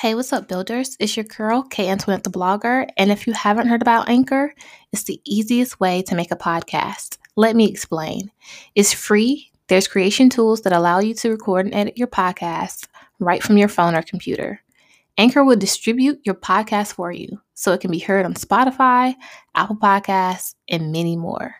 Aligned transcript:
Hey, 0.00 0.14
what's 0.14 0.30
up, 0.34 0.46
builders? 0.46 0.94
It's 1.00 1.16
your 1.16 1.24
girl, 1.24 1.62
K 1.62 1.88
Antoinette 1.88 2.22
the 2.22 2.28
blogger. 2.28 2.86
And 2.98 3.10
if 3.10 3.26
you 3.26 3.32
haven't 3.32 3.68
heard 3.68 3.80
about 3.80 4.10
Anchor, 4.10 4.52
it's 4.92 5.04
the 5.04 5.22
easiest 5.24 5.80
way 5.80 6.02
to 6.02 6.14
make 6.14 6.30
a 6.30 6.36
podcast. 6.36 7.16
Let 7.34 7.56
me 7.56 7.66
explain. 7.66 8.30
It's 8.74 8.92
free. 8.92 9.50
There's 9.68 9.88
creation 9.88 10.28
tools 10.28 10.60
that 10.60 10.74
allow 10.74 10.98
you 10.98 11.14
to 11.14 11.30
record 11.30 11.64
and 11.64 11.74
edit 11.74 11.96
your 11.96 12.08
podcast 12.08 12.88
right 13.20 13.42
from 13.42 13.56
your 13.56 13.68
phone 13.68 13.94
or 13.94 14.02
computer. 14.02 14.60
Anchor 15.16 15.42
will 15.42 15.56
distribute 15.56 16.20
your 16.24 16.34
podcast 16.34 16.92
for 16.92 17.10
you 17.10 17.40
so 17.54 17.72
it 17.72 17.80
can 17.80 17.90
be 17.90 17.98
heard 17.98 18.26
on 18.26 18.34
Spotify, 18.34 19.14
Apple 19.54 19.76
Podcasts, 19.76 20.56
and 20.68 20.92
many 20.92 21.16
more. 21.16 21.54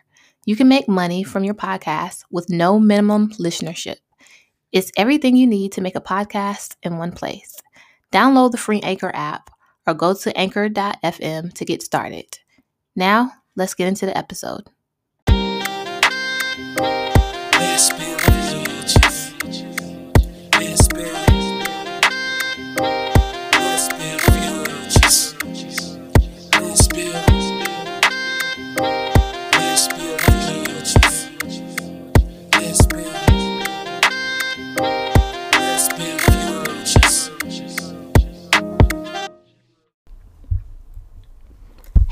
You 0.45 0.55
can 0.55 0.67
make 0.67 0.87
money 0.87 1.23
from 1.23 1.43
your 1.43 1.55
podcast 1.55 2.23
with 2.29 2.51
no 2.51 2.79
minimum 2.79 3.31
listenership. 3.31 3.97
It's 4.71 4.91
everything 4.95 5.35
you 5.37 5.47
need 5.47 5.71
to 5.71 5.81
make 5.81 5.95
a 5.95 6.01
podcast 6.01 6.75
in 6.83 6.99
one 6.99 7.13
place. 7.13 7.55
Download 8.11 8.51
the 8.51 8.57
free 8.57 8.81
Anchor 8.81 9.11
app 9.13 9.49
or 9.85 9.93
go 9.93 10.13
to 10.13 10.37
anchor.fm 10.37 11.53
to 11.53 11.65
get 11.65 11.81
started. 11.81 12.39
Now, 12.95 13.31
let's 13.55 13.73
get 13.73 13.87
into 13.87 14.05
the 14.05 14.17
episode. 14.17 14.69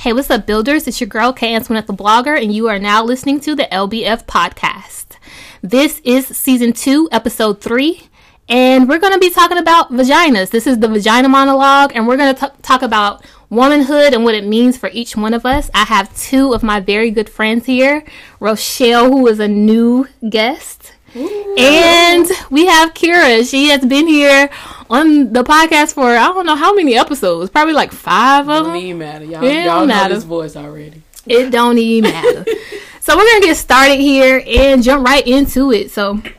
Hey, 0.05 0.13
what's 0.13 0.29
up, 0.29 0.45
builders? 0.45 0.87
It's 0.87 1.01
your 1.01 1.07
girl, 1.07 1.33
K 1.33 1.55
Antoinette 1.55 1.87
the 1.87 1.93
blogger, 1.93 2.39
and 2.39 2.53
you 2.53 2.67
are 2.67 2.77
now 2.77 3.03
listening 3.03 3.39
to 3.39 3.55
the 3.55 3.63
LBF 3.71 4.25
podcast. 4.27 5.17
This 5.63 5.99
is 6.01 6.27
season 6.27 6.73
two, 6.73 7.09
episode 7.11 7.59
three, 7.59 8.03
and 8.47 8.87
we're 8.87 8.99
going 8.99 9.13
to 9.13 9.19
be 9.19 9.31
talking 9.31 9.57
about 9.57 9.89
vaginas. 9.89 10.51
This 10.51 10.67
is 10.67 10.77
the 10.77 10.87
vagina 10.87 11.27
monologue, 11.27 11.91
and 11.95 12.07
we're 12.07 12.17
going 12.17 12.35
to 12.35 12.53
talk 12.61 12.83
about 12.83 13.25
womanhood 13.49 14.13
and 14.13 14.23
what 14.23 14.35
it 14.35 14.45
means 14.45 14.77
for 14.77 14.91
each 14.93 15.17
one 15.17 15.33
of 15.33 15.43
us. 15.43 15.71
I 15.73 15.85
have 15.85 16.15
two 16.15 16.53
of 16.53 16.61
my 16.61 16.79
very 16.79 17.09
good 17.09 17.27
friends 17.27 17.65
here 17.65 18.05
Rochelle, 18.39 19.11
who 19.11 19.25
is 19.25 19.39
a 19.39 19.47
new 19.47 20.07
guest. 20.29 20.93
Ooh. 21.15 21.55
And 21.57 22.29
we 22.51 22.67
have 22.67 22.93
Kira. 22.93 23.49
She 23.49 23.69
has 23.69 23.83
been 23.83 24.07
here 24.07 24.51
on 24.89 25.33
the 25.33 25.43
podcast 25.43 25.93
for 25.93 26.05
I 26.05 26.27
don't 26.27 26.45
know 26.45 26.55
how 26.55 26.73
many 26.73 26.95
episodes, 26.95 27.49
probably 27.49 27.73
like 27.73 27.91
five 27.91 28.47
of 28.47 28.65
them. 28.65 28.73
Don't 28.73 28.83
even 28.83 28.97
matter. 28.99 29.25
Y'all, 29.25 29.43
it 29.43 29.65
y'all 29.65 29.85
know 29.85 30.09
this 30.09 30.23
voice 30.23 30.55
already. 30.55 31.01
It 31.25 31.49
don't 31.49 31.77
even 31.77 32.11
matter. 32.11 32.45
so 32.99 33.17
we're 33.17 33.25
gonna 33.25 33.45
get 33.45 33.57
started 33.57 33.99
here 33.99 34.43
and 34.45 34.83
jump 34.83 35.05
right 35.05 35.25
into 35.25 35.71
it. 35.71 35.91
So 35.91 36.13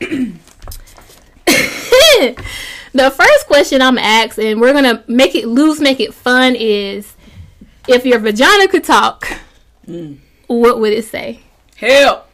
the 1.45 3.11
first 3.11 3.47
question 3.47 3.81
I'm 3.81 3.97
asking, 3.97 4.47
and 4.47 4.61
we're 4.61 4.73
gonna 4.73 5.03
make 5.07 5.35
it 5.35 5.47
loose, 5.47 5.79
make 5.79 5.99
it 5.99 6.13
fun, 6.13 6.55
is 6.55 7.15
if 7.87 8.05
your 8.05 8.19
vagina 8.19 8.67
could 8.67 8.83
talk, 8.83 9.27
mm. 9.87 10.17
what 10.47 10.79
would 10.79 10.93
it 10.93 11.05
say? 11.05 11.41
Help! 11.75 12.29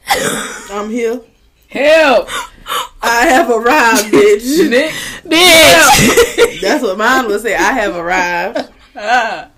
I'm 0.69 0.89
here. 0.89 1.21
Help! 1.69 2.29
I 3.03 3.25
have 3.27 3.49
arrived, 3.49 4.05
bitch. 4.13 4.69
Nick. 4.69 4.91
Bitch. 5.25 6.61
That's 6.61 6.81
what 6.81 6.97
mine 6.97 7.27
would 7.27 7.41
say. 7.41 7.55
I 7.55 7.71
have 7.73 7.95
arrived. 7.95 8.69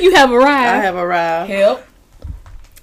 You 0.00 0.14
have 0.14 0.30
arrived. 0.32 0.48
I 0.48 0.76
have 0.78 0.96
arrived. 0.96 1.50
Help. 1.50 1.82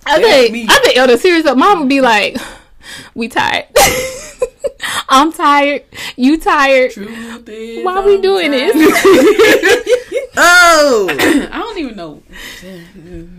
I 0.06 0.22
think 0.22 0.70
I 0.70 0.80
think 0.80 1.00
on 1.00 1.08
the 1.08 1.18
serious 1.18 1.46
up, 1.48 1.58
mom 1.58 1.80
would 1.80 1.90
be 1.90 2.00
like, 2.00 2.38
"We 3.16 3.28
tired. 3.28 3.66
I'm 5.10 5.34
tired. 5.34 5.84
You 6.16 6.40
tired. 6.40 6.92
Why 6.96 7.96
are 7.98 8.06
we 8.06 8.22
doing 8.22 8.52
tired. 8.52 8.76
this? 8.76 10.32
oh, 10.38 11.08
I 11.52 11.60
don't 11.60 11.78
even 11.80 11.96
know. 11.96 12.22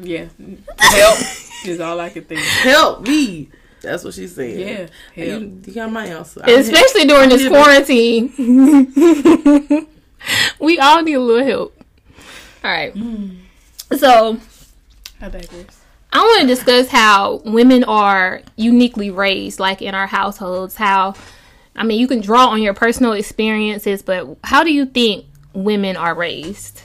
Yeah, 0.02 0.26
help 0.78 1.18
is 1.64 1.80
all 1.80 2.00
I 2.00 2.10
can 2.10 2.24
think. 2.24 2.40
Help 2.40 3.06
me. 3.06 3.48
That's 3.86 4.02
what 4.04 4.14
she's 4.14 4.34
saying. 4.34 4.88
Yeah, 5.14 5.24
you, 5.24 5.62
you, 5.64 5.72
got 5.72 5.92
my 5.92 6.06
answer. 6.06 6.42
Especially 6.44 7.02
I'm 7.02 7.08
during 7.08 7.28
this 7.28 7.46
quarantine. 7.48 8.32
we 10.60 10.78
all 10.78 11.02
need 11.02 11.14
a 11.14 11.20
little 11.20 11.46
help. 11.46 11.82
All 12.64 12.70
right. 12.70 12.92
Mm. 12.94 13.36
So, 13.96 14.40
I 15.20 15.28
digress. 15.28 15.82
I 16.12 16.18
want 16.18 16.40
to 16.40 16.46
discuss 16.48 16.88
how 16.88 17.42
women 17.44 17.84
are 17.84 18.42
uniquely 18.56 19.10
raised, 19.10 19.60
like 19.60 19.82
in 19.82 19.94
our 19.94 20.08
households. 20.08 20.74
How, 20.74 21.14
I 21.76 21.84
mean, 21.84 22.00
you 22.00 22.08
can 22.08 22.20
draw 22.20 22.48
on 22.48 22.60
your 22.60 22.74
personal 22.74 23.12
experiences, 23.12 24.02
but 24.02 24.36
how 24.42 24.64
do 24.64 24.72
you 24.72 24.86
think 24.86 25.26
women 25.52 25.96
are 25.96 26.14
raised? 26.14 26.82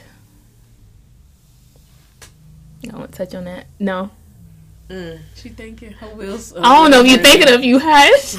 I 2.92 2.96
want 2.96 3.12
to 3.12 3.18
touch 3.18 3.34
on 3.34 3.44
that. 3.44 3.66
No. 3.80 4.10
Mm. 4.92 5.20
She 5.36 5.48
thinking 5.48 5.92
her 5.92 6.08
wheels. 6.08 6.54
I 6.54 6.60
don't 6.60 6.90
know 6.90 7.00
if 7.00 7.06
you 7.06 7.14
are 7.14 7.22
thinking 7.22 7.54
of 7.54 7.64
you 7.64 7.78
hush. 7.82 8.34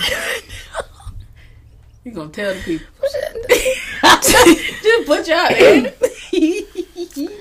you 2.03 2.11
gonna 2.11 2.29
tell 2.29 2.53
the 2.53 2.61
people. 2.61 2.85
Just 4.83 5.07
put 5.07 5.27
y'all 5.27 5.47
in. 5.49 5.85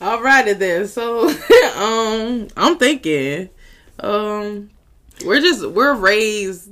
Alrighty 0.00 0.58
then. 0.58 0.88
So, 0.88 1.28
um, 1.76 2.48
I'm 2.56 2.78
thinking, 2.78 3.50
um, 4.00 4.70
we're 5.24 5.40
just 5.40 5.68
we're 5.70 5.94
raised 5.94 6.70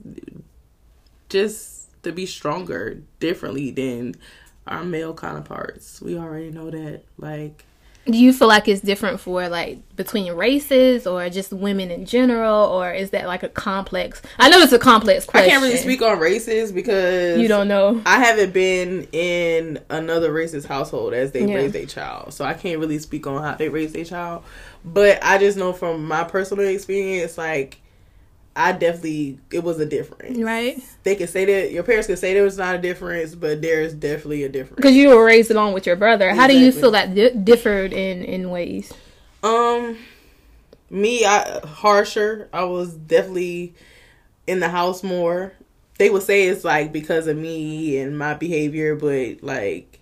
just 1.29 2.03
to 2.03 2.11
be 2.11 2.27
stronger 2.27 3.03
differently 3.21 3.71
than 3.71 4.17
our 4.67 4.83
male 4.83 5.15
counterparts. 5.15 6.01
We 6.01 6.19
already 6.19 6.51
know 6.51 6.71
that. 6.71 7.03
Like, 7.17 7.65
do 8.11 8.17
you 8.17 8.33
feel 8.33 8.49
like 8.49 8.67
it's 8.69 8.81
different 8.81 9.21
for 9.21 9.49
like 9.49 9.79
between 9.97 10.33
races 10.33 11.07
or 11.07 11.29
just 11.29 11.53
women 11.53 11.91
in 11.91 12.07
general 12.07 12.67
or 12.67 12.93
is 12.93 13.11
that 13.11 13.27
like 13.27 13.43
a 13.43 13.49
complex 13.49 14.23
i 14.39 14.49
know 14.49 14.59
it's 14.59 14.73
a 14.73 14.79
complex 14.79 15.27
question 15.27 15.49
i 15.49 15.53
can't 15.53 15.63
really 15.63 15.77
speak 15.77 16.01
on 16.01 16.19
races 16.19 16.73
because 16.73 17.39
you 17.39 17.49
don't 17.49 17.69
know. 17.69 18.01
I 18.07 18.19
haven't 18.19 18.53
been 18.53 19.07
in 19.13 19.81
another 19.91 20.33
racist 20.33 20.67
household 20.67 21.13
as 21.13 21.33
they 21.33 21.45
yeah. 21.45 21.55
raise 21.55 21.75
a 21.75 21.87
child 21.87 22.33
so 22.33 22.45
i 22.45 22.55
can't 22.55 22.79
really 22.81 22.99
speak 22.99 23.27
on 23.27 23.43
how 23.43 23.55
they 23.55 23.69
raise 23.69 23.95
a 23.95 24.05
child. 24.05 24.45
But 24.85 25.23
i 25.23 25.39
just 25.39 25.59
know 25.59 25.73
from 25.73 26.07
my 26.07 26.25
personal 26.25 26.67
experience 26.67 27.37
like 27.37 27.81
I 28.59 28.73
definitely 28.73 29.39
it 29.53 29.63
was 29.63 29.79
a 29.79 29.87
difference. 29.87 30.37
Right. 30.37 30.83
They 31.05 31.15
could 31.15 31.31
say 31.31 31.45
that 31.45 31.73
your 31.73 31.85
parents 31.85 32.09
could 32.09 32.19
say 32.19 32.35
there 32.35 32.43
was 32.43 32.59
not 32.59 32.75
a 32.75 32.79
difference, 32.79 33.37
but 33.37 33.63
there's 33.63 33.95
definitely 33.95 34.43
a 34.43 34.49
difference. 34.49 34.77
Because 34.77 34.97
you 34.97 35.11
were 35.11 35.25
raised 35.25 35.53
along 35.53 35.75
with 35.75 35.87
your 35.87 35.95
brother. 35.95 36.29
Exactly. 36.29 36.55
How 36.55 36.61
do 36.61 36.67
you 36.67 36.73
feel 36.73 36.91
that 36.91 37.15
di- 37.15 37.31
differed 37.31 37.93
in 37.93 38.25
in 38.25 38.51
ways? 38.51 38.93
Um, 39.45 39.97
me, 40.91 41.25
I 41.25 41.61
harsher. 41.65 42.49
I 42.53 42.65
was 42.65 42.95
definitely 42.95 43.75
in 44.49 44.59
the 44.59 44.69
house 44.69 45.05
more. 45.05 45.53
They 45.99 46.11
would 46.11 46.25
say 46.25 46.49
it's 46.49 46.65
like 46.65 46.93
because 46.93 47.29
of 47.29 47.37
me 47.37 47.99
and 47.99 48.19
my 48.19 48.35
behavior, 48.35 48.97
but 48.97 49.41
like 49.41 49.98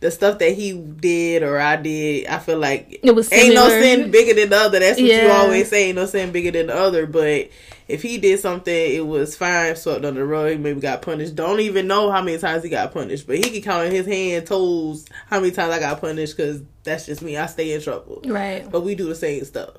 the 0.00 0.10
stuff 0.10 0.38
that 0.38 0.52
he 0.52 0.72
did 0.72 1.42
or 1.42 1.58
I 1.58 1.76
did, 1.76 2.26
I 2.26 2.38
feel 2.38 2.58
like 2.58 3.00
it 3.02 3.14
was 3.14 3.32
ain't 3.32 3.54
no 3.54 3.68
sin 3.68 4.10
bigger 4.10 4.34
than 4.34 4.50
the 4.50 4.56
other. 4.56 4.78
That's 4.78 5.00
what 5.00 5.10
yeah. 5.10 5.24
you 5.24 5.30
always 5.30 5.68
say, 5.68 5.88
ain't 5.88 5.96
no 5.96 6.06
sin 6.06 6.30
bigger 6.30 6.52
than 6.52 6.68
the 6.68 6.76
other. 6.76 7.06
But 7.06 7.50
if 7.88 8.02
he 8.02 8.18
did 8.18 8.38
something, 8.38 8.72
it 8.72 9.04
was 9.04 9.36
fine, 9.36 9.74
swept 9.74 10.04
under 10.04 10.20
the 10.20 10.26
rug, 10.26 10.60
maybe 10.60 10.80
got 10.80 11.02
punished. 11.02 11.34
Don't 11.34 11.58
even 11.60 11.88
know 11.88 12.12
how 12.12 12.22
many 12.22 12.38
times 12.38 12.62
he 12.62 12.70
got 12.70 12.92
punished, 12.92 13.26
but 13.26 13.36
he 13.36 13.42
can 13.50 13.62
count 13.62 13.86
on 13.86 13.90
his 13.90 14.06
hand, 14.06 14.46
toes, 14.46 15.04
how 15.26 15.40
many 15.40 15.50
times 15.50 15.72
I 15.72 15.80
got 15.80 16.00
punished 16.00 16.36
because 16.36 16.62
that's 16.84 17.06
just 17.06 17.22
me. 17.22 17.36
I 17.36 17.46
stay 17.46 17.72
in 17.72 17.80
trouble. 17.80 18.22
Right. 18.24 18.70
But 18.70 18.82
we 18.82 18.94
do 18.94 19.08
the 19.08 19.16
same 19.16 19.44
stuff. 19.44 19.70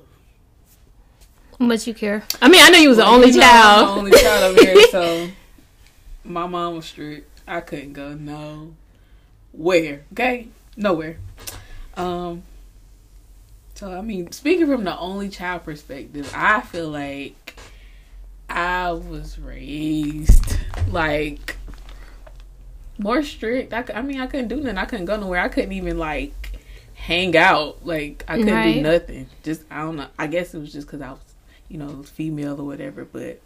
Much 1.58 1.86
you 1.86 1.94
care? 1.94 2.24
I 2.40 2.48
mean, 2.48 2.62
I 2.62 2.70
know 2.70 2.78
you 2.78 2.88
was 2.88 2.98
well, 2.98 3.10
the 3.10 3.26
only 3.26 3.38
child. 3.38 3.88
the 3.88 3.92
only 3.92 4.10
child 4.12 4.58
over 4.58 4.64
here, 4.64 4.86
so 4.90 5.28
my 6.24 6.46
mom 6.46 6.76
was 6.76 6.86
strict. 6.86 7.40
I 7.46 7.60
couldn't 7.60 7.92
go 7.92 8.14
no 8.14 8.74
where, 9.60 10.02
okay? 10.12 10.48
Nowhere. 10.76 11.18
Um 11.96 12.42
so 13.74 13.92
I 13.92 14.00
mean, 14.00 14.30
speaking 14.32 14.66
from 14.66 14.84
the 14.84 14.98
only 14.98 15.28
child 15.28 15.64
perspective, 15.64 16.30
I 16.34 16.60
feel 16.60 16.88
like 16.88 17.58
I 18.48 18.92
was 18.92 19.38
raised 19.38 20.58
like 20.88 21.56
more 22.98 23.22
strict. 23.22 23.72
I, 23.72 23.84
I 23.94 24.02
mean, 24.02 24.20
I 24.20 24.26
couldn't 24.26 24.48
do 24.48 24.56
nothing. 24.56 24.78
I 24.78 24.84
couldn't 24.84 25.06
go 25.06 25.16
nowhere. 25.16 25.40
I 25.40 25.48
couldn't 25.48 25.72
even 25.72 25.98
like 25.98 26.52
hang 26.94 27.36
out. 27.36 27.84
Like 27.86 28.24
I 28.28 28.36
couldn't 28.36 28.54
right. 28.54 28.74
do 28.74 28.80
nothing. 28.82 29.28
Just 29.42 29.64
I 29.70 29.80
don't 29.80 29.96
know. 29.96 30.08
I 30.18 30.26
guess 30.26 30.54
it 30.54 30.58
was 30.58 30.72
just 30.72 30.86
because 30.86 31.00
I 31.00 31.10
was, 31.12 31.34
you 31.68 31.78
know, 31.78 32.02
female 32.02 32.60
or 32.60 32.64
whatever. 32.64 33.04
But 33.04 33.40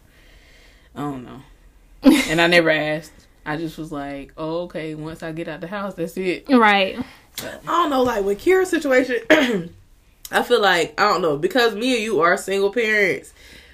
I 0.95 1.01
don't 1.01 1.25
know. 1.25 1.43
and 2.03 2.41
I 2.41 2.47
never 2.47 2.71
asked. 2.71 3.24
I 3.47 3.57
just 3.57 3.79
was 3.79 3.93
like, 3.93 4.33
oh, 4.37 4.63
okay, 4.63 4.95
once 4.95 5.23
I 5.23 5.33
get 5.33 5.49
out 5.49 5.61
the 5.61 5.67
house, 5.67 5.95
that's 5.95 6.17
it. 6.17 6.49
Right. 6.49 6.99
I 7.43 7.59
don't 7.67 7.91
know, 7.91 8.03
like 8.03 8.25
with 8.25 8.41
Kira's 8.41 8.71
situation, 8.71 9.19
I 10.31 10.43
feel 10.43 10.61
like 10.61 10.99
I 10.99 11.05
don't 11.05 11.23
know 11.23 11.37
because 11.37 11.75
me 11.75 11.95
and 11.95 12.03
you 12.03 12.21
are 12.21 12.37
single 12.37 12.73
parents. 12.73 13.33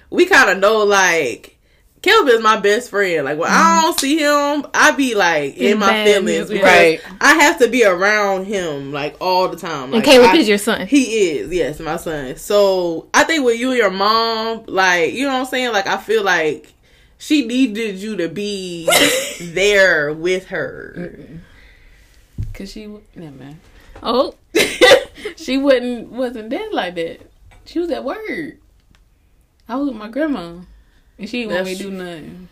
We 0.09 0.25
kind 0.25 0.49
of 0.49 0.57
know 0.57 0.83
like 0.83 1.57
Caleb 2.01 2.29
is 2.29 2.41
my 2.41 2.59
best 2.59 2.89
friend. 2.89 3.25
Like 3.25 3.37
when 3.37 3.49
mm. 3.49 3.53
I 3.53 3.81
don't 3.81 3.99
see 3.99 4.17
him, 4.17 4.65
I 4.73 4.91
be 4.91 5.13
like 5.13 5.55
in, 5.57 5.77
my 5.77 6.03
feelings. 6.03 6.51
Right. 6.51 6.99
I 7.19 7.35
have 7.35 7.59
to 7.59 7.67
be 7.67 7.85
around 7.85 8.45
him 8.45 8.91
like 8.91 9.15
all 9.21 9.47
the 9.47 9.57
time. 9.57 9.91
Like, 9.91 9.97
and 9.97 10.03
Caleb 10.03 10.31
I, 10.31 10.37
is 10.37 10.49
your 10.49 10.57
son. 10.57 10.87
He 10.87 11.29
is, 11.29 11.53
yes, 11.53 11.79
my 11.79 11.97
son. 11.97 12.37
So 12.37 13.07
I 13.13 13.23
think 13.23 13.45
with 13.45 13.59
you 13.59 13.69
and 13.69 13.77
your 13.77 13.91
mom, 13.91 14.65
like 14.67 15.13
you 15.13 15.25
know 15.27 15.33
what 15.33 15.39
I'm 15.41 15.45
saying. 15.45 15.71
Like 15.71 15.87
I 15.87 15.97
feel 15.97 16.23
like 16.23 16.73
she 17.21 17.45
needed 17.45 17.97
you 17.97 18.17
to 18.17 18.27
be 18.27 18.89
there 19.39 20.11
with 20.11 20.47
her. 20.47 21.29
Cause 22.51 22.71
she, 22.71 22.81
yeah, 23.15 23.29
man. 23.29 23.59
Oh, 24.01 24.33
she 25.35 25.59
wouldn't 25.59 26.11
wasn't 26.11 26.49
dead 26.49 26.73
like 26.73 26.95
that. 26.95 27.21
She 27.65 27.77
was 27.77 27.91
at 27.91 28.03
work. 28.03 28.55
I 29.69 29.75
was 29.75 29.89
with 29.89 29.97
my 29.97 30.07
grandma, 30.07 30.61
and 31.19 31.29
she 31.29 31.43
didn't 31.43 31.53
want 31.53 31.65
me 31.67 31.75
to 31.75 31.83
do 31.83 31.91
nothing. 31.91 32.49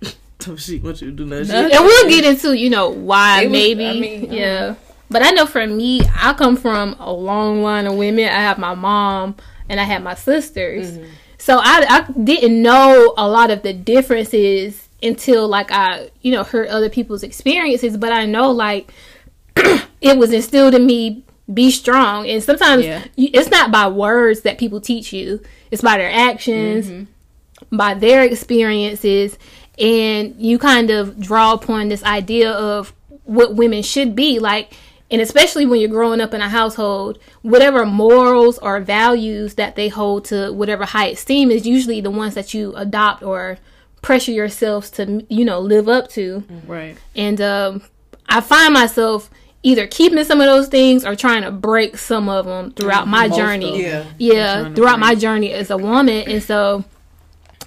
she 0.56 0.78
want 0.78 1.02
you 1.02 1.10
to 1.10 1.12
do 1.12 1.26
nothing. 1.26 1.54
And 1.54 1.84
we'll 1.84 2.08
get 2.08 2.24
into 2.24 2.56
you 2.56 2.70
know 2.70 2.88
why 2.88 3.44
was, 3.44 3.52
maybe. 3.52 3.86
I 3.86 4.00
mean, 4.00 4.32
yeah. 4.32 4.66
Um, 4.68 4.76
but 5.10 5.22
I 5.22 5.30
know 5.32 5.44
for 5.44 5.66
me, 5.66 6.00
I 6.16 6.32
come 6.32 6.56
from 6.56 6.96
a 6.98 7.12
long 7.12 7.62
line 7.62 7.86
of 7.86 7.94
women. 7.94 8.24
I 8.24 8.40
have 8.40 8.56
my 8.56 8.74
mom 8.74 9.36
and 9.68 9.78
I 9.78 9.84
have 9.84 10.02
my 10.02 10.14
sisters. 10.14 10.92
Mm-hmm. 10.92 11.10
So 11.46 11.60
I, 11.62 11.86
I 11.88 12.12
didn't 12.24 12.60
know 12.60 13.14
a 13.16 13.28
lot 13.28 13.52
of 13.52 13.62
the 13.62 13.72
differences 13.72 14.88
until 15.00 15.46
like 15.46 15.70
I, 15.70 16.10
you 16.20 16.32
know, 16.32 16.42
heard 16.42 16.66
other 16.66 16.90
people's 16.90 17.22
experiences. 17.22 17.96
But 17.96 18.10
I 18.10 18.26
know 18.26 18.50
like 18.50 18.92
it 20.00 20.18
was 20.18 20.32
instilled 20.32 20.74
in 20.74 20.84
me 20.84 21.22
be 21.54 21.70
strong 21.70 22.28
and 22.28 22.42
sometimes 22.42 22.84
yeah. 22.84 23.04
you, 23.14 23.30
it's 23.32 23.48
not 23.48 23.70
by 23.70 23.86
words 23.86 24.40
that 24.40 24.58
people 24.58 24.80
teach 24.80 25.12
you 25.12 25.40
it's 25.70 25.80
by 25.80 25.96
their 25.96 26.10
actions 26.10 26.88
mm-hmm. 26.88 27.76
by 27.76 27.94
their 27.94 28.24
experiences 28.24 29.38
and 29.78 30.34
you 30.40 30.58
kind 30.58 30.90
of 30.90 31.20
draw 31.20 31.52
upon 31.52 31.86
this 31.88 32.02
idea 32.02 32.50
of 32.50 32.92
what 33.22 33.54
women 33.54 33.80
should 33.80 34.16
be 34.16 34.40
like 34.40 34.72
and 35.10 35.20
especially 35.20 35.66
when 35.66 35.80
you're 35.80 35.88
growing 35.88 36.20
up 36.20 36.34
in 36.34 36.40
a 36.40 36.48
household 36.48 37.18
whatever 37.42 37.86
morals 37.86 38.58
or 38.58 38.80
values 38.80 39.54
that 39.54 39.76
they 39.76 39.88
hold 39.88 40.24
to 40.24 40.52
whatever 40.52 40.84
high 40.84 41.06
esteem 41.08 41.50
is 41.50 41.66
usually 41.66 42.00
the 42.00 42.10
ones 42.10 42.34
that 42.34 42.52
you 42.52 42.74
adopt 42.76 43.22
or 43.22 43.58
pressure 44.02 44.32
yourselves 44.32 44.90
to 44.90 45.24
you 45.28 45.44
know 45.44 45.60
live 45.60 45.88
up 45.88 46.08
to 46.08 46.44
right 46.66 46.96
and 47.14 47.40
um, 47.40 47.82
i 48.28 48.40
find 48.40 48.72
myself 48.74 49.30
either 49.66 49.88
keeping 49.88 50.22
some 50.22 50.40
of 50.40 50.46
those 50.46 50.68
things 50.68 51.04
or 51.04 51.16
trying 51.16 51.42
to 51.42 51.50
break 51.50 51.96
some 51.96 52.28
of 52.28 52.46
them 52.46 52.70
throughout 52.72 53.08
my 53.08 53.26
Most 53.26 53.36
journey. 53.36 53.82
yeah, 53.82 54.04
yeah, 54.16 54.72
throughout 54.74 55.00
my 55.00 55.16
journey 55.16 55.52
as 55.52 55.70
a 55.70 55.76
woman, 55.76 56.28
and 56.28 56.40
so 56.40 56.84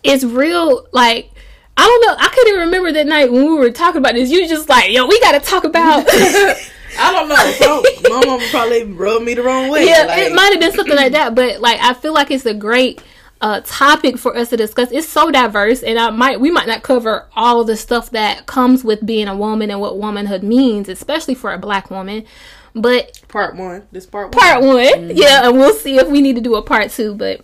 it's 0.02 0.24
real. 0.24 0.88
Like 0.94 1.30
I 1.76 1.84
don't 1.84 2.08
know, 2.08 2.16
I 2.18 2.30
couldn't 2.30 2.54
even 2.54 2.60
remember 2.62 2.92
that 2.94 3.06
night 3.06 3.32
when 3.32 3.46
we 3.46 3.54
were 3.54 3.72
talking 3.72 4.00
about 4.00 4.14
this. 4.14 4.30
You 4.30 4.48
just 4.48 4.70
like, 4.70 4.92
yo, 4.92 5.08
we 5.08 5.20
got 5.20 5.34
to 5.34 5.40
talk 5.40 5.66
about. 5.66 6.08
I 6.98 7.12
don't 7.12 7.30
know. 7.30 7.52
So 7.60 7.84
my 8.10 8.26
mom 8.26 8.42
probably 8.50 8.84
rubbed 8.84 9.26
me 9.26 9.34
the 9.34 9.44
wrong 9.44 9.70
way. 9.70 9.86
Yeah, 9.86 10.06
like. 10.06 10.20
it 10.20 10.34
might 10.34 10.52
have 10.52 10.60
been 10.60 10.74
something 10.74 10.96
like 10.96 11.12
that, 11.12 11.36
but 11.36 11.60
like 11.60 11.80
I 11.82 11.94
feel 11.94 12.14
like 12.14 12.32
it's 12.32 12.46
a 12.46 12.54
great 12.54 13.02
uh, 13.42 13.62
topic 13.66 14.18
for 14.18 14.36
us 14.36 14.50
to 14.50 14.58
discuss. 14.58 14.92
It's 14.92 15.08
so 15.08 15.32
diverse, 15.32 15.84
and 15.84 15.98
I 15.98 16.10
might 16.10 16.40
we 16.40 16.52
might 16.52 16.68
not 16.68 16.84
cover 16.84 17.28
all 17.36 17.64
the 17.64 17.78
stuff 17.78 18.12
that 18.12 18.46
comes 18.46 18.84
with 18.84 19.06
being 19.06 19.28
a 19.28 19.36
woman 19.36 19.70
and 19.70 19.80
what 19.80 19.98
womanhood 19.98 20.44
means, 20.44 20.90
especially 20.90 21.36
for 21.36 21.54
a 21.54 21.58
black 21.58 21.90
woman. 21.90 22.26
But 22.74 23.22
part 23.28 23.56
one, 23.56 23.88
this 23.92 24.06
part 24.06 24.36
one. 24.36 24.40
part 24.40 24.64
one, 24.64 24.78
mm-hmm. 24.78 25.12
yeah, 25.18 25.48
and 25.48 25.58
we'll 25.58 25.74
see 25.74 25.98
if 25.98 26.08
we 26.08 26.22
need 26.22 26.36
to 26.36 26.42
do 26.42 26.56
a 26.56 26.62
part 26.62 26.92
two. 26.92 27.16
But 27.16 27.42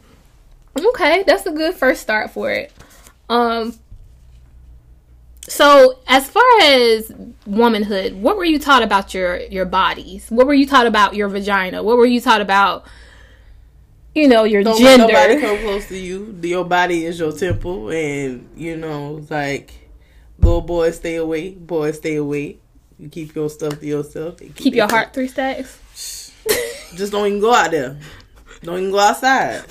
okay, 0.77 1.23
that's 1.25 1.45
a 1.45 1.51
good 1.51 1.75
first 1.75 2.01
start 2.01 2.31
for 2.31 2.51
it. 2.51 2.71
Um, 3.29 3.73
so 5.47 5.99
as 6.07 6.29
far 6.29 6.43
as 6.61 7.11
womanhood, 7.45 8.13
what 8.13 8.37
were 8.37 8.45
you 8.45 8.59
taught 8.59 8.81
about 8.83 9.13
your 9.13 9.37
your 9.37 9.65
bodies? 9.65 10.27
What 10.29 10.47
were 10.47 10.53
you 10.53 10.65
taught 10.65 10.87
about 10.87 11.15
your 11.15 11.27
vagina? 11.27 11.83
What 11.83 11.97
were 11.97 12.05
you 12.05 12.21
taught 12.21 12.41
about 12.41 12.85
you 14.15 14.27
know 14.27 14.45
your 14.45 14.63
Don't 14.63 14.79
gender. 14.79 15.05
Let 15.05 15.29
nobody 15.29 15.41
come 15.41 15.59
close 15.59 15.87
to 15.89 15.97
you. 15.97 16.39
Your 16.41 16.63
body 16.63 17.05
is 17.05 17.19
your 17.19 17.33
temple, 17.33 17.89
and 17.89 18.49
you 18.55 18.77
know, 18.77 19.25
like 19.29 19.73
little 20.39 20.61
boys 20.61 20.95
stay 20.95 21.17
away, 21.17 21.51
boys 21.51 21.97
stay 21.97 22.15
away. 22.15 22.57
You 22.97 23.09
keep 23.09 23.35
your 23.35 23.49
stuff 23.49 23.79
to 23.81 23.85
yourself. 23.85 24.39
Keep, 24.39 24.55
keep 24.55 24.73
your 24.73 24.87
heart 24.89 25.13
three 25.13 25.27
stacks. 25.27 26.31
Just 26.95 27.11
don't 27.11 27.27
even 27.27 27.41
go 27.41 27.53
out 27.53 27.71
there. 27.71 27.97
Don't 28.63 28.79
even 28.79 28.91
go 28.91 28.99
outside. 28.99 29.65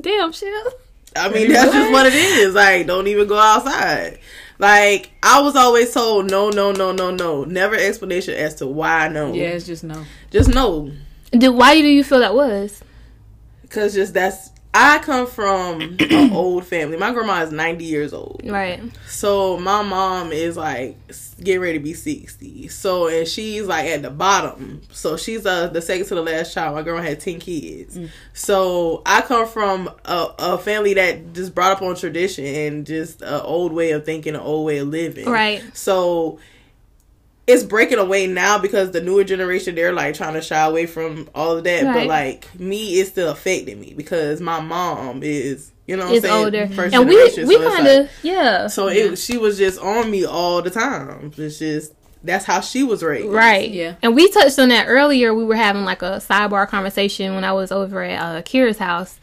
Damn, 0.00 0.32
shit. 0.32 0.74
I 1.14 1.28
mean, 1.28 1.52
that's 1.52 1.72
just 1.72 1.92
what 1.92 2.06
it 2.06 2.14
is. 2.14 2.54
Like, 2.54 2.86
don't 2.86 3.06
even 3.06 3.28
go 3.28 3.38
outside. 3.38 4.18
Like, 4.58 5.10
I 5.22 5.40
was 5.40 5.54
always 5.54 5.92
told 5.94 6.30
no, 6.30 6.50
no, 6.50 6.72
no, 6.72 6.92
no, 6.92 7.10
no. 7.12 7.44
Never 7.44 7.76
explanation 7.76 8.34
as 8.34 8.56
to 8.56 8.66
why 8.66 9.08
no. 9.08 9.32
Yeah, 9.32 9.48
it's 9.48 9.66
just 9.66 9.84
no. 9.84 10.04
Just 10.30 10.52
no. 10.52 10.90
Did 11.30 11.50
why 11.50 11.80
do 11.80 11.86
you 11.86 12.02
feel 12.02 12.20
that 12.20 12.34
was? 12.34 12.82
Cause 13.70 13.94
just 13.94 14.14
that's 14.14 14.50
I 14.74 14.98
come 14.98 15.26
from 15.26 15.80
an 15.80 16.32
old 16.32 16.64
family. 16.66 16.96
My 16.96 17.12
grandma 17.12 17.42
is 17.42 17.52
ninety 17.52 17.84
years 17.84 18.12
old. 18.12 18.42
Right. 18.44 18.82
So 19.06 19.58
my 19.58 19.82
mom 19.82 20.30
is 20.32 20.56
like 20.56 20.96
getting 21.40 21.60
ready 21.60 21.78
to 21.78 21.84
be 21.84 21.94
sixty. 21.94 22.68
So 22.68 23.08
and 23.08 23.26
she's 23.26 23.66
like 23.66 23.86
at 23.86 24.02
the 24.02 24.10
bottom. 24.10 24.82
So 24.92 25.16
she's 25.16 25.46
uh 25.46 25.68
the 25.68 25.80
second 25.80 26.06
to 26.06 26.14
the 26.16 26.22
last 26.22 26.52
child. 26.52 26.74
My 26.74 26.82
grandma 26.82 27.02
had 27.02 27.20
ten 27.20 27.40
kids. 27.40 27.96
Mm. 27.96 28.10
So 28.34 29.02
I 29.06 29.22
come 29.22 29.48
from 29.48 29.88
a, 30.04 30.28
a 30.38 30.58
family 30.58 30.94
that 30.94 31.32
just 31.32 31.54
brought 31.54 31.72
up 31.72 31.82
on 31.82 31.96
tradition 31.96 32.44
and 32.44 32.86
just 32.86 33.22
an 33.22 33.40
old 33.40 33.72
way 33.72 33.92
of 33.92 34.04
thinking, 34.04 34.34
an 34.34 34.40
old 34.40 34.66
way 34.66 34.78
of 34.78 34.88
living. 34.88 35.28
Right. 35.28 35.64
So 35.74 36.40
it's 37.48 37.64
breaking 37.64 37.98
away 37.98 38.26
now 38.26 38.58
because 38.58 38.90
the 38.90 39.00
newer 39.00 39.24
generation 39.24 39.74
they're 39.74 39.92
like 39.92 40.14
trying 40.14 40.34
to 40.34 40.42
shy 40.42 40.60
away 40.64 40.86
from 40.86 41.28
all 41.34 41.56
of 41.56 41.64
that. 41.64 41.82
Right. 41.82 41.94
But 41.94 42.06
like 42.06 42.60
me, 42.60 43.00
it's 43.00 43.10
still 43.10 43.30
affecting 43.30 43.80
me 43.80 43.94
because 43.96 44.40
my 44.40 44.60
mom 44.60 45.22
is 45.22 45.72
you 45.86 45.96
know 45.96 46.12
is 46.12 46.24
older 46.26 46.68
First 46.68 46.94
and 46.94 47.08
we 47.08 47.16
we 47.16 47.30
so 47.30 47.70
kind 47.70 47.86
of 47.86 47.96
like, 48.02 48.10
yeah. 48.22 48.66
So 48.66 48.88
yeah. 48.88 49.04
it 49.04 49.16
she 49.16 49.38
was 49.38 49.56
just 49.56 49.80
on 49.80 50.10
me 50.10 50.26
all 50.26 50.60
the 50.60 50.70
time. 50.70 51.32
It's 51.38 51.58
just 51.58 51.94
that's 52.22 52.44
how 52.44 52.60
she 52.60 52.82
was 52.82 53.02
raised. 53.02 53.28
Right. 53.28 53.70
Yeah. 53.70 53.94
And 54.02 54.14
we 54.14 54.30
touched 54.30 54.58
on 54.58 54.68
that 54.68 54.86
earlier. 54.86 55.32
We 55.32 55.44
were 55.44 55.56
having 55.56 55.84
like 55.84 56.02
a 56.02 56.16
sidebar 56.16 56.68
conversation 56.68 57.34
when 57.34 57.44
I 57.44 57.52
was 57.52 57.72
over 57.72 58.02
at 58.02 58.20
uh, 58.20 58.42
Kira's 58.42 58.78
house. 58.78 59.18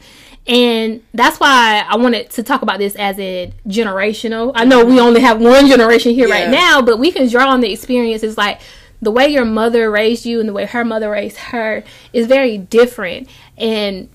And 0.48 1.02
that's 1.12 1.40
why 1.40 1.84
I 1.88 1.96
wanted 1.96 2.30
to 2.30 2.42
talk 2.42 2.62
about 2.62 2.78
this 2.78 2.94
as 2.96 3.18
a 3.18 3.52
generational. 3.66 4.52
I 4.54 4.64
know 4.64 4.84
we 4.84 5.00
only 5.00 5.20
have 5.20 5.40
one 5.40 5.66
generation 5.66 6.14
here 6.14 6.28
yeah. 6.28 6.42
right 6.42 6.50
now, 6.50 6.80
but 6.82 6.98
we 6.98 7.10
can 7.10 7.28
draw 7.28 7.48
on 7.48 7.60
the 7.60 7.72
experiences 7.72 8.38
like 8.38 8.60
the 9.02 9.10
way 9.10 9.28
your 9.28 9.44
mother 9.44 9.90
raised 9.90 10.24
you 10.24 10.38
and 10.40 10.48
the 10.48 10.52
way 10.52 10.64
her 10.66 10.84
mother 10.84 11.10
raised 11.10 11.36
her 11.36 11.82
is 12.12 12.26
very 12.26 12.58
different. 12.58 13.28
And 13.58 14.08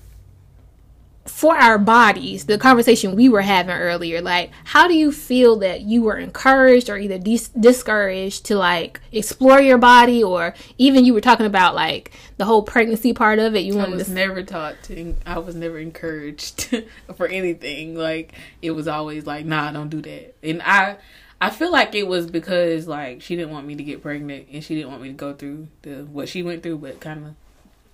for 1.32 1.56
our 1.56 1.78
bodies, 1.78 2.44
the 2.44 2.58
conversation 2.58 3.16
we 3.16 3.28
were 3.28 3.40
having 3.40 3.74
earlier, 3.74 4.20
like, 4.20 4.50
how 4.64 4.86
do 4.86 4.94
you 4.94 5.10
feel 5.10 5.56
that 5.56 5.80
you 5.80 6.02
were 6.02 6.16
encouraged 6.16 6.90
or 6.90 6.98
either 6.98 7.18
dis- 7.18 7.48
discouraged 7.48 8.44
to 8.44 8.56
like 8.56 9.00
explore 9.10 9.58
your 9.58 9.78
body, 9.78 10.22
or 10.22 10.54
even 10.78 11.04
you 11.04 11.14
were 11.14 11.20
talking 11.22 11.46
about 11.46 11.74
like 11.74 12.12
the 12.36 12.44
whole 12.44 12.62
pregnancy 12.62 13.12
part 13.12 13.38
of 13.38 13.56
it? 13.56 13.60
You 13.60 13.80
I 13.80 13.88
was 13.88 14.06
to... 14.06 14.12
never 14.12 14.42
taught 14.42 14.82
to. 14.84 15.16
I 15.26 15.38
was 15.38 15.56
never 15.56 15.78
encouraged 15.78 16.68
for 17.16 17.26
anything. 17.26 17.96
Like, 17.96 18.34
it 18.60 18.72
was 18.72 18.86
always 18.86 19.26
like, 19.26 19.44
nah, 19.46 19.72
don't 19.72 19.88
do 19.88 20.02
that. 20.02 20.36
And 20.44 20.62
I, 20.62 20.98
I 21.40 21.50
feel 21.50 21.72
like 21.72 21.94
it 21.96 22.06
was 22.06 22.30
because 22.30 22.86
like 22.86 23.20
she 23.22 23.34
didn't 23.34 23.50
want 23.50 23.66
me 23.66 23.74
to 23.74 23.82
get 23.82 24.02
pregnant 24.02 24.46
and 24.52 24.62
she 24.62 24.76
didn't 24.76 24.90
want 24.90 25.02
me 25.02 25.08
to 25.08 25.14
go 25.14 25.32
through 25.32 25.68
the 25.80 26.04
what 26.04 26.28
she 26.28 26.42
went 26.42 26.62
through, 26.62 26.78
but 26.78 27.00
kind 27.00 27.26
of 27.26 27.34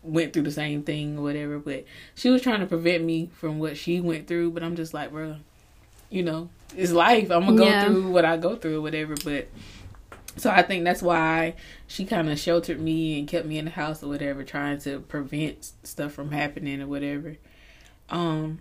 went 0.02 0.32
through 0.32 0.42
the 0.42 0.50
same 0.50 0.82
thing 0.82 1.18
or 1.18 1.22
whatever, 1.22 1.58
but 1.58 1.84
she 2.14 2.30
was 2.30 2.42
trying 2.42 2.60
to 2.60 2.66
prevent 2.66 3.04
me 3.04 3.30
from 3.34 3.58
what 3.58 3.76
she 3.76 4.00
went 4.00 4.26
through. 4.26 4.50
But 4.50 4.62
I'm 4.62 4.76
just 4.76 4.94
like, 4.94 5.10
bro, 5.10 5.36
you 6.10 6.22
know, 6.22 6.48
it's 6.76 6.92
life. 6.92 7.30
I'm 7.30 7.44
gonna 7.44 7.56
go 7.56 7.66
yeah. 7.66 7.84
through 7.84 8.10
what 8.10 8.24
I 8.24 8.36
go 8.36 8.56
through 8.56 8.78
or 8.78 8.82
whatever. 8.82 9.14
But 9.24 9.48
so 10.36 10.50
I 10.50 10.62
think 10.62 10.84
that's 10.84 11.02
why 11.02 11.54
she 11.86 12.04
kind 12.04 12.30
of 12.30 12.38
sheltered 12.38 12.80
me 12.80 13.18
and 13.18 13.28
kept 13.28 13.46
me 13.46 13.58
in 13.58 13.64
the 13.64 13.70
house 13.70 14.02
or 14.02 14.08
whatever, 14.08 14.44
trying 14.44 14.78
to 14.80 15.00
prevent 15.00 15.72
stuff 15.82 16.12
from 16.12 16.30
happening 16.30 16.80
or 16.80 16.86
whatever. 16.86 17.36
Um, 18.10 18.60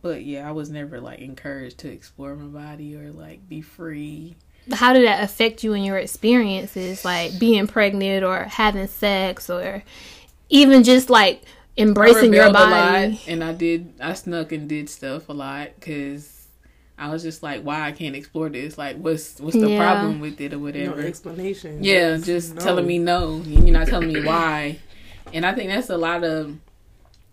but 0.00 0.24
yeah, 0.24 0.48
I 0.48 0.52
was 0.52 0.70
never 0.70 1.00
like 1.00 1.20
encouraged 1.20 1.78
to 1.78 1.90
explore 1.90 2.34
my 2.34 2.46
body 2.46 2.96
or 2.96 3.10
like 3.10 3.48
be 3.48 3.60
free. 3.60 4.36
How 4.72 4.92
did 4.92 5.06
that 5.06 5.24
affect 5.24 5.64
you 5.64 5.72
in 5.72 5.82
your 5.82 5.98
experiences, 5.98 7.04
like 7.04 7.38
being 7.38 7.66
pregnant 7.66 8.24
or 8.24 8.44
having 8.44 8.86
sex 8.86 9.50
or 9.50 9.82
even 10.52 10.84
just 10.84 11.10
like 11.10 11.42
embracing 11.76 12.32
your 12.32 12.52
body. 12.52 13.20
and 13.26 13.42
I 13.42 13.52
did, 13.52 13.94
I 14.00 14.12
snuck 14.12 14.52
and 14.52 14.68
did 14.68 14.88
stuff 14.88 15.28
a 15.28 15.32
lot 15.32 15.70
because 15.74 16.46
I 16.98 17.08
was 17.08 17.22
just 17.22 17.42
like, 17.42 17.62
why 17.62 17.82
I 17.82 17.92
can't 17.92 18.14
explore 18.14 18.50
this? 18.50 18.76
Like, 18.76 18.96
what's 18.98 19.40
what's 19.40 19.56
the 19.56 19.70
yeah. 19.70 19.78
problem 19.78 20.20
with 20.20 20.40
it 20.40 20.52
or 20.52 20.58
whatever? 20.58 21.00
No 21.00 21.06
explanation. 21.06 21.82
Yeah, 21.82 22.18
just 22.18 22.54
no. 22.54 22.60
telling 22.60 22.86
me 22.86 22.98
no. 22.98 23.40
You're 23.44 23.72
not 23.72 23.88
telling 23.88 24.12
me 24.12 24.22
why. 24.22 24.78
And 25.32 25.46
I 25.46 25.54
think 25.54 25.70
that's 25.70 25.88
a 25.88 25.96
lot 25.96 26.22
of 26.22 26.58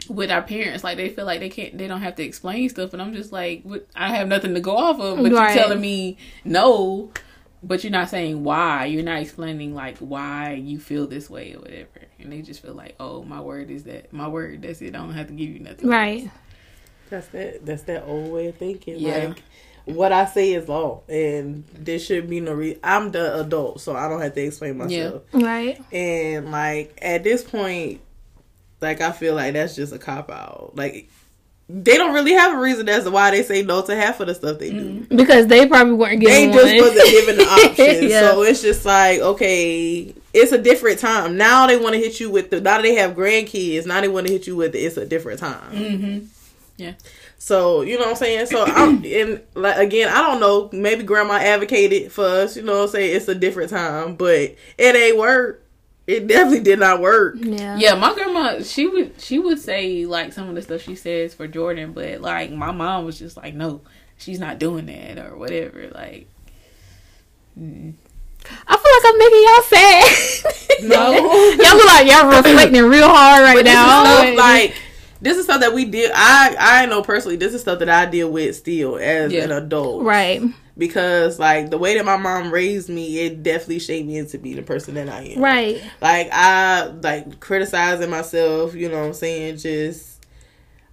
with 0.08 0.32
our 0.32 0.42
parents. 0.42 0.84
Like 0.84 0.96
they 0.96 1.10
feel 1.10 1.26
like 1.26 1.42
they 1.42 1.50
can't, 1.50 1.78
they 1.78 1.88
don't 1.88 2.02
have 2.02 2.16
to 2.16 2.24
explain 2.24 2.70
stuff. 2.70 2.94
And 2.94 3.02
I'm 3.02 3.14
just 3.14 3.34
like, 3.34 3.64
what, 3.64 3.86
I 3.96 4.16
have 4.16 4.30
nothing 4.30 4.54
to 4.54 4.62
go 4.62 4.78
off 4.78 5.00
of. 5.02 5.18
But 5.18 5.34
right. 5.34 5.54
you're 5.54 5.64
telling 5.64 5.82
me 5.82 6.18
no, 6.46 7.12
but 7.62 7.84
you're 7.84 7.92
not 7.92 8.10
saying 8.10 8.44
why. 8.44 8.86
You're 8.86 9.04
not 9.04 9.22
explaining 9.22 9.74
like 9.74 9.98
why 10.00 10.54
you 10.54 10.80
feel 10.80 11.08
this 11.08 11.30
way 11.30 11.54
or 11.54 11.60
whatever. 11.60 12.08
And 12.20 12.32
they 12.32 12.42
just 12.42 12.62
feel 12.62 12.74
like, 12.74 12.96
oh, 13.00 13.24
my 13.24 13.42
word 13.42 13.70
is 13.70 13.84
that 13.84 14.14
my 14.14 14.28
word. 14.28 14.62
That's 14.62 14.82
it. 14.82 14.96
I 14.96 15.00
don't 15.00 15.14
have 15.14 15.28
to 15.28 15.34
give 15.34 15.50
you 15.50 15.60
nothing. 15.60 15.88
Right. 15.88 16.24
Else. 16.24 16.34
That's 17.10 17.28
that. 17.30 17.66
That's 17.66 17.84
that 17.84 18.06
old 18.06 18.32
way 18.32 18.48
of 18.48 18.58
thinking. 18.58 18.98
Yeah. 18.98 19.28
Like 19.28 19.44
what 19.86 20.12
I 20.12 20.26
say 20.26 20.54
is 20.54 20.68
law, 20.68 21.02
and 21.10 21.64
there 21.74 22.00
should 22.00 22.30
be 22.30 22.40
no 22.40 22.54
reason. 22.54 22.80
I'm 22.84 23.12
the 23.12 23.40
adult, 23.40 23.82
so 23.82 23.96
I 23.96 24.08
don't 24.08 24.22
have 24.22 24.36
to 24.36 24.42
explain 24.42 24.78
myself. 24.78 25.24
Yeah. 25.34 25.46
Right. 25.46 25.82
And 25.92 26.52
like 26.52 26.98
at 27.02 27.24
this 27.24 27.44
point, 27.44 28.02
like 28.82 29.02
I 29.02 29.12
feel 29.12 29.36
like 29.36 29.54
that's 29.54 29.76
just 29.76 29.92
a 29.92 30.00
cop 30.00 30.30
out. 30.30 30.74
Like 30.76 31.10
they 31.72 31.98
don't 31.98 32.16
really 32.16 32.34
have 32.34 32.58
a 32.58 32.60
reason 32.60 32.90
as 32.90 33.04
to 33.04 33.12
why 33.12 33.30
they 33.30 33.44
say 33.44 33.62
no 33.62 33.84
to 33.84 33.96
half 33.96 34.20
of 34.20 34.28
the 34.28 34.34
stuff 34.34 34.58
they 34.58 34.72
do. 34.72 35.02
Mm. 35.02 35.16
Because 35.16 35.46
they 35.46 35.68
probably 35.68 35.94
weren't 35.94 36.20
given. 36.20 36.50
They 36.50 36.52
just 36.52 36.66
one. 36.66 36.78
wasn't 36.78 37.12
given 37.12 37.38
the 37.38 37.44
option. 37.48 38.10
yeah. 38.10 38.32
So 38.32 38.42
it's 38.42 38.62
just 38.62 38.86
like 38.86 39.20
okay, 39.20 40.16
it's 40.34 40.52
a 40.52 40.58
different 40.58 40.98
time. 40.98 41.38
Now 41.38 41.68
they 41.68 41.78
want 41.78 41.94
to 41.94 42.00
hit 42.00 42.20
you 42.20 42.32
with 42.32 42.50
the. 42.50 42.60
Now 42.60 42.82
they 42.82 42.96
have 42.96 43.16
grandkids. 43.16 43.86
Now 43.86 44.02
they 44.02 44.08
want 44.08 44.26
to 44.26 44.34
hit 44.34 44.48
you 44.48 44.56
with 44.56 44.72
the, 44.72 44.80
it's 44.80 44.98
a 44.98 45.06
different 45.06 45.40
time. 45.40 45.72
Mm-hmm. 45.72 46.26
Yeah. 46.78 46.94
So 47.38 47.82
you 47.82 47.96
know 47.96 48.06
what 48.06 48.10
I'm 48.10 48.16
saying. 48.16 48.48
So 48.48 48.66
I'm 48.66 49.04
and 49.06 49.42
like 49.54 49.78
again, 49.78 50.10
I 50.10 50.22
don't 50.22 50.40
know. 50.40 50.72
Maybe 50.74 51.04
grandma 51.04 51.34
advocated 51.34 52.12
for 52.12 52.26
us. 52.26 52.58
You 52.58 52.64
know 52.64 52.78
what 52.78 52.84
I'm 52.84 52.90
saying. 52.90 53.16
It's 53.16 53.28
a 53.28 53.36
different 53.36 53.70
time, 53.70 54.16
but 54.16 54.56
it 54.78 54.96
ain't 54.96 55.18
work. 55.18 55.64
It 56.10 56.26
definitely 56.26 56.62
did 56.62 56.80
not 56.80 57.02
work. 57.02 57.36
Yeah. 57.38 57.78
Yeah, 57.78 57.94
my 57.94 58.16
grandma 58.16 58.64
she 58.64 58.88
would 58.88 59.22
she 59.22 59.38
would 59.38 59.60
say 59.60 60.08
like 60.08 60.34
some 60.34 60.50
of 60.50 60.56
the 60.56 60.62
stuff 60.64 60.82
she 60.82 60.96
says 60.96 61.36
for 61.36 61.48
Jordan, 61.48 61.94
but 61.94 62.20
like 62.20 62.52
my 62.52 62.72
mom 62.72 63.06
was 63.06 63.20
just 63.20 63.38
like, 63.38 63.54
no, 63.54 63.82
she's 64.18 64.40
not 64.40 64.58
doing 64.58 64.88
that 64.88 65.20
or 65.20 65.38
whatever. 65.38 65.88
Like. 65.94 66.28
Mm. 67.60 67.94
I 68.68 68.78
feel 68.78 68.92
like 68.96 69.06
I'm 69.06 69.20
making 69.20 69.44
y'all 69.44 69.62
sad. 69.62 70.84
No, 70.84 71.12
y'all 71.64 71.78
look 71.78 71.86
like 71.86 72.08
y'all 72.10 72.28
reflecting 72.44 72.86
real 72.86 73.08
hard 73.08 73.44
right 73.44 73.58
but 73.58 73.66
now. 73.66 74.36
like 74.36 74.74
this 75.22 75.38
is 75.38 75.46
stuff 75.46 75.62
that 75.62 75.74
we 75.74 75.86
deal. 75.86 76.10
I 76.14 76.56
I 76.60 76.86
know 76.86 77.02
personally. 77.02 77.38
This 77.38 77.54
is 77.54 77.62
stuff 77.62 77.80
that 77.80 77.90
I 77.90 78.06
deal 78.06 78.32
with 78.32 78.56
still 78.56 78.98
as 78.98 79.32
yeah. 79.32 79.44
an 79.44 79.52
adult, 79.52 80.04
right? 80.04 80.42
Because 80.78 81.40
like 81.40 81.70
the 81.70 81.78
way 81.78 81.98
that 81.98 82.06
my 82.06 82.18
mom 82.18 82.52
raised 82.52 82.90
me, 82.90 83.20
it 83.20 83.44
definitely 83.44 83.80
shaped 83.80 84.08
me 84.08 84.18
into 84.18 84.38
be 84.38 84.54
the 84.54 84.62
person 84.62 84.96
that 84.96 85.10
I 85.10 85.24
am. 85.24 85.42
Right. 85.42 85.82
Like 86.02 86.30
I 86.32 86.86
like 86.88 87.40
criticizing 87.42 88.10
myself. 88.10 88.76
You 88.76 88.88
know 88.90 89.00
what 89.00 89.08
I'm 89.08 89.14
saying? 89.14 89.58
Just 89.58 90.26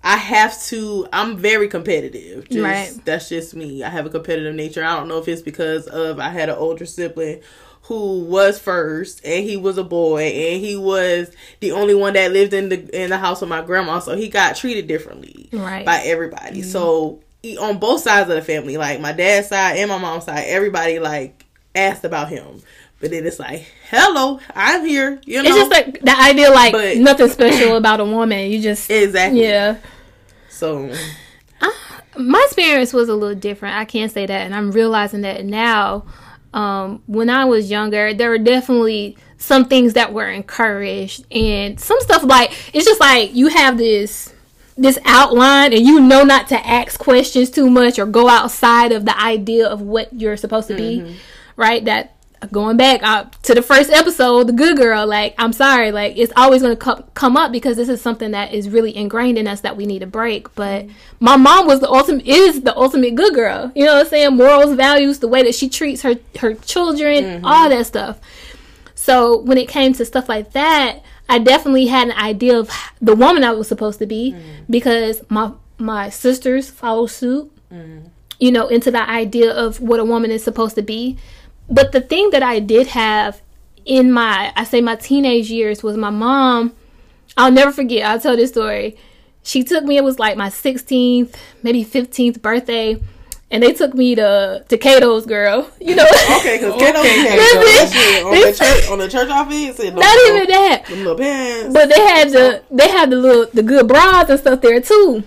I 0.03 0.17
have 0.17 0.61
to. 0.65 1.07
I'm 1.13 1.37
very 1.37 1.69
competitive. 1.69 2.49
Just, 2.49 2.65
right. 2.65 3.05
That's 3.05 3.29
just 3.29 3.55
me. 3.55 3.85
I 3.85 3.89
have 3.89 4.07
a 4.07 4.11
competitive 4.11 4.55
nature. 4.55 4.85
I 4.85 4.97
don't 4.97 5.09
know 5.09 5.19
if 5.19 5.29
it's 5.29 5.43
because 5.43 5.87
of 5.87 6.19
I 6.19 6.31
had 6.31 6.49
an 6.49 6.57
older 6.57 6.87
sibling 6.87 7.43
who 7.87 8.25
was 8.25 8.59
first 8.59 9.25
and 9.25 9.45
he 9.45 9.57
was 9.57 9.79
a 9.79 9.85
boy 9.85 10.25
and 10.25 10.65
he 10.65 10.77
was 10.77 11.31
the 11.61 11.71
only 11.71 11.95
one 11.95 12.15
that 12.15 12.33
lived 12.33 12.53
in 12.53 12.69
the 12.69 13.03
in 13.03 13.11
the 13.11 13.19
house 13.19 13.41
with 13.41 13.49
my 13.49 13.63
grandma 13.63 14.01
so 14.01 14.17
he 14.17 14.29
got 14.29 14.57
treated 14.57 14.89
differently 14.89 15.49
right. 15.53 15.87
by 15.87 15.99
everybody. 16.05 16.61
Mm-hmm. 16.61 16.71
so 16.71 17.21
he, 17.43 17.57
on 17.57 17.79
both 17.79 18.01
sides 18.01 18.29
of 18.29 18.35
the 18.35 18.43
family 18.43 18.77
like 18.77 19.01
my 19.01 19.13
dad's 19.13 19.49
side 19.49 19.77
and 19.77 19.89
my 19.89 19.99
mom's 19.99 20.25
side 20.25 20.47
everybody 20.49 20.99
like 20.99 21.45
asked 21.75 22.05
about 22.05 22.29
him. 22.29 22.61
But 22.99 23.11
then 23.11 23.27
it's 23.27 23.39
like 23.39 23.71
hello 23.91 24.41
i'm 24.55 24.85
here 24.85 25.21
you 25.27 25.43
know 25.43 25.49
it's 25.49 25.59
just 25.59 25.71
like 25.71 26.01
the 26.01 26.19
idea 26.19 26.51
like 26.51 26.73
but, 26.73 26.97
nothing 26.97 27.29
special 27.29 27.77
about 27.77 28.01
a 28.01 28.05
woman. 28.05 28.51
You 28.51 28.61
just 28.61 28.91
exactly. 28.91 29.43
yeah. 29.43 29.77
So 30.49 30.91
uh, 31.61 31.71
my 32.19 32.43
experience 32.47 32.93
was 32.93 33.09
a 33.09 33.15
little 33.15 33.39
different. 33.39 33.77
I 33.77 33.85
can't 33.85 34.11
say 34.11 34.27
that 34.27 34.41
and 34.41 34.55
i'm 34.57 34.73
realizing 34.73 35.21
that 35.21 35.45
now 35.45 36.05
um, 36.53 37.03
when 37.07 37.31
I 37.31 37.45
was 37.45 37.71
younger, 37.71 38.15
there 38.15 38.31
were 38.31 38.39
definitely 38.39 39.17
some 39.39 39.67
things 39.67 39.93
that 39.95 40.13
were 40.13 40.29
encouraged, 40.29 41.25
and 41.33 41.79
some 41.79 42.01
stuff 42.01 42.23
like 42.25 42.53
it's 42.75 42.87
just 42.87 43.01
like 43.01 43.35
you 43.35 43.49
have 43.49 43.79
this 43.79 44.33
this 44.79 44.99
outline 45.05 45.73
and 45.73 45.87
you 45.87 46.01
know 46.01 46.23
not 46.23 46.49
to 46.49 46.67
ask 46.67 47.01
questions 47.01 47.51
too 47.51 47.71
much 47.71 47.99
or 47.99 48.07
go 48.07 48.29
outside 48.29 48.93
of 48.93 49.05
the 49.07 49.19
idea 49.21 49.67
of 49.67 49.81
what 49.81 50.13
you're 50.13 50.37
supposed 50.37 50.69
to 50.69 50.77
be 50.77 50.99
mm-hmm. 50.99 51.15
right 51.57 51.87
that 51.87 52.16
going 52.53 52.77
back 52.77 53.03
uh, 53.03 53.25
to 53.43 53.55
the 53.55 53.63
first 53.63 53.91
episode 53.91 54.47
the 54.47 54.53
good 54.53 54.77
girl 54.77 55.07
like 55.07 55.35
i'm 55.39 55.53
sorry 55.53 55.91
like 55.93 56.17
it's 56.17 56.33
always 56.37 56.63
going 56.63 56.75
to 56.75 56.81
come 56.81 57.05
come 57.15 57.37
up 57.37 57.53
because 57.53 57.77
this 57.77 57.89
is 57.89 58.01
something 58.01 58.31
that 58.31 58.53
is 58.53 58.69
really 58.69 58.95
ingrained 58.97 59.39
in 59.39 59.47
us 59.47 59.61
that 59.61 59.77
we 59.77 59.87
need 59.87 60.01
to 60.01 60.07
break 60.07 60.53
but 60.55 60.87
my 61.21 61.37
mom 61.37 61.67
was 61.67 61.81
the 61.81 61.91
ultimate 61.91 62.27
is 62.27 62.63
the 62.63 62.77
ultimate 62.77 63.15
good 63.15 63.35
girl 63.35 63.71
you 63.75 63.85
know 63.85 63.95
what 63.95 64.07
i'm 64.07 64.09
saying 64.09 64.37
morals 64.37 64.75
values 64.75 65.19
the 65.19 65.29
way 65.29 65.43
that 65.43 65.55
she 65.55 65.69
treats 65.69 66.03
her 66.03 66.15
her 66.39 66.55
children 66.55 67.25
mm-hmm. 67.25 67.45
all 67.45 67.69
that 67.69 67.87
stuff 67.87 68.19
so 68.95 69.39
when 69.41 69.59
it 69.59 69.69
came 69.69 69.93
to 69.93 70.05
stuff 70.05 70.29
like 70.29 70.53
that 70.53 71.03
i 71.29 71.39
definitely 71.39 71.87
had 71.87 72.09
an 72.09 72.17
idea 72.17 72.59
of 72.59 72.71
the 73.01 73.15
woman 73.15 73.45
i 73.45 73.53
was 73.53 73.69
supposed 73.69 73.99
to 73.99 74.07
be 74.07 74.33
mm-hmm. 74.33 74.63
because 74.71 75.23
my 75.29 75.53
my 75.79 76.09
sisters 76.09 76.71
follow 76.71 77.07
suit 77.07 77.51
mm-hmm. 77.73 78.07
you 78.39 78.51
know 78.51 78.69
into 78.69 78.91
the 78.91 79.09
idea 79.09 79.53
of 79.53 79.81
what 79.81 80.01
a 80.01 80.05
woman 80.05 80.31
is 80.31 80.43
supposed 80.43 80.75
to 80.75 80.83
be 80.83 81.19
but 81.69 81.93
the 81.93 82.01
thing 82.01 82.31
that 82.31 82.43
I 82.43 82.59
did 82.59 82.89
have 82.89 83.43
in 83.85 84.13
my, 84.13 84.53
I 84.57 84.65
say 84.65 84.81
my 84.81 84.97
teenage 84.97 85.51
years 85.51 85.83
was 85.83 85.97
my 85.97 86.11
mom. 86.11 86.75
I'll 87.37 87.53
never 87.53 87.73
forget. 87.73 88.07
I'll 88.09 88.21
tell 88.21 88.37
this 88.37 88.51
story. 88.51 88.97
She 89.43 89.63
took 89.63 89.85
me. 89.85 89.97
It 89.97 90.05
was 90.05 90.19
like 90.19 90.37
my 90.37 90.49
16th, 90.49 91.35
maybe 91.63 91.85
15th 91.85 92.43
birthday 92.43 93.01
and 93.51 93.63
they 93.63 93.73
took 93.73 93.95
me 93.95 94.15
to 94.15 94.65
to 94.69 94.77
Cato's 94.77 95.27
girl. 95.27 95.71
You 95.81 95.95
know. 95.95 96.07
Okay, 96.39 96.59
because 96.59 96.75
Cato's 96.81 97.07
okay, 97.07 98.23
on, 98.23 98.33
the 98.33 98.57
church, 98.59 98.91
on 98.91 98.99
the 98.99 99.09
church 99.09 99.29
office. 99.29 99.79
And 99.79 99.95
not 99.95 100.05
little, 100.05 100.37
even 100.37 100.49
that. 100.51 100.85
The 100.87 100.97
little 100.97 101.17
pants. 101.17 101.73
But 101.73 101.89
they 101.89 102.01
had 102.01 102.31
the 102.31 102.63
they 102.71 102.89
had 102.89 103.11
the 103.11 103.17
little 103.17 103.47
the 103.53 103.63
good 103.63 103.87
bras 103.87 104.29
and 104.29 104.41
stuff 104.41 104.61
there 104.61 104.81
too 104.81 105.23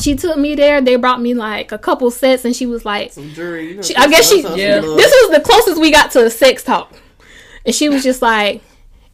she 0.00 0.16
took 0.16 0.36
me 0.36 0.54
there. 0.54 0.80
They 0.80 0.96
brought 0.96 1.20
me 1.20 1.34
like 1.34 1.72
a 1.72 1.78
couple 1.78 2.10
sets, 2.10 2.44
and 2.44 2.54
she 2.54 2.66
was 2.66 2.84
like, 2.84 3.12
Some 3.12 3.30
jury. 3.30 3.70
You 3.70 3.74
know, 3.76 3.82
she, 3.82 3.96
I 3.96 4.08
guess 4.08 4.28
she. 4.28 4.42
Yeah. 4.42 4.80
This 4.80 5.12
was 5.12 5.30
the 5.36 5.40
closest 5.44 5.80
we 5.80 5.90
got 5.90 6.10
to 6.12 6.26
a 6.26 6.30
sex 6.30 6.62
talk, 6.62 6.92
and 7.64 7.74
she 7.74 7.88
was 7.88 8.02
just 8.02 8.22
like, 8.22 8.62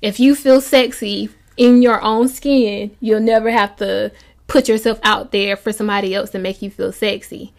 "If 0.03 0.21
you 0.21 0.35
feel 0.35 0.61
sexy 0.61 1.31
in 1.57 1.83
your 1.83 2.00
own 2.03 2.29
skin, 2.29 2.97
you'll 3.00 3.21
never 3.21 3.50
have 3.50 3.77
to 3.77 4.12
put 4.47 4.69
yourself 4.69 4.99
out 5.03 5.33
there 5.33 5.57
for 5.57 5.73
somebody 5.73 6.15
else 6.15 6.31
to 6.31 6.39
make 6.39 6.62
you 6.62 6.71
feel 6.71 6.93
sexy." 6.93 7.53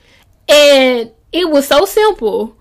And 0.47 1.11
it 1.31 1.49
was 1.49 1.67
so 1.67 1.85
simple, 1.85 2.55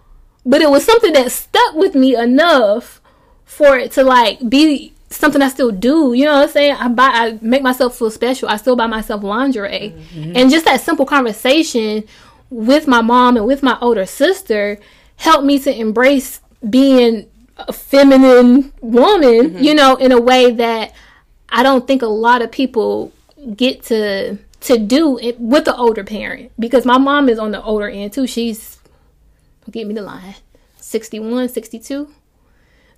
but 0.44 0.62
it 0.62 0.70
was 0.70 0.84
something 0.84 1.12
that 1.14 1.32
stuck 1.32 1.74
with 1.74 1.94
me 1.94 2.14
enough 2.16 3.00
for 3.44 3.76
it 3.76 3.92
to 3.92 4.04
like 4.04 4.48
be 4.48 4.92
something 5.10 5.42
I 5.42 5.48
still 5.48 5.70
do. 5.70 6.12
You 6.12 6.24
know 6.24 6.34
what 6.34 6.42
I'm 6.44 6.48
saying? 6.48 6.76
I 6.76 6.88
buy, 6.88 7.10
I 7.12 7.38
make 7.42 7.62
myself 7.62 7.98
feel 7.98 8.10
special. 8.10 8.48
I 8.48 8.56
still 8.56 8.76
buy 8.76 8.86
myself 8.86 9.22
lingerie, 9.22 9.94
mm-hmm. 9.94 10.32
and 10.36 10.50
just 10.50 10.64
that 10.64 10.80
simple 10.80 11.06
conversation 11.06 12.04
with 12.48 12.86
my 12.86 13.00
mom 13.00 13.36
and 13.36 13.46
with 13.46 13.62
my 13.62 13.78
older 13.80 14.06
sister 14.06 14.78
helped 15.16 15.44
me 15.44 15.58
to 15.60 15.74
embrace 15.74 16.40
being 16.68 17.28
a 17.56 17.72
feminine 17.72 18.72
woman. 18.80 19.50
Mm-hmm. 19.50 19.58
You 19.64 19.74
know, 19.74 19.96
in 19.96 20.12
a 20.12 20.20
way 20.20 20.52
that 20.52 20.94
I 21.48 21.62
don't 21.62 21.86
think 21.86 22.02
a 22.02 22.06
lot 22.06 22.42
of 22.42 22.50
people 22.50 23.12
get 23.56 23.82
to 23.84 24.38
to 24.60 24.78
do 24.78 25.18
it 25.18 25.40
with 25.40 25.64
the 25.64 25.74
older 25.74 26.04
parent 26.04 26.52
because 26.58 26.84
my 26.84 26.98
mom 26.98 27.28
is 27.28 27.38
on 27.38 27.50
the 27.50 27.62
older 27.62 27.88
end 27.88 28.12
too. 28.12 28.26
She's 28.26 28.78
get 29.70 29.86
me 29.86 29.94
the 29.94 30.02
line 30.02 30.34
61 30.78 31.48
62 31.48 32.08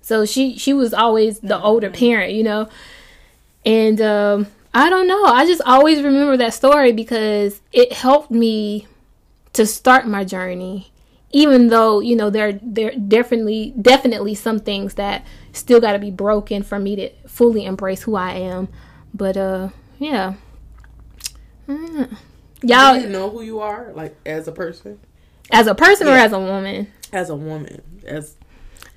so 0.03 0.25
she 0.25 0.57
she 0.57 0.73
was 0.73 0.93
always 0.93 1.39
the 1.39 1.59
older 1.59 1.89
parent, 1.89 2.33
you 2.33 2.43
know. 2.43 2.69
And 3.65 4.01
um, 4.01 4.47
I 4.73 4.89
don't 4.89 5.07
know. 5.07 5.23
I 5.23 5.45
just 5.45 5.61
always 5.65 6.03
remember 6.03 6.35
that 6.37 6.53
story 6.53 6.91
because 6.91 7.61
it 7.71 7.93
helped 7.93 8.29
me 8.29 8.85
to 9.53 9.65
start 9.65 10.05
my 10.05 10.25
journey. 10.25 10.91
Even 11.31 11.69
though 11.69 12.01
you 12.01 12.17
know 12.17 12.29
there 12.29 12.59
there 12.61 12.91
definitely 12.91 13.73
definitely 13.81 14.35
some 14.35 14.59
things 14.59 14.95
that 14.95 15.25
still 15.53 15.79
got 15.79 15.93
to 15.93 15.99
be 15.99 16.11
broken 16.11 16.63
for 16.63 16.77
me 16.77 16.97
to 16.97 17.09
fully 17.25 17.65
embrace 17.65 18.03
who 18.03 18.15
I 18.15 18.33
am. 18.33 18.67
But 19.13 19.37
uh, 19.37 19.69
yeah. 19.99 20.33
Mm. 21.67 22.17
Y'all 22.61 22.97
you 22.97 23.07
know 23.07 23.29
who 23.29 23.41
you 23.41 23.61
are, 23.61 23.93
like 23.93 24.17
as 24.25 24.49
a 24.49 24.51
person? 24.51 24.99
As 25.49 25.67
a 25.67 25.75
person 25.75 26.07
yeah. 26.07 26.13
or 26.13 26.17
as 26.17 26.33
a 26.33 26.39
woman? 26.39 26.91
As 27.13 27.29
a 27.29 27.35
woman, 27.35 27.81
as 28.05 28.35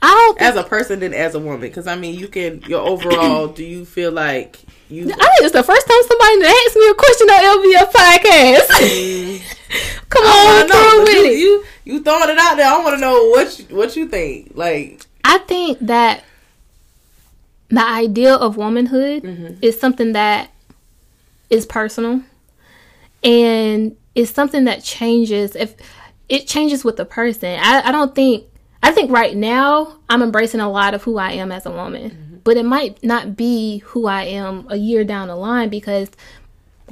I 0.02 0.08
don't 0.08 0.40
as 0.40 0.56
a 0.56 0.62
person 0.62 1.00
than 1.00 1.14
as 1.14 1.34
a 1.34 1.38
woman. 1.38 1.60
Because 1.60 1.86
I 1.86 1.96
mean, 1.96 2.18
you 2.18 2.28
can 2.28 2.60
your 2.62 2.80
overall. 2.86 3.48
do 3.48 3.64
you 3.64 3.84
feel 3.84 4.12
like 4.12 4.58
you? 4.88 5.04
I 5.04 5.06
think 5.16 5.20
it's 5.40 5.52
the 5.52 5.62
first 5.62 5.86
time 5.86 6.02
somebody 6.06 6.44
asked 6.44 6.76
me 6.76 6.88
a 6.88 6.94
question 6.94 7.30
on 7.30 7.42
LBF 7.58 7.92
podcast. 7.92 9.56
Come 10.08 10.24
on, 10.24 10.68
know, 10.68 11.02
with 11.04 11.14
you, 11.14 11.24
it. 11.24 11.38
you 11.38 11.64
you 11.84 12.02
throwing 12.02 12.28
it 12.30 12.38
out 12.38 12.56
there. 12.56 12.66
I 12.68 12.78
want 12.82 12.96
to 12.96 13.00
know 13.00 13.28
what 13.30 13.58
you, 13.58 13.76
what 13.76 13.96
you 13.96 14.06
think. 14.08 14.52
Like, 14.54 15.04
I 15.24 15.38
think 15.38 15.78
that 15.80 16.22
the 17.68 17.84
idea 17.84 18.34
of 18.34 18.56
womanhood 18.56 19.22
Mm-hmm. 19.24 19.54
is 19.62 19.78
something 19.80 20.12
that 20.12 20.50
is 21.50 21.66
personal 21.66 22.22
and 23.24 23.96
it's 24.14 24.30
something 24.30 24.64
that 24.64 24.82
changes 24.84 25.56
if 25.56 25.74
it 26.28 26.46
changes 26.46 26.84
with 26.84 26.96
the 26.96 27.04
person. 27.04 27.58
I, 27.60 27.82
I 27.88 27.92
don't 27.92 28.14
think 28.14 28.44
I 28.86 28.92
think 28.92 29.10
right 29.10 29.36
now 29.36 29.96
I'm 30.08 30.22
embracing 30.22 30.60
a 30.60 30.70
lot 30.70 30.94
of 30.94 31.02
who 31.02 31.18
I 31.18 31.32
am 31.32 31.50
as 31.50 31.66
a 31.66 31.72
woman. 31.72 32.10
Mm-hmm. 32.10 32.36
But 32.44 32.56
it 32.56 32.64
might 32.64 33.02
not 33.02 33.36
be 33.36 33.78
who 33.78 34.06
I 34.06 34.22
am 34.22 34.64
a 34.70 34.76
year 34.76 35.02
down 35.02 35.26
the 35.26 35.34
line 35.34 35.70
because 35.70 36.08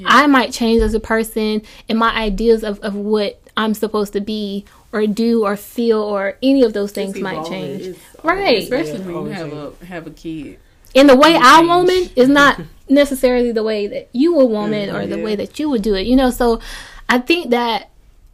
I 0.04 0.26
might 0.26 0.52
change 0.52 0.82
as 0.82 0.92
a 0.92 0.98
person 0.98 1.62
and 1.88 1.96
my 1.96 2.12
ideas 2.12 2.64
of, 2.64 2.80
of 2.80 2.96
what 2.96 3.40
I'm 3.56 3.74
supposed 3.74 4.12
to 4.14 4.20
be 4.20 4.64
or 4.90 5.06
do 5.06 5.44
or 5.44 5.56
feel 5.56 6.00
or 6.00 6.36
any 6.42 6.64
of 6.64 6.72
those 6.72 6.90
things 6.90 7.16
might 7.20 7.46
change. 7.46 7.96
Right. 8.24 8.64
Especially 8.64 8.98
yeah, 8.98 9.06
when 9.06 9.26
you 9.26 9.30
have 9.30 9.50
change. 9.50 9.74
a 9.82 9.86
have 9.86 10.06
a 10.08 10.10
kid. 10.10 10.58
And 10.96 11.08
the 11.08 11.14
way 11.14 11.36
I 11.36 11.58
change. 11.58 11.68
woman 11.68 12.10
is 12.16 12.28
not 12.28 12.60
necessarily 12.88 13.52
the 13.52 13.62
way 13.62 13.86
that 13.86 14.08
you 14.10 14.40
a 14.40 14.44
woman 14.44 14.90
or 14.90 15.06
the 15.06 15.18
yeah. 15.18 15.24
way 15.24 15.36
that 15.36 15.60
you 15.60 15.70
would 15.70 15.82
do 15.82 15.94
it. 15.94 16.08
You 16.08 16.16
know, 16.16 16.30
so 16.30 16.60
I 17.08 17.18
think 17.18 17.50
that 17.50 17.90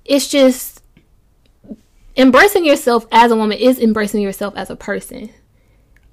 it's 0.06 0.28
just 0.28 0.79
embracing 2.16 2.64
yourself 2.64 3.06
as 3.12 3.30
a 3.30 3.36
woman 3.36 3.58
is 3.58 3.78
embracing 3.78 4.22
yourself 4.22 4.54
as 4.56 4.70
a 4.70 4.76
person. 4.76 5.30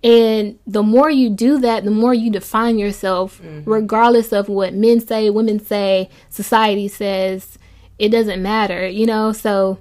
And 0.04 0.60
the 0.68 0.84
more 0.84 1.10
you 1.10 1.30
do 1.30 1.58
that, 1.60 1.84
the 1.84 1.92
more 1.92 2.14
you 2.14 2.32
define 2.32 2.78
yourself, 2.78 3.42
mm-hmm. 3.42 3.70
regardless 3.70 4.32
of 4.32 4.48
what 4.48 4.74
men 4.74 5.00
say, 5.00 5.30
women 5.30 5.60
say, 5.60 6.10
society 6.30 6.88
says, 6.88 7.58
it 7.98 8.10
doesn't 8.10 8.42
matter, 8.42 8.88
you 8.88 9.06
know? 9.06 9.32
So 9.32 9.80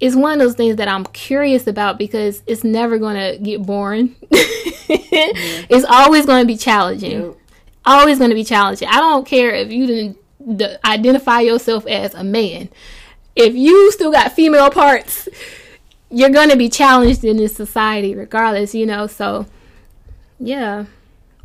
it's 0.00 0.16
one 0.16 0.32
of 0.32 0.38
those 0.38 0.54
things 0.54 0.76
that 0.76 0.88
I'm 0.88 1.04
curious 1.04 1.66
about 1.66 1.98
because 1.98 2.42
it's 2.46 2.64
never 2.64 2.98
going 2.98 3.16
to 3.16 3.38
get 3.42 3.62
boring. 3.62 4.14
Mm-hmm. 4.88 5.66
It's 5.68 5.84
always 5.84 6.24
going 6.24 6.42
to 6.42 6.46
be 6.46 6.56
challenging. 6.56 7.22
Yep. 7.22 7.36
Always 7.84 8.16
going 8.18 8.30
to 8.30 8.34
be 8.34 8.44
challenging. 8.44 8.88
I 8.88 8.96
don't 8.96 9.26
care 9.26 9.54
if 9.54 9.70
you 9.70 9.86
didn't 9.86 10.18
identify 10.84 11.40
yourself 11.40 11.86
as 11.86 12.14
a 12.14 12.24
man. 12.24 12.70
If 13.38 13.54
you 13.54 13.92
still 13.92 14.10
got 14.10 14.32
female 14.32 14.68
parts, 14.68 15.28
you're 16.10 16.28
going 16.28 16.50
to 16.50 16.56
be 16.56 16.68
challenged 16.68 17.24
in 17.24 17.36
this 17.36 17.54
society 17.54 18.14
regardless, 18.14 18.74
you 18.74 18.84
know? 18.84 19.06
So, 19.06 19.46
yeah. 20.40 20.86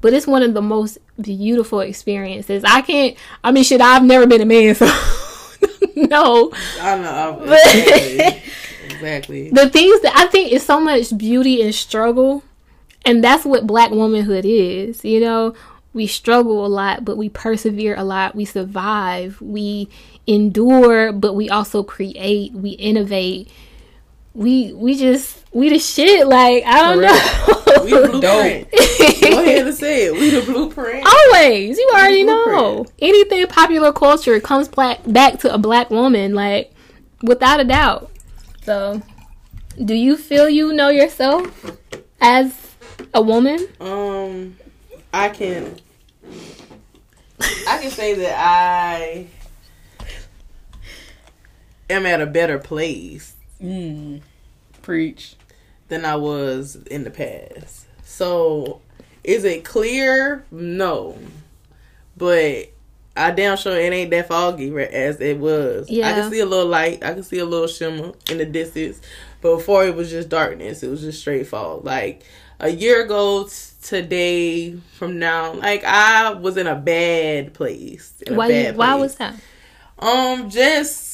But 0.01 0.13
it's 0.13 0.25
one 0.25 0.41
of 0.41 0.55
the 0.55 0.62
most 0.62 0.97
beautiful 1.21 1.81
experiences. 1.81 2.63
I 2.65 2.81
can't, 2.81 3.15
I 3.43 3.51
mean, 3.51 3.63
shit, 3.63 3.79
I've 3.79 4.03
never 4.03 4.25
been 4.25 4.41
a 4.41 4.45
man, 4.45 4.73
so 4.73 4.85
no. 5.95 6.51
I 6.81 6.97
know. 6.97 7.43
Exactly. 7.43 8.41
exactly. 8.85 9.50
The 9.51 9.69
things 9.69 10.01
that 10.01 10.13
I 10.15 10.25
think 10.25 10.51
is 10.51 10.65
so 10.65 10.79
much 10.79 11.15
beauty 11.15 11.62
and 11.62 11.75
struggle, 11.75 12.43
and 13.05 13.23
that's 13.23 13.45
what 13.45 13.67
black 13.67 13.91
womanhood 13.91 14.45
is, 14.45 15.05
you 15.05 15.19
know? 15.19 15.53
We 15.93 16.07
struggle 16.07 16.65
a 16.65 16.67
lot, 16.67 17.05
but 17.05 17.17
we 17.17 17.29
persevere 17.29 17.95
a 17.95 18.03
lot. 18.03 18.35
We 18.35 18.45
survive. 18.45 19.39
We 19.41 19.89
endure, 20.25 21.12
but 21.13 21.33
we 21.33 21.50
also 21.50 21.83
create. 21.83 22.53
We 22.53 22.71
innovate. 22.71 23.50
We 24.33 24.73
we 24.73 24.95
just 24.97 25.43
we 25.51 25.69
the 25.69 25.77
shit. 25.77 26.27
Like 26.27 26.63
I 26.65 26.81
don't 26.81 27.01
know. 27.01 27.83
We 27.83 27.91
the 27.91 28.07
blueprint. 28.19 28.71
Go 29.21 29.41
ahead 29.43 29.67
and 29.67 29.75
say 29.75 30.05
it. 30.05 30.13
We 30.13 30.31
the 30.31 30.41
blueprint. 30.41 31.05
Always, 31.05 31.77
you 31.77 31.89
already 31.93 32.23
know. 32.23 32.85
Anything 33.00 33.45
popular 33.47 33.91
culture 33.91 34.39
comes 34.39 34.67
black 34.67 35.00
back 35.05 35.39
to 35.39 35.53
a 35.53 35.57
black 35.59 35.91
woman, 35.91 36.33
like 36.33 36.73
without 37.21 37.59
a 37.59 37.63
doubt. 37.63 38.09
So, 38.63 39.01
do 39.83 39.93
you 39.93 40.17
feel 40.17 40.50
you 40.50 40.73
know 40.73 40.89
yourself 40.89 41.77
as 42.21 42.75
a 43.13 43.21
woman? 43.21 43.67
Um, 43.79 44.57
I 45.13 45.29
can. 45.29 45.77
I 47.67 47.77
can 47.81 47.91
say 47.91 48.13
that 48.15 48.35
I 48.37 49.27
am 51.89 52.05
at 52.05 52.21
a 52.21 52.25
better 52.25 52.59
place 52.59 53.33
Mm. 53.62 54.21
Preach. 54.81 55.36
than 55.89 56.05
I 56.05 56.15
was 56.15 56.75
in 56.89 57.03
the 57.03 57.12
past. 57.12 57.86
So, 58.03 58.81
is 59.23 59.43
it 59.43 59.63
clear? 59.63 60.43
No, 60.51 61.17
but 62.17 62.69
I 63.15 63.31
damn 63.31 63.57
sure 63.57 63.77
it 63.77 63.93
ain't 63.93 64.09
that 64.12 64.27
foggy 64.27 64.75
as 64.75 65.21
it 65.21 65.38
was. 65.38 65.89
Yeah. 65.89 66.09
I 66.09 66.13
can 66.13 66.31
see 66.31 66.39
a 66.39 66.45
little 66.45 66.65
light. 66.67 67.03
I 67.03 67.13
can 67.13 67.21
see 67.23 67.38
a 67.39 67.45
little 67.45 67.67
shimmer 67.67 68.13
in 68.29 68.38
the 68.39 68.45
distance. 68.45 68.99
But 69.41 69.57
before 69.57 69.86
it 69.86 69.93
was 69.95 70.09
just 70.09 70.29
darkness. 70.29 70.81
It 70.83 70.89
was 70.89 71.01
just 71.01 71.19
straight 71.21 71.45
fog. 71.47 71.86
Like 71.86 72.23
a 72.59 72.69
year 72.69 73.03
ago 73.03 73.47
today, 73.84 74.74
from 74.98 75.19
now, 75.19 75.54
like 75.54 75.84
I 75.84 76.34
was 76.34 76.58
in 76.58 76.67
a 76.67 76.76
bad 76.76 77.54
place. 77.54 78.22
a 78.28 78.34
Why? 78.34 78.48
bad 78.48 78.78
why 78.78 78.91
place. 78.91 79.02
was 79.02 79.15
that? 79.15 79.36
Um, 80.00 80.50
just 80.50 81.13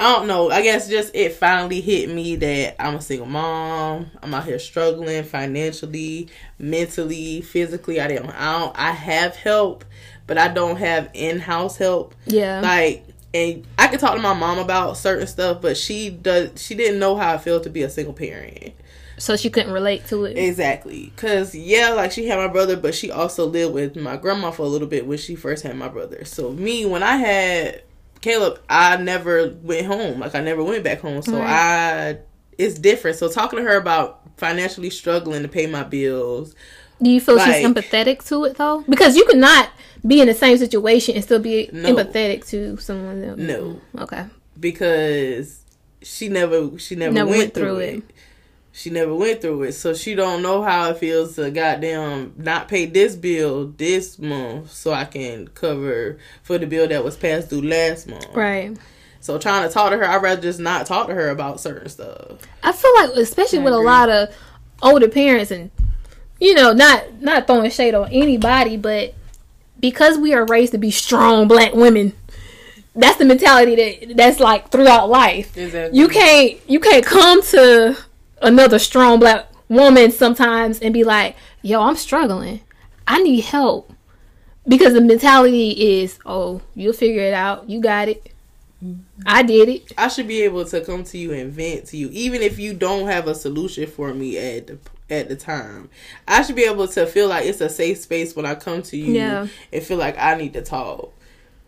I 0.00 0.12
don't 0.16 0.26
know. 0.26 0.50
I 0.50 0.62
guess 0.62 0.88
just 0.88 1.14
it 1.14 1.34
finally 1.34 1.80
hit 1.80 2.10
me 2.10 2.36
that 2.36 2.82
I'm 2.82 2.96
a 2.96 3.00
single 3.00 3.26
mom. 3.26 4.10
I'm 4.22 4.34
out 4.34 4.44
here 4.44 4.58
struggling 4.58 5.22
financially, 5.22 6.28
mentally, 6.58 7.42
physically. 7.42 8.00
I 8.00 8.08
don't. 8.08 8.28
I 8.30 8.58
don't. 8.58 8.78
I 8.78 8.90
have 8.90 9.36
help, 9.36 9.84
but 10.26 10.36
I 10.36 10.48
don't 10.48 10.76
have 10.76 11.10
in-house 11.14 11.76
help. 11.76 12.14
Yeah. 12.26 12.60
Like, 12.60 13.06
and 13.32 13.66
I 13.78 13.86
could 13.88 14.00
talk 14.00 14.16
to 14.16 14.20
my 14.20 14.34
mom 14.34 14.58
about 14.58 14.96
certain 14.96 15.26
stuff, 15.28 15.62
but 15.62 15.76
she 15.76 16.10
does. 16.10 16.60
She 16.60 16.74
didn't 16.74 16.98
know 16.98 17.16
how 17.16 17.34
it 17.34 17.42
felt 17.42 17.62
to 17.62 17.70
be 17.70 17.82
a 17.82 17.90
single 17.90 18.14
parent. 18.14 18.74
So 19.18 19.36
she 19.36 19.50
couldn't 19.50 19.72
relate 19.72 20.06
to 20.08 20.24
it. 20.24 20.36
Exactly. 20.36 21.12
Cause 21.16 21.54
yeah, 21.54 21.90
like 21.90 22.12
she 22.12 22.26
had 22.26 22.38
my 22.38 22.48
brother, 22.48 22.76
but 22.76 22.94
she 22.94 23.10
also 23.10 23.46
lived 23.46 23.74
with 23.74 23.96
my 23.96 24.16
grandma 24.16 24.50
for 24.50 24.62
a 24.62 24.68
little 24.68 24.88
bit 24.88 25.06
when 25.06 25.18
she 25.18 25.34
first 25.36 25.62
had 25.62 25.76
my 25.76 25.88
brother. 25.88 26.24
So 26.24 26.52
me, 26.52 26.84
when 26.86 27.02
I 27.02 27.16
had 27.16 27.82
Caleb, 28.20 28.58
I 28.68 28.96
never 28.96 29.48
went 29.62 29.86
home. 29.86 30.20
Like 30.20 30.34
I 30.34 30.40
never 30.40 30.62
went 30.64 30.82
back 30.84 31.00
home. 31.00 31.22
So 31.22 31.40
I, 31.40 32.18
it's 32.58 32.78
different. 32.78 33.16
So 33.18 33.28
talking 33.28 33.58
to 33.58 33.64
her 33.64 33.76
about 33.76 34.22
financially 34.36 34.90
struggling 34.90 35.42
to 35.42 35.48
pay 35.48 35.66
my 35.66 35.82
bills. 35.84 36.54
Do 37.02 37.10
you 37.10 37.20
feel 37.20 37.36
like- 37.36 37.54
she's 37.56 37.66
empathetic 37.66 38.26
to 38.28 38.44
it 38.44 38.56
though? 38.56 38.82
Because 38.88 39.16
you 39.16 39.24
could 39.26 39.36
not 39.38 39.70
be 40.06 40.20
in 40.20 40.26
the 40.26 40.34
same 40.34 40.56
situation 40.58 41.14
and 41.14 41.24
still 41.24 41.38
be 41.38 41.68
No. 41.72 41.94
empathetic 41.94 42.46
to 42.48 42.76
someone 42.78 43.22
else. 43.24 43.38
No, 43.38 43.80
Okay. 43.98 44.24
because 44.58 45.60
she 46.02 46.28
never, 46.28 46.78
she 46.78 46.94
never, 46.94 47.12
Never 47.14 47.28
went, 47.30 47.38
went 47.38 47.54
through, 47.54 47.64
through 47.64 47.78
it. 47.78 47.94
it. 47.98 48.04
She 48.76 48.90
never 48.90 49.14
went 49.14 49.40
through 49.40 49.62
it, 49.62 49.72
so 49.74 49.94
she 49.94 50.16
don't 50.16 50.42
know 50.42 50.60
how 50.60 50.90
it 50.90 50.98
feels 50.98 51.36
to 51.36 51.48
goddamn 51.52 52.34
not 52.36 52.66
pay 52.66 52.86
this 52.86 53.14
bill 53.14 53.68
this 53.68 54.18
month, 54.18 54.72
so 54.72 54.92
I 54.92 55.04
can 55.04 55.46
cover 55.46 56.18
for 56.42 56.58
the 56.58 56.66
bill 56.66 56.88
that 56.88 57.04
was 57.04 57.16
passed 57.16 57.50
due 57.50 57.62
last 57.62 58.08
month. 58.08 58.26
Right. 58.34 58.76
So 59.20 59.38
trying 59.38 59.68
to 59.68 59.72
talk 59.72 59.92
to 59.92 59.96
her, 59.96 60.04
I'd 60.04 60.20
rather 60.20 60.42
just 60.42 60.58
not 60.58 60.86
talk 60.86 61.06
to 61.06 61.14
her 61.14 61.30
about 61.30 61.60
certain 61.60 61.88
stuff. 61.88 62.40
I 62.64 62.72
feel 62.72 62.92
like, 62.96 63.10
especially 63.10 63.60
with 63.60 63.74
a 63.74 63.78
lot 63.78 64.08
of 64.08 64.34
older 64.82 65.08
parents, 65.08 65.52
and 65.52 65.70
you 66.40 66.54
know, 66.54 66.72
not 66.72 67.22
not 67.22 67.46
throwing 67.46 67.70
shade 67.70 67.94
on 67.94 68.10
anybody, 68.10 68.76
but 68.76 69.14
because 69.78 70.18
we 70.18 70.34
are 70.34 70.44
raised 70.46 70.72
to 70.72 70.78
be 70.78 70.90
strong 70.90 71.46
black 71.46 71.74
women, 71.74 72.12
that's 72.96 73.18
the 73.18 73.24
mentality 73.24 73.76
that 73.76 74.16
that's 74.16 74.40
like 74.40 74.70
throughout 74.70 75.08
life. 75.08 75.56
Exactly. 75.56 75.96
You 75.96 76.08
can't 76.08 76.60
you 76.68 76.80
can't 76.80 77.06
come 77.06 77.40
to 77.40 77.96
another 78.44 78.78
strong 78.78 79.18
black 79.18 79.46
woman 79.68 80.10
sometimes 80.10 80.78
and 80.80 80.92
be 80.94 81.04
like, 81.04 81.36
"Yo, 81.62 81.80
I'm 81.80 81.96
struggling. 81.96 82.60
I 83.08 83.22
need 83.22 83.40
help." 83.44 83.92
Because 84.66 84.94
the 84.94 85.00
mentality 85.00 85.70
is, 86.02 86.18
"Oh, 86.24 86.60
you'll 86.74 86.92
figure 86.92 87.22
it 87.22 87.34
out. 87.34 87.68
You 87.68 87.80
got 87.80 88.08
it. 88.08 88.30
I 89.26 89.42
did 89.42 89.68
it." 89.68 89.92
I 89.98 90.08
should 90.08 90.28
be 90.28 90.42
able 90.42 90.64
to 90.66 90.80
come 90.80 91.04
to 91.04 91.18
you 91.18 91.32
and 91.32 91.52
vent 91.52 91.86
to 91.86 91.96
you, 91.96 92.08
even 92.12 92.42
if 92.42 92.58
you 92.58 92.74
don't 92.74 93.06
have 93.06 93.26
a 93.28 93.34
solution 93.34 93.86
for 93.86 94.12
me 94.14 94.38
at 94.38 94.66
the 94.66 94.78
at 95.10 95.28
the 95.28 95.36
time. 95.36 95.90
I 96.26 96.42
should 96.42 96.56
be 96.56 96.64
able 96.64 96.88
to 96.88 97.06
feel 97.06 97.28
like 97.28 97.44
it's 97.44 97.60
a 97.60 97.68
safe 97.68 97.98
space 97.98 98.34
when 98.34 98.46
I 98.46 98.54
come 98.54 98.82
to 98.84 98.96
you 98.96 99.12
Yeah. 99.14 99.46
and 99.72 99.82
feel 99.82 99.98
like 99.98 100.16
I 100.18 100.34
need 100.36 100.54
to 100.54 100.62
talk. 100.62 101.12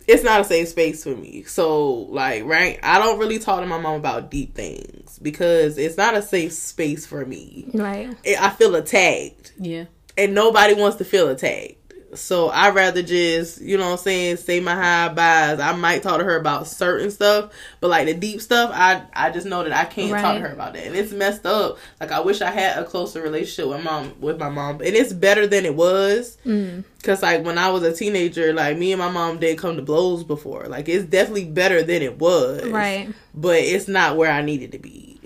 It's 0.07 0.23
not 0.23 0.41
a 0.41 0.45
safe 0.45 0.69
space 0.69 1.03
for 1.03 1.17
me. 1.17 1.43
So, 1.45 1.91
like, 1.93 2.45
right, 2.45 2.79
I 2.83 2.99
don't 2.99 3.19
really 3.19 3.39
talk 3.39 3.61
to 3.61 3.67
my 3.67 3.79
mom 3.79 3.97
about 3.97 4.31
deep 4.31 4.55
things 4.55 5.19
because 5.21 5.79
it's 5.79 5.97
not 5.97 6.15
a 6.15 6.23
safe 6.23 6.53
space 6.53 7.05
for 7.07 7.25
me. 7.27 7.69
Right. 7.75 8.15
I 8.39 8.51
feel 8.51 8.75
attacked. 8.77 9.53
Yeah. 9.59 9.85
and 10.17 10.35
nobody 10.35 10.75
wants 10.75 10.97
to 10.99 11.05
feel 11.05 11.29
attacked. 11.29 11.86
So 12.15 12.49
I 12.49 12.71
rather 12.71 13.03
just, 13.03 13.61
you 13.61 13.77
know 13.77 13.87
what 13.87 13.93
I'm 13.93 13.99
saying, 13.99 14.37
say 14.37 14.61
my 14.61 14.75
high 14.75 15.09
buys. 15.13 15.61
I 15.61 15.75
might 15.75 16.03
talk 16.03 16.19
to 16.19 16.25
her 16.25 16.37
about 16.37 16.67
certain 16.67 17.11
stuff, 17.11 17.53
but 17.81 17.89
like 17.89 18.07
the 18.07 18.15
deep 18.15 18.41
stuff, 18.41 18.71
I 18.73 19.03
I 19.13 19.31
just 19.31 19.47
know 19.47 19.65
that 19.65 19.73
I 19.73 19.85
can't 19.85 20.13
right. 20.13 20.23
talk 20.23 20.35
to 20.37 20.41
her 20.41 20.53
about 20.53 20.75
that. 20.75 20.87
And 20.87 20.95
it's 20.95 21.13
messed 21.13 21.47
up. 21.47 21.79
Like 22.01 22.13
I 22.13 22.21
wish 22.21 22.41
I 22.41 22.51
had 22.51 22.79
a 22.79 22.85
closer 22.85 23.21
relationship 23.23 23.71
with 23.71 23.85
mom 23.85 24.15
with 24.21 24.39
my 24.39 24.49
mom. 24.49 24.77
And 24.77 24.95
it's 24.95 25.13
better 25.13 25.47
than 25.47 25.65
it 25.65 25.75
was. 25.75 26.39
Mm. 26.47 26.85
Cause 27.03 27.23
like 27.23 27.45
when 27.45 27.59
I 27.59 27.71
was 27.71 27.83
a 27.83 27.95
teenager, 27.95 28.53
like 28.53 28.79
me 28.79 28.93
and 28.93 28.99
my 29.01 29.11
mom 29.11 29.39
did 29.39 29.59
come 29.59 29.77
to 29.77 29.83
blows 29.83 30.25
before. 30.25 30.67
Like 30.67 30.89
it's 30.89 31.05
definitely 31.05 31.47
better 31.47 31.83
than 31.83 32.03
it 32.03 32.19
was. 32.19 32.65
Right. 32.69 33.13
But 33.35 33.59
it's 33.59 33.89
not 33.89 34.17
where 34.17 34.31
I 34.31 34.43
needed 34.43 34.73
to 34.73 34.79
be. 34.79 35.21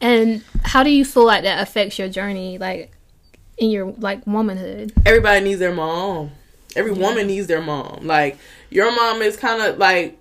And 0.00 0.42
how 0.62 0.82
do 0.82 0.90
you 0.90 1.04
feel 1.04 1.24
like 1.24 1.44
that 1.44 1.62
affects 1.62 1.98
your 1.98 2.08
journey? 2.08 2.58
Like 2.58 2.95
in 3.58 3.70
your 3.70 3.92
like 3.98 4.26
womanhood. 4.26 4.92
Everybody 5.04 5.44
needs 5.44 5.60
their 5.60 5.74
mom. 5.74 6.32
Every 6.74 6.92
yeah. 6.92 7.06
woman 7.06 7.26
needs 7.26 7.46
their 7.46 7.62
mom. 7.62 8.06
Like 8.06 8.38
your 8.70 8.94
mom 8.94 9.22
is 9.22 9.36
kind 9.36 9.62
of 9.62 9.78
like 9.78 10.18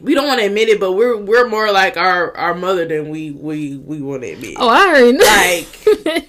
we 0.00 0.14
don't 0.14 0.26
want 0.26 0.40
to 0.40 0.46
admit 0.46 0.68
it, 0.68 0.80
but 0.80 0.92
we're 0.92 1.16
we're 1.16 1.48
more 1.48 1.70
like 1.70 1.96
our 1.96 2.36
our 2.36 2.54
mother 2.54 2.86
than 2.86 3.10
we 3.10 3.30
we 3.30 3.76
we 3.76 4.00
want 4.00 4.22
to 4.22 4.32
admit. 4.32 4.54
Oh, 4.58 4.68
I 4.68 4.88
heard. 4.88 5.16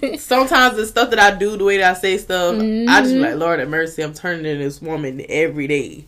Like 0.02 0.20
sometimes 0.20 0.76
the 0.76 0.86
stuff 0.86 1.10
that 1.10 1.18
I 1.18 1.36
do, 1.36 1.56
the 1.56 1.64
way 1.64 1.78
that 1.78 1.96
I 1.96 1.98
say 1.98 2.18
stuff, 2.18 2.56
mm-hmm. 2.56 2.88
I 2.88 3.00
just 3.00 3.14
be 3.14 3.20
like, 3.20 3.36
Lord 3.36 3.60
have 3.60 3.68
mercy, 3.68 4.02
I'm 4.02 4.14
turning 4.14 4.44
into 4.44 4.62
this 4.62 4.82
woman 4.82 5.24
every 5.28 5.66
day. 5.66 6.04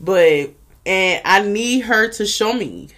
But 0.00 0.50
and 0.84 1.22
I 1.24 1.42
need 1.42 1.80
her 1.80 2.08
to 2.08 2.26
show 2.26 2.52
me, 2.52 2.88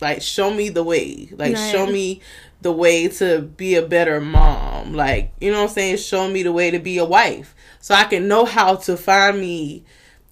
like 0.00 0.20
show 0.20 0.52
me 0.52 0.68
the 0.68 0.82
way, 0.82 1.28
like 1.32 1.56
show 1.56 1.86
me 1.86 2.20
the 2.62 2.72
way 2.72 3.08
to 3.08 3.40
be 3.40 3.74
a 3.76 3.82
better 3.82 4.20
mom. 4.20 4.92
Like, 4.92 5.32
you 5.40 5.50
know 5.50 5.58
what 5.58 5.70
I'm 5.70 5.74
saying? 5.74 5.96
Show 5.98 6.28
me 6.28 6.42
the 6.42 6.52
way 6.52 6.70
to 6.70 6.78
be 6.78 6.98
a 6.98 7.04
wife. 7.04 7.54
So 7.80 7.94
I 7.94 8.04
can 8.04 8.28
know 8.28 8.44
how 8.44 8.76
to 8.76 8.96
find 8.96 9.40
me 9.40 9.84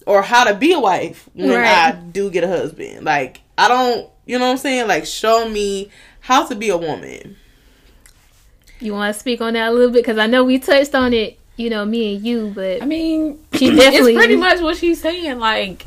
or 0.05 0.21
how 0.21 0.43
to 0.43 0.55
be 0.55 0.73
a 0.73 0.79
wife 0.79 1.29
when 1.33 1.49
right. 1.49 1.67
I 1.67 1.91
do 1.91 2.29
get 2.29 2.43
a 2.43 2.47
husband. 2.47 3.05
Like, 3.05 3.41
I 3.57 3.67
don't, 3.67 4.09
you 4.25 4.37
know 4.37 4.45
what 4.45 4.51
I'm 4.51 4.57
saying? 4.57 4.87
Like, 4.87 5.05
show 5.05 5.49
me 5.49 5.89
how 6.21 6.45
to 6.45 6.55
be 6.55 6.69
a 6.69 6.77
woman. 6.77 7.35
You 8.79 8.93
want 8.93 9.13
to 9.13 9.19
speak 9.19 9.41
on 9.41 9.53
that 9.53 9.69
a 9.69 9.71
little 9.71 9.91
bit? 9.91 10.03
Because 10.03 10.17
I 10.17 10.27
know 10.27 10.43
we 10.43 10.59
touched 10.59 10.95
on 10.95 11.13
it, 11.13 11.37
you 11.57 11.69
know, 11.69 11.83
me 11.85 12.15
and 12.15 12.25
you, 12.25 12.51
but. 12.55 12.81
I 12.81 12.85
mean, 12.85 13.39
she 13.53 13.69
definitely. 13.75 14.13
it's 14.13 14.19
pretty 14.19 14.35
much 14.37 14.61
what 14.61 14.77
she's 14.77 15.01
saying. 15.01 15.39
Like, 15.39 15.85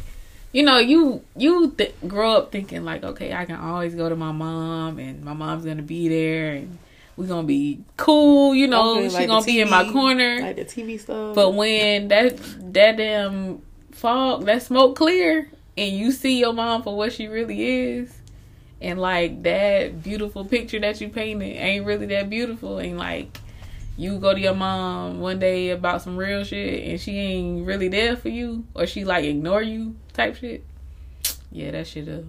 you 0.52 0.62
know, 0.62 0.78
you 0.78 1.22
you 1.36 1.70
th- 1.72 1.94
grow 2.06 2.36
up 2.36 2.52
thinking 2.52 2.84
like, 2.84 3.02
okay, 3.02 3.32
I 3.32 3.46
can 3.46 3.56
always 3.56 3.94
go 3.94 4.08
to 4.08 4.16
my 4.16 4.32
mom, 4.32 4.98
and 4.98 5.24
my 5.24 5.32
mom's 5.32 5.64
gonna 5.64 5.82
be 5.82 6.08
there, 6.08 6.52
and 6.52 6.78
we're 7.16 7.26
gonna 7.26 7.46
be 7.46 7.80
cool. 7.96 8.54
You 8.54 8.68
know, 8.68 8.92
okay, 8.92 9.04
she's 9.04 9.14
like 9.14 9.28
gonna 9.28 9.42
TV, 9.42 9.46
be 9.46 9.60
in 9.62 9.70
my 9.70 9.90
corner, 9.90 10.40
like 10.40 10.56
the 10.56 10.64
TV 10.64 11.00
stuff. 11.00 11.34
But 11.34 11.50
when 11.54 12.08
that 12.08 12.38
that 12.74 12.98
damn 12.98 13.62
fog, 13.92 14.44
that 14.44 14.62
smoke 14.62 14.94
clear, 14.96 15.50
and 15.76 15.96
you 15.96 16.12
see 16.12 16.38
your 16.38 16.52
mom 16.52 16.82
for 16.82 16.94
what 16.94 17.14
she 17.14 17.28
really 17.28 17.62
is, 17.64 18.14
and 18.82 19.00
like 19.00 19.42
that 19.44 20.02
beautiful 20.02 20.44
picture 20.44 20.80
that 20.80 21.00
you 21.00 21.08
painted 21.08 21.56
ain't 21.56 21.86
really 21.86 22.06
that 22.06 22.28
beautiful, 22.28 22.78
and 22.78 22.98
like 22.98 23.38
you 23.96 24.18
go 24.18 24.34
to 24.34 24.40
your 24.40 24.54
mom 24.54 25.20
one 25.20 25.38
day 25.38 25.70
about 25.70 26.00
some 26.02 26.16
real 26.16 26.42
shit 26.44 26.88
and 26.88 26.98
she 26.98 27.18
ain't 27.18 27.66
really 27.66 27.88
there 27.88 28.16
for 28.16 28.30
you 28.30 28.64
or 28.74 28.86
she 28.86 29.04
like 29.04 29.22
ignore 29.22 29.60
you 29.60 29.94
type 30.12 30.37
shit? 30.37 30.64
Yeah 31.51 31.70
that 31.72 31.87
shit'll 31.87 32.25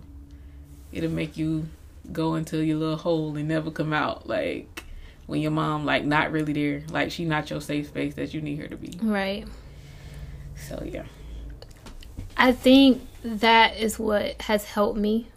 it'll 0.92 1.12
make 1.12 1.38
you 1.38 1.68
go 2.12 2.36
into 2.36 2.60
your 2.60 2.78
little 2.78 2.98
hole 2.98 3.36
and 3.36 3.48
never 3.48 3.72
come 3.72 3.94
out. 3.94 4.28
Like 4.28 4.84
when 5.26 5.42
your 5.42 5.52
mom 5.52 5.86
like 5.86 6.06
not 6.06 6.32
really 6.32 6.54
there. 6.54 6.84
Like 6.90 7.12
she 7.12 7.26
not 7.26 7.50
your 7.50 7.62
safe 7.62 7.88
space 7.88 8.16
that 8.16 8.34
you 8.34 8.42
need 8.42 8.60
her 8.60 8.68
to 8.68 8.78
be. 8.78 8.98
Right. 9.02 9.48
So 10.56 10.82
yeah. 10.86 11.06
I 12.36 12.52
think 12.52 13.02
that 13.24 13.78
is 13.78 13.98
what 14.00 14.42
has 14.42 14.66
helped 14.66 14.98
me 14.98 15.30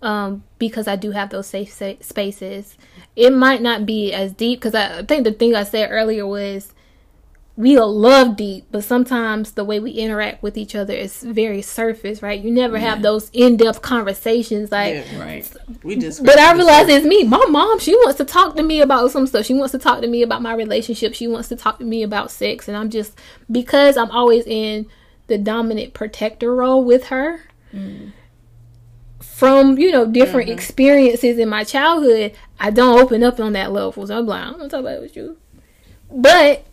um, 0.00 0.42
because 0.58 0.88
I 0.88 0.96
do 0.96 1.12
have 1.12 1.30
those 1.30 1.46
safe 1.46 1.72
spaces. 1.72 2.76
It 3.14 3.30
might 3.30 3.62
not 3.62 3.86
be 3.86 4.12
as 4.12 4.32
deep 4.32 4.60
because 4.60 4.74
I 4.74 5.04
think 5.04 5.24
the 5.24 5.32
thing 5.32 5.54
I 5.54 5.64
said 5.64 5.90
earlier 5.90 6.26
was 6.26 6.72
we 7.54 7.78
love 7.78 8.36
deep, 8.36 8.66
but 8.70 8.82
sometimes 8.82 9.52
the 9.52 9.64
way 9.64 9.78
we 9.78 9.90
interact 9.90 10.42
with 10.42 10.56
each 10.56 10.74
other 10.74 10.94
is 10.94 11.22
very 11.22 11.60
surface, 11.60 12.22
right? 12.22 12.40
You 12.40 12.50
never 12.50 12.78
yeah. 12.78 12.90
have 12.90 13.02
those 13.02 13.28
in 13.34 13.58
depth 13.58 13.82
conversations, 13.82 14.72
like 14.72 14.94
yeah, 14.94 15.20
right. 15.20 15.52
We 15.82 15.96
just, 15.96 16.24
but 16.24 16.38
I 16.38 16.54
realize 16.54 16.88
it's 16.88 17.04
me. 17.04 17.24
My 17.24 17.44
mom, 17.50 17.78
she 17.78 17.94
wants 17.94 18.16
to 18.18 18.24
talk 18.24 18.56
to 18.56 18.62
me 18.62 18.80
about 18.80 19.10
some 19.10 19.26
stuff. 19.26 19.44
She 19.44 19.54
wants 19.54 19.72
to 19.72 19.78
talk 19.78 20.00
to 20.00 20.08
me 20.08 20.22
about 20.22 20.40
my 20.40 20.54
relationship. 20.54 21.14
She 21.14 21.28
wants 21.28 21.48
to 21.48 21.56
talk 21.56 21.78
to 21.78 21.84
me 21.84 22.02
about 22.02 22.30
sex, 22.30 22.68
and 22.68 22.76
I'm 22.76 22.88
just 22.88 23.18
because 23.50 23.98
I'm 23.98 24.10
always 24.10 24.46
in 24.46 24.86
the 25.26 25.36
dominant 25.36 25.92
protector 25.92 26.54
role 26.54 26.82
with 26.82 27.06
her. 27.06 27.42
Mm 27.74 28.12
from 29.42 29.76
you 29.76 29.90
know 29.90 30.06
different 30.06 30.48
mm-hmm. 30.48 30.56
experiences 30.56 31.36
in 31.36 31.48
my 31.48 31.64
childhood, 31.64 32.32
I 32.60 32.70
don't 32.70 33.00
open 33.00 33.24
up 33.24 33.40
on 33.40 33.54
that 33.54 33.72
level. 33.72 34.06
So 34.06 34.16
I'm 34.16 34.24
like, 34.24 34.44
I'm 34.44 34.52
gonna 34.52 34.68
talk 34.68 34.80
about 34.80 34.98
it 34.98 35.02
with 35.02 35.16
you. 35.16 35.36
But 36.12 36.64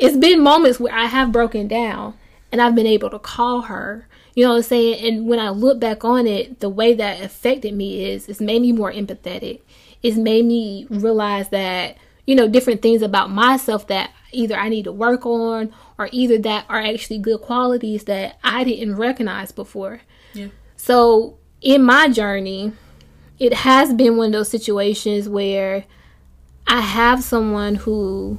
it's 0.00 0.16
been 0.16 0.42
moments 0.42 0.80
where 0.80 0.94
I 0.94 1.06
have 1.06 1.32
broken 1.32 1.68
down 1.68 2.14
and 2.50 2.60
I've 2.60 2.74
been 2.74 2.86
able 2.86 3.10
to 3.10 3.18
call 3.18 3.62
her. 3.62 4.06
You 4.34 4.44
know 4.44 4.50
what 4.50 4.56
I'm 4.56 4.62
saying? 4.62 5.06
And 5.06 5.26
when 5.26 5.38
I 5.38 5.50
look 5.50 5.80
back 5.80 6.04
on 6.04 6.26
it, 6.26 6.60
the 6.60 6.68
way 6.68 6.94
that 6.94 7.22
affected 7.22 7.74
me 7.74 8.04
is 8.04 8.28
it's 8.28 8.40
made 8.40 8.62
me 8.62 8.72
more 8.72 8.92
empathetic. 8.92 9.60
It's 10.02 10.16
made 10.16 10.44
me 10.44 10.86
realize 10.88 11.50
that, 11.50 11.98
you 12.26 12.34
know, 12.34 12.48
different 12.48 12.80
things 12.80 13.02
about 13.02 13.30
myself 13.30 13.86
that 13.88 14.10
either 14.32 14.56
I 14.56 14.68
need 14.68 14.84
to 14.84 14.92
work 14.92 15.26
on 15.26 15.72
or 15.98 16.08
either 16.12 16.38
that 16.38 16.64
are 16.68 16.80
actually 16.80 17.18
good 17.18 17.40
qualities 17.40 18.04
that 18.04 18.38
I 18.42 18.64
didn't 18.64 18.96
recognize 18.96 19.52
before. 19.52 20.00
Yeah. 20.32 20.48
So 20.76 21.36
in 21.60 21.82
my 21.82 22.08
journey, 22.08 22.72
it 23.38 23.52
has 23.52 23.92
been 23.92 24.16
one 24.16 24.28
of 24.28 24.32
those 24.32 24.48
situations 24.48 25.28
where 25.28 25.84
I 26.66 26.80
have 26.80 27.22
someone 27.24 27.74
who 27.74 28.38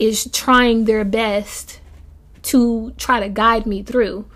is 0.00 0.28
trying 0.32 0.86
their 0.86 1.04
best 1.04 1.80
to 2.42 2.92
try 2.96 3.20
to 3.20 3.28
guide 3.28 3.66
me 3.66 3.82
through. 3.82 4.28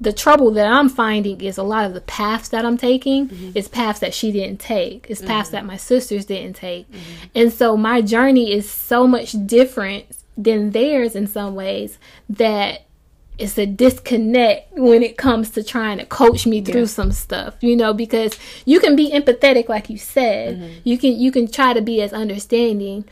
The 0.00 0.12
trouble 0.12 0.50
that 0.52 0.66
I'm 0.66 0.88
finding 0.88 1.40
is 1.40 1.58
a 1.58 1.62
lot 1.62 1.84
of 1.84 1.94
the 1.94 2.00
paths 2.00 2.48
that 2.48 2.64
I'm 2.64 2.78
taking 2.78 3.28
mm-hmm. 3.28 3.50
is 3.56 3.68
paths 3.68 4.00
that 4.00 4.14
she 4.14 4.32
didn't 4.32 4.58
take. 4.58 5.06
It's 5.08 5.20
paths 5.20 5.48
mm-hmm. 5.48 5.56
that 5.56 5.66
my 5.66 5.76
sisters 5.76 6.24
didn't 6.24 6.56
take. 6.56 6.90
Mm-hmm. 6.90 7.26
And 7.34 7.52
so 7.52 7.76
my 7.76 8.00
journey 8.00 8.52
is 8.52 8.68
so 8.70 9.06
much 9.06 9.34
different 9.46 10.06
than 10.36 10.70
theirs 10.70 11.14
in 11.14 11.26
some 11.26 11.54
ways 11.54 11.98
that 12.30 12.86
it's 13.38 13.58
a 13.58 13.66
disconnect 13.66 14.72
when 14.72 15.02
it 15.02 15.16
comes 15.16 15.50
to 15.50 15.62
trying 15.62 15.98
to 15.98 16.06
coach 16.06 16.46
me 16.46 16.60
through 16.60 16.82
yeah. 16.82 16.86
some 16.86 17.10
stuff 17.10 17.56
you 17.60 17.74
know 17.74 17.92
because 17.92 18.38
you 18.66 18.78
can 18.78 18.94
be 18.94 19.10
empathetic 19.10 19.68
like 19.68 19.88
you 19.88 19.96
said 19.96 20.56
mm-hmm. 20.56 20.74
you 20.84 20.98
can 20.98 21.18
you 21.18 21.32
can 21.32 21.50
try 21.50 21.72
to 21.72 21.80
be 21.80 22.02
as 22.02 22.12
understanding 22.12 23.04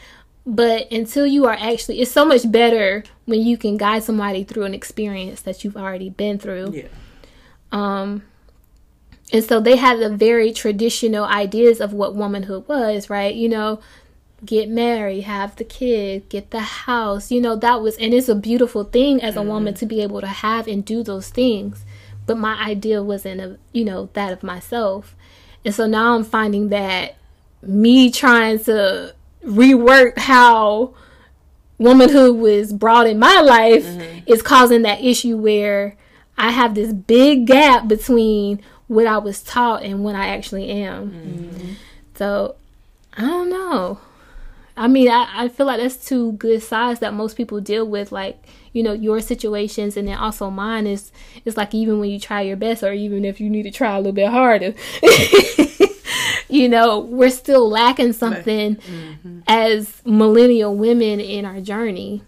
but 0.46 0.90
until 0.90 1.26
you 1.26 1.46
are 1.46 1.56
actually 1.58 2.00
it's 2.00 2.10
so 2.10 2.24
much 2.24 2.50
better 2.50 3.04
when 3.26 3.40
you 3.40 3.56
can 3.56 3.76
guide 3.76 4.02
somebody 4.02 4.44
through 4.44 4.64
an 4.64 4.74
experience 4.74 5.42
that 5.42 5.62
you've 5.62 5.76
already 5.76 6.10
been 6.10 6.38
through 6.38 6.70
yeah 6.72 6.88
um 7.72 8.22
and 9.32 9.44
so 9.44 9.60
they 9.60 9.76
had 9.76 10.00
the 10.00 10.08
very 10.08 10.52
traditional 10.52 11.24
ideas 11.24 11.80
of 11.80 11.92
what 11.92 12.14
womanhood 12.14 12.66
was 12.68 13.10
right 13.10 13.34
you 13.34 13.48
know 13.48 13.80
get 14.44 14.68
married, 14.68 15.22
have 15.22 15.56
the 15.56 15.64
kid, 15.64 16.28
get 16.28 16.50
the 16.50 16.60
house. 16.60 17.30
You 17.30 17.40
know, 17.40 17.56
that 17.56 17.80
was, 17.80 17.96
and 17.96 18.14
it's 18.14 18.28
a 18.28 18.34
beautiful 18.34 18.84
thing 18.84 19.22
as 19.22 19.36
a 19.36 19.40
mm-hmm. 19.40 19.48
woman 19.48 19.74
to 19.74 19.86
be 19.86 20.00
able 20.02 20.20
to 20.20 20.26
have 20.26 20.66
and 20.66 20.84
do 20.84 21.02
those 21.02 21.28
things. 21.28 21.84
But 22.26 22.38
my 22.38 22.62
idea 22.62 23.02
wasn't, 23.02 23.40
a, 23.40 23.58
you 23.72 23.84
know, 23.84 24.08
that 24.14 24.32
of 24.32 24.42
myself. 24.42 25.14
And 25.64 25.74
so 25.74 25.86
now 25.86 26.14
I'm 26.14 26.24
finding 26.24 26.68
that 26.70 27.16
me 27.62 28.10
trying 28.10 28.58
to 28.64 29.14
rework 29.44 30.18
how 30.18 30.94
womanhood 31.78 32.36
was 32.36 32.72
brought 32.72 33.06
in 33.06 33.18
my 33.18 33.40
life 33.40 33.84
mm-hmm. 33.84 34.18
is 34.26 34.42
causing 34.42 34.82
that 34.82 35.02
issue 35.02 35.36
where 35.36 35.96
I 36.36 36.50
have 36.50 36.74
this 36.74 36.92
big 36.92 37.46
gap 37.46 37.88
between 37.88 38.60
what 38.86 39.06
I 39.06 39.18
was 39.18 39.42
taught 39.42 39.82
and 39.82 40.04
what 40.04 40.14
I 40.14 40.28
actually 40.28 40.68
am. 40.70 41.10
Mm-hmm. 41.10 41.72
So 42.16 42.56
I 43.14 43.22
don't 43.22 43.50
know. 43.50 43.98
I 44.76 44.88
mean, 44.88 45.08
I, 45.10 45.28
I 45.32 45.48
feel 45.48 45.66
like 45.66 45.80
that's 45.80 45.96
two 45.96 46.32
good 46.32 46.62
sides 46.62 47.00
that 47.00 47.12
most 47.12 47.36
people 47.36 47.60
deal 47.60 47.86
with. 47.86 48.12
Like, 48.12 48.42
you 48.72 48.82
know, 48.82 48.92
your 48.92 49.20
situations 49.20 49.96
and 49.96 50.08
then 50.08 50.16
also 50.16 50.48
mine 50.48 50.86
is 50.86 51.12
it's 51.44 51.56
like 51.56 51.74
even 51.74 52.00
when 52.00 52.10
you 52.10 52.18
try 52.18 52.40
your 52.40 52.56
best 52.56 52.82
or 52.82 52.92
even 52.92 53.24
if 53.24 53.40
you 53.40 53.50
need 53.50 53.64
to 53.64 53.70
try 53.70 53.94
a 53.94 53.98
little 53.98 54.12
bit 54.12 54.30
harder, 54.30 54.74
you 56.50 56.68
know, 56.68 57.00
we're 57.00 57.30
still 57.30 57.68
lacking 57.68 58.12
something 58.12 58.76
mm-hmm. 58.76 59.40
as 59.46 60.02
millennial 60.04 60.74
women 60.74 61.20
in 61.20 61.44
our 61.44 61.60
journey. 61.60 62.22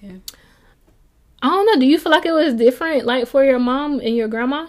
Yeah. 0.00 0.16
I 1.42 1.48
don't 1.48 1.66
know. 1.66 1.78
Do 1.78 1.86
you 1.86 1.98
feel 1.98 2.12
like 2.12 2.26
it 2.26 2.32
was 2.32 2.54
different, 2.54 3.04
like 3.04 3.26
for 3.26 3.44
your 3.44 3.58
mom 3.58 4.00
and 4.00 4.16
your 4.16 4.28
grandma? 4.28 4.66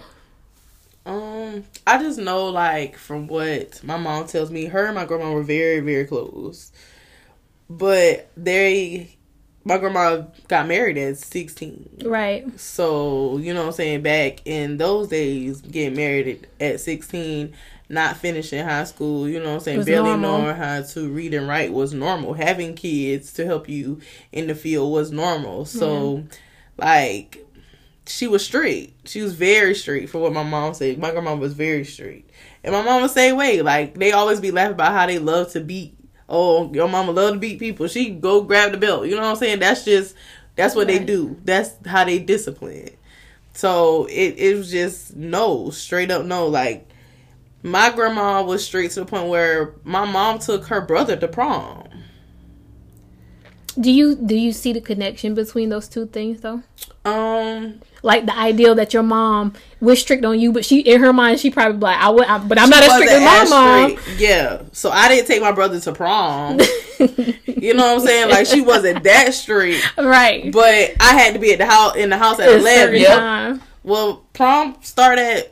Um, 1.05 1.63
I 1.85 1.97
just 1.99 2.19
know 2.19 2.47
like 2.47 2.97
from 2.97 3.27
what 3.27 3.81
my 3.83 3.97
mom 3.97 4.27
tells 4.27 4.51
me, 4.51 4.65
her 4.65 4.85
and 4.85 4.95
my 4.95 5.05
grandma 5.05 5.31
were 5.31 5.43
very, 5.43 5.79
very 5.79 6.05
close. 6.05 6.71
But 7.69 8.29
they 8.35 9.17
my 9.67 9.77
grandma 9.77 10.23
got 10.47 10.67
married 10.67 10.97
at 10.97 11.17
16. 11.17 12.03
Right. 12.05 12.57
So, 12.59 13.37
you 13.37 13.53
know 13.53 13.61
what 13.61 13.67
I'm 13.67 13.73
saying? 13.73 14.01
Back 14.01 14.39
in 14.45 14.77
those 14.77 15.09
days, 15.09 15.59
getting 15.59 15.97
married 15.97 16.47
at 16.61 16.79
16, 16.79 17.53
not 17.89 18.17
finishing 18.17 18.63
high 18.65 18.83
school, 18.83 19.29
you 19.29 19.39
know 19.39 19.49
what 19.49 19.53
I'm 19.55 19.59
saying? 19.61 19.83
Barely 19.85 20.09
normal. 20.09 20.41
knowing 20.41 20.55
how 20.55 20.81
to 20.81 21.09
read 21.09 21.33
and 21.33 21.47
write 21.47 21.71
was 21.71 21.93
normal. 21.93 22.33
Having 22.33 22.75
kids 22.75 23.33
to 23.33 23.45
help 23.45 23.69
you 23.69 24.01
in 24.31 24.47
the 24.47 24.55
field 24.55 24.91
was 24.91 25.11
normal. 25.11 25.65
So, 25.65 26.17
mm-hmm. 26.17 26.27
like, 26.77 27.45
she 28.05 28.27
was 28.27 28.43
straight. 28.43 28.95
She 29.05 29.21
was 29.21 29.33
very 29.33 29.73
straight 29.75 30.09
for 30.09 30.19
what 30.19 30.33
my 30.33 30.43
mom 30.43 30.73
said. 30.73 30.97
My 30.97 31.11
grandma 31.11 31.35
was 31.35 31.53
very 31.53 31.85
straight. 31.85 32.29
And 32.63 32.73
my 32.73 32.81
mom 32.81 33.01
was 33.01 33.13
the 33.13 33.21
same 33.21 33.37
way. 33.37 33.61
Like, 33.61 33.95
they 33.95 34.11
always 34.11 34.41
be 34.41 34.51
laughing 34.51 34.73
about 34.73 34.91
how 34.91 35.05
they 35.05 35.19
love 35.19 35.51
to 35.53 35.61
beat 35.61 35.97
oh, 36.29 36.71
your 36.73 36.87
mama 36.87 37.11
love 37.11 37.35
to 37.35 37.39
beat 37.39 37.59
people. 37.59 37.87
She 37.87 38.09
go 38.09 38.41
grab 38.41 38.71
the 38.71 38.77
belt. 38.77 39.07
You 39.07 39.15
know 39.15 39.21
what 39.21 39.29
I'm 39.29 39.35
saying? 39.35 39.59
That's 39.59 39.85
just 39.85 40.15
that's 40.55 40.75
what 40.75 40.87
right. 40.87 40.99
they 40.99 41.05
do. 41.05 41.37
That's 41.43 41.73
how 41.85 42.03
they 42.03 42.19
discipline. 42.19 42.89
So 43.53 44.05
it 44.05 44.35
it 44.37 44.57
was 44.57 44.71
just 44.71 45.15
no, 45.15 45.69
straight 45.69 46.11
up 46.11 46.25
no. 46.25 46.47
Like 46.47 46.86
my 47.67 47.91
grandma 47.91 48.41
was 48.43 48.65
straight 48.65 48.91
to 48.91 49.01
the 49.01 49.05
point 49.05 49.27
where 49.27 49.75
my 49.83 50.05
mom 50.05 50.39
took 50.39 50.67
her 50.67 50.81
brother 50.81 51.15
to 51.17 51.27
prom. 51.27 51.83
Do 53.79 53.91
you 53.91 54.15
do 54.15 54.35
you 54.35 54.53
see 54.53 54.73
the 54.73 54.81
connection 54.81 55.35
between 55.35 55.69
those 55.69 55.87
two 55.87 56.07
things 56.07 56.41
though? 56.41 56.63
Um, 57.05 57.79
like 58.01 58.25
the 58.25 58.35
ideal 58.35 58.73
that 58.75 58.91
your 58.91 59.03
mom 59.03 59.53
was 59.79 60.01
strict 60.01 60.25
on 60.25 60.39
you, 60.39 60.51
but 60.51 60.65
she 60.65 60.79
in 60.79 60.99
her 60.99 61.13
mind 61.13 61.39
she 61.39 61.51
probably 61.51 61.77
like 61.77 61.97
I 61.97 62.09
would, 62.09 62.25
I, 62.25 62.39
but 62.39 62.59
I'm 62.59 62.71
not 62.71 62.81
as 62.81 62.91
strict 62.93 63.11
as 63.11 63.49
my 63.49 63.87
mom. 63.87 63.99
Yeah, 64.17 64.63
so 64.71 64.89
I 64.89 65.09
didn't 65.09 65.27
take 65.27 65.41
my 65.41 65.51
brother 65.51 65.79
to 65.79 65.93
prom. 65.93 66.59
you 67.45 67.75
know 67.75 67.93
what 67.93 68.01
I'm 68.01 68.07
saying? 68.07 68.29
Like 68.31 68.47
she 68.47 68.61
wasn't 68.61 69.03
that 69.03 69.35
strict, 69.35 69.85
right? 69.97 70.51
But 70.51 70.93
I 70.99 71.13
had 71.13 71.33
to 71.33 71.39
be 71.39 71.53
at 71.53 71.59
the 71.59 71.67
house 71.67 71.95
in 71.95 72.09
the 72.09 72.17
house 72.17 72.39
at 72.39 72.49
eleven. 72.49 72.99
Yep. 72.99 73.61
Well, 73.83 74.25
prom 74.33 74.77
started 74.81 75.51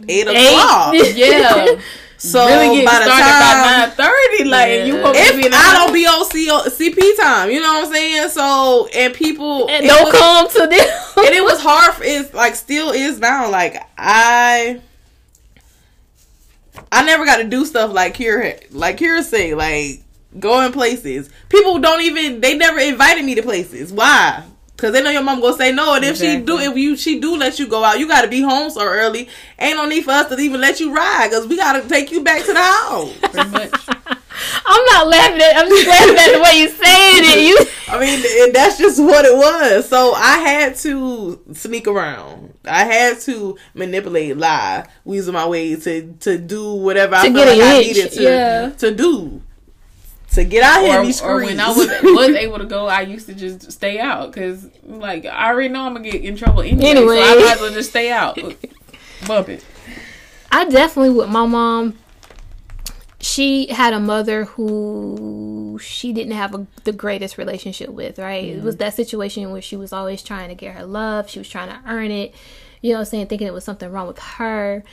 at 0.00 0.10
eight 0.10 0.26
o'clock. 0.26 0.94
Yeah. 1.16 1.80
So 2.18 2.46
really 2.46 2.84
by 2.84 2.98
the 2.98 3.04
time 3.04 3.20
by 3.20 3.86
nine 3.86 3.90
thirty, 3.90 4.44
like 4.44 4.68
yeah. 4.68 4.84
you 4.86 4.96
if 5.04 5.54
I 5.54 5.74
don't 5.74 5.92
be 5.92 6.06
on 6.06 6.24
CP 6.24 7.16
time, 7.18 7.50
you 7.50 7.60
know 7.60 7.74
what 7.74 7.86
I'm 7.86 7.92
saying? 7.92 8.28
So 8.30 8.88
and 8.94 9.12
people 9.12 9.68
and 9.68 9.86
don't 9.86 10.06
was, 10.06 10.14
come 10.14 10.48
to 10.48 10.58
them, 10.58 10.88
and 11.26 11.34
it 11.34 11.44
was 11.44 11.60
hard. 11.60 11.94
For, 11.94 12.04
it's 12.04 12.32
like 12.32 12.54
still 12.54 12.90
is 12.90 13.18
now. 13.18 13.50
Like 13.50 13.76
I, 13.98 14.80
I 16.90 17.04
never 17.04 17.26
got 17.26 17.36
to 17.36 17.44
do 17.44 17.66
stuff 17.66 17.92
like 17.92 18.16
here, 18.16 18.58
like 18.70 18.98
here 18.98 19.22
say, 19.22 19.54
like 19.54 20.02
going 20.40 20.72
places. 20.72 21.28
People 21.50 21.80
don't 21.80 22.00
even 22.00 22.40
they 22.40 22.56
never 22.56 22.78
invited 22.78 23.26
me 23.26 23.34
to 23.34 23.42
places. 23.42 23.92
Why? 23.92 24.42
Cause 24.76 24.92
they 24.92 25.02
know 25.02 25.10
your 25.10 25.22
mom 25.22 25.40
gonna 25.40 25.56
say 25.56 25.72
no, 25.72 25.94
and 25.94 26.04
if 26.04 26.10
exactly. 26.10 26.40
she 26.40 26.44
do, 26.44 26.58
if 26.58 26.76
you 26.76 26.96
she 26.96 27.18
do 27.18 27.36
let 27.36 27.58
you 27.58 27.66
go 27.66 27.82
out, 27.82 27.98
you 27.98 28.06
gotta 28.06 28.28
be 28.28 28.42
home 28.42 28.68
so 28.70 28.82
early. 28.82 29.26
Ain't 29.58 29.78
no 29.78 29.86
need 29.86 30.04
for 30.04 30.10
us 30.10 30.28
to 30.28 30.38
even 30.38 30.60
let 30.60 30.80
you 30.80 30.94
ride, 30.94 31.30
cause 31.30 31.46
we 31.46 31.56
gotta 31.56 31.88
take 31.88 32.10
you 32.12 32.22
back 32.22 32.44
to 32.44 32.52
the 32.52 32.62
house. 32.62 33.12
Pretty 33.22 33.50
much. 33.50 33.88
I'm 34.66 34.84
not 34.86 35.08
laughing 35.08 35.40
at. 35.40 35.56
I'm 35.56 35.68
just 35.68 35.88
laughing 35.88 36.16
at 36.16 36.32
the 36.36 36.42
way 36.42 36.60
you 36.60 36.68
saying 36.68 37.22
it. 37.24 37.48
You. 37.48 37.66
I 37.88 38.00
mean, 38.00 38.52
that's 38.52 38.76
just 38.76 39.00
what 39.00 39.24
it 39.24 39.34
was. 39.34 39.88
So 39.88 40.12
I 40.12 40.38
had 40.38 40.76
to 40.76 41.40
sneak 41.54 41.86
around. 41.86 42.52
I 42.64 42.84
had 42.84 43.20
to 43.20 43.56
manipulate, 43.74 44.36
lie, 44.36 44.86
weasel 45.04 45.32
my 45.32 45.46
way 45.46 45.76
to 45.76 46.12
to 46.20 46.38
do 46.38 46.74
whatever 46.74 47.14
to 47.14 47.20
I 47.20 47.32
felt 47.32 47.34
like 47.34 47.60
I 47.60 47.78
needed 47.78 48.12
to 48.12 48.22
yeah. 48.22 48.70
to 48.70 48.94
do 48.94 49.40
to 50.32 50.44
get 50.44 50.62
out 50.62 50.82
here 50.82 51.02
these 51.02 51.22
Or 51.22 51.36
when 51.36 51.60
I 51.60 51.68
was 51.68 51.88
was 52.02 52.28
able 52.36 52.58
to 52.58 52.66
go, 52.66 52.86
I 52.86 53.02
used 53.02 53.26
to 53.26 53.34
just 53.34 53.70
stay 53.72 53.98
out 53.98 54.32
because 54.32 54.68
like 54.84 55.24
I 55.24 55.50
already 55.50 55.68
know 55.68 55.86
I'm 55.86 55.94
gonna 55.94 56.10
get 56.10 56.22
in 56.22 56.36
trouble 56.36 56.62
anyway. 56.62 56.90
anyway. 56.90 57.16
So 57.16 57.22
I 57.22 57.34
might 57.34 57.54
as 57.54 57.60
well 57.60 57.72
just 57.72 57.90
stay 57.90 58.10
out. 58.10 58.38
Bump 59.26 59.48
it. 59.48 59.64
I 60.52 60.64
definitely 60.68 61.14
with 61.14 61.28
my 61.28 61.46
mom. 61.46 61.98
She 63.18 63.66
had 63.68 63.92
a 63.92 63.98
mother 63.98 64.44
who 64.44 65.80
she 65.82 66.12
didn't 66.12 66.34
have 66.34 66.54
a, 66.54 66.66
the 66.84 66.92
greatest 66.92 67.38
relationship 67.38 67.88
with, 67.88 68.18
right? 68.18 68.44
Mm-hmm. 68.44 68.58
It 68.60 68.64
was 68.64 68.74
mm-hmm. 68.74 68.84
that 68.84 68.94
situation 68.94 69.50
where 69.50 69.62
she 69.62 69.74
was 69.74 69.92
always 69.92 70.22
trying 70.22 70.48
to 70.48 70.54
get 70.54 70.76
her 70.76 70.84
love. 70.84 71.28
She 71.28 71.40
was 71.40 71.48
trying 71.48 71.70
to 71.70 71.80
earn 71.88 72.10
it. 72.10 72.34
You 72.82 72.92
know 72.92 72.98
what 72.98 73.06
I'm 73.06 73.10
saying? 73.10 73.26
Thinking 73.26 73.48
it 73.48 73.54
was 73.54 73.64
something 73.64 73.90
wrong 73.90 74.06
with 74.06 74.18
her. 74.18 74.84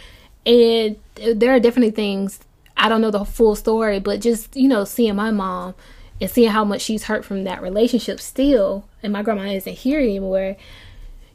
And 0.46 0.98
there 1.16 1.54
are 1.54 1.60
definitely 1.60 1.92
things 1.92 2.40
I 2.76 2.90
don't 2.90 3.02
know 3.02 3.12
the 3.12 3.26
full 3.26 3.56
story, 3.56 4.00
but 4.00 4.22
just, 4.22 4.56
you 4.56 4.68
know, 4.68 4.84
seeing 4.84 5.16
my 5.16 5.32
mom 5.32 5.76
and 6.20 6.30
seeing 6.30 6.50
how 6.50 6.64
much 6.64 6.82
she's 6.82 7.04
hurt 7.04 7.24
from 7.26 7.44
that 7.44 7.62
relationship 7.62 8.20
still, 8.20 8.88
and 9.02 9.14
my 9.14 9.24
grandma 9.24 9.44
isn't 9.44 9.78
here 9.78 10.00
anymore, 10.00 10.56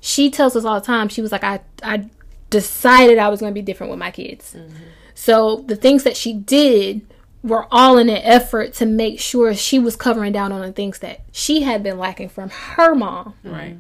she 0.01 0.31
tells 0.31 0.57
us 0.57 0.65
all 0.65 0.79
the 0.79 0.87
time, 0.87 1.09
she 1.09 1.23
was 1.23 1.33
like, 1.33 1.45
I, 1.45 1.61
I 1.83 2.09
decided 2.51 3.19
I 3.19 3.29
was 3.29 3.41
going 3.41 3.53
to 3.53 3.55
be 3.55 3.63
different 3.63 3.91
with 3.91 3.99
my 3.99 4.11
kids. 4.11 4.55
Mm-hmm. 4.57 4.85
So 5.15 5.65
the 5.67 5.77
things 5.77 6.05
that 6.05 6.17
she 6.17 6.33
did 6.33 7.07
were 7.43 7.67
all 7.71 7.99
in 7.99 8.09
an 8.09 8.23
effort 8.23 8.75
to 8.75 8.87
make 8.87 9.21
sure 9.21 9.55
she 9.55 9.79
was 9.79 9.97
covering 9.97 10.33
down 10.33 10.53
on 10.53 10.61
the 10.61 10.73
things 10.73 10.99
that 11.01 11.21
she 11.33 11.63
had 11.63 11.83
been 11.83 11.99
lacking 11.99 12.29
from 12.29 12.51
her 12.51 12.95
mom. 12.95 13.35
Right. 13.43 13.77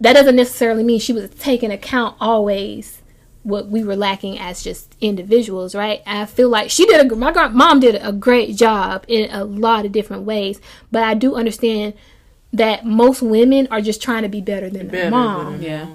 That 0.00 0.12
doesn't 0.12 0.36
necessarily 0.36 0.84
mean 0.84 1.00
she 1.00 1.12
was 1.12 1.30
taking 1.30 1.72
account 1.72 2.16
always 2.20 2.97
what 3.48 3.68
we 3.68 3.82
were 3.82 3.96
lacking 3.96 4.38
as 4.38 4.62
just 4.62 4.94
individuals, 5.00 5.74
right? 5.74 6.02
I 6.06 6.26
feel 6.26 6.48
like 6.48 6.70
she 6.70 6.86
did 6.86 7.10
a 7.10 7.16
my 7.16 7.48
mom 7.48 7.80
did 7.80 7.96
a 8.00 8.12
great 8.12 8.56
job 8.56 9.04
in 9.08 9.30
a 9.30 9.44
lot 9.44 9.86
of 9.86 9.92
different 9.92 10.24
ways, 10.24 10.60
but 10.92 11.02
I 11.02 11.14
do 11.14 11.34
understand 11.34 11.94
that 12.52 12.84
most 12.84 13.22
women 13.22 13.68
are 13.70 13.80
just 13.80 14.02
trying 14.02 14.22
to 14.22 14.28
be 14.28 14.40
better 14.40 14.68
than 14.68 14.88
better 14.88 15.02
their 15.02 15.10
mom. 15.10 15.52
Than 15.52 15.62
yeah. 15.62 15.86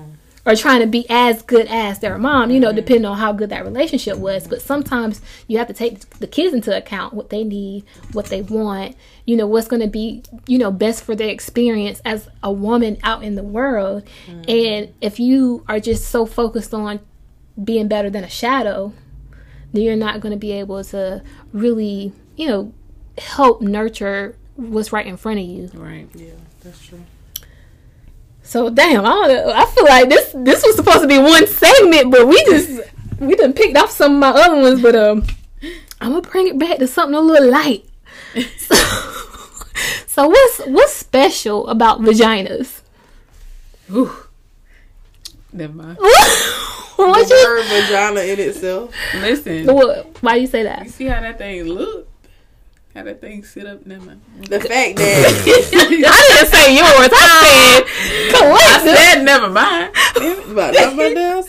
Or 0.45 0.55
trying 0.55 0.81
to 0.81 0.87
be 0.87 1.05
as 1.09 1.41
good 1.41 1.67
as 1.67 1.99
their 1.99 2.17
mom, 2.17 2.51
you 2.51 2.59
know, 2.59 2.67
mm-hmm. 2.67 2.75
depending 2.75 3.05
on 3.05 3.17
how 3.17 3.31
good 3.31 3.49
that 3.51 3.63
relationship 3.63 4.17
was. 4.17 4.45
But 4.45 4.61
sometimes 4.61 5.21
you 5.47 5.57
have 5.57 5.67
to 5.67 5.73
take 5.73 6.01
the 6.19 6.27
kids 6.27 6.53
into 6.53 6.75
account, 6.75 7.13
what 7.13 7.29
they 7.29 7.45
need, 7.45 7.85
what 8.11 8.25
they 8.25 8.41
want, 8.41 8.97
you 9.25 9.37
know, 9.37 9.47
what's 9.47 9.69
going 9.69 9.81
to 9.81 9.87
be, 9.87 10.21
you 10.45 10.57
know, 10.57 10.69
best 10.69 11.05
for 11.05 11.15
their 11.15 11.29
experience 11.29 12.01
as 12.03 12.27
a 12.43 12.51
woman 12.51 12.97
out 13.03 13.23
in 13.23 13.35
the 13.35 13.43
world. 13.43 14.03
Mm-hmm. 14.27 14.49
And 14.49 14.93
if 14.99 15.17
you 15.17 15.63
are 15.69 15.79
just 15.79 16.09
so 16.09 16.25
focused 16.25 16.73
on 16.73 16.99
being 17.61 17.87
better 17.87 18.09
than 18.09 18.23
a 18.23 18.29
shadow, 18.29 18.93
then 19.71 19.83
you're 19.83 19.95
not 19.95 20.21
going 20.21 20.31
to 20.31 20.39
be 20.39 20.51
able 20.51 20.83
to 20.85 21.23
really, 21.51 22.13
you 22.35 22.47
know, 22.47 22.73
help 23.17 23.61
nurture 23.61 24.35
what's 24.55 24.91
right 24.91 25.05
in 25.05 25.17
front 25.17 25.39
of 25.39 25.45
you. 25.45 25.69
Right. 25.73 26.07
Yeah, 26.13 26.33
that's 26.61 26.85
true. 26.85 27.03
So 28.43 28.69
damn, 28.69 29.05
I 29.05 29.53
I 29.55 29.65
feel 29.65 29.85
like 29.85 30.09
this 30.09 30.31
this 30.35 30.63
was 30.65 30.75
supposed 30.75 31.01
to 31.01 31.07
be 31.07 31.17
one 31.17 31.47
segment, 31.47 32.11
but 32.11 32.27
we 32.27 32.43
just 32.45 32.81
we 33.19 33.35
done 33.35 33.53
picked 33.53 33.77
off 33.77 33.89
some 33.89 34.15
of 34.15 34.19
my 34.19 34.29
other 34.29 34.61
ones. 34.61 34.81
But 34.81 34.95
um, 34.95 35.25
I'm 36.01 36.11
gonna 36.11 36.21
bring 36.21 36.47
it 36.47 36.59
back 36.59 36.77
to 36.79 36.87
something 36.87 37.15
a 37.15 37.21
little 37.21 37.49
light. 37.49 37.85
so, 38.57 38.75
so 40.07 40.27
what's 40.27 40.59
what's 40.65 40.93
special 40.93 41.67
about 41.67 42.01
vaginas? 42.01 42.81
Ooh. 43.91 44.11
Never 45.53 45.73
mind. 45.73 45.97
what 46.95 47.27
the 47.27 47.35
word 47.45 47.63
vagina 47.65 48.21
in 48.21 48.39
itself. 48.39 48.93
Listen. 49.15 49.67
What? 49.67 50.17
Why 50.21 50.35
you 50.35 50.47
say 50.47 50.63
that? 50.63 50.83
You 50.83 50.89
see 50.89 51.05
how 51.05 51.21
that 51.21 51.37
thing 51.37 51.63
look? 51.65 52.07
How 52.95 53.03
that 53.03 53.21
thing 53.21 53.43
sit 53.43 53.67
up? 53.67 53.85
Never 53.85 54.05
mind. 54.05 54.21
The 54.49 54.59
fact 54.59 54.97
that 54.97 54.99
I 55.45 56.19
didn't 56.29 56.51
say 56.51 56.75
yours. 56.75 57.09
I 57.11 57.25
said 57.41 57.85
collective. 58.35 58.93
I 58.93 58.95
said 58.95 59.23
never 59.23 59.49
mind. 59.49 59.91
but 60.55 60.75
I'm 60.79 60.95
my 60.95 61.13
damn 61.13 61.43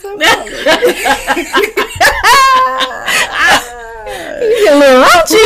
You 4.55 4.69
a 4.69 4.77
little 4.77 5.01
raunchy 5.01 5.41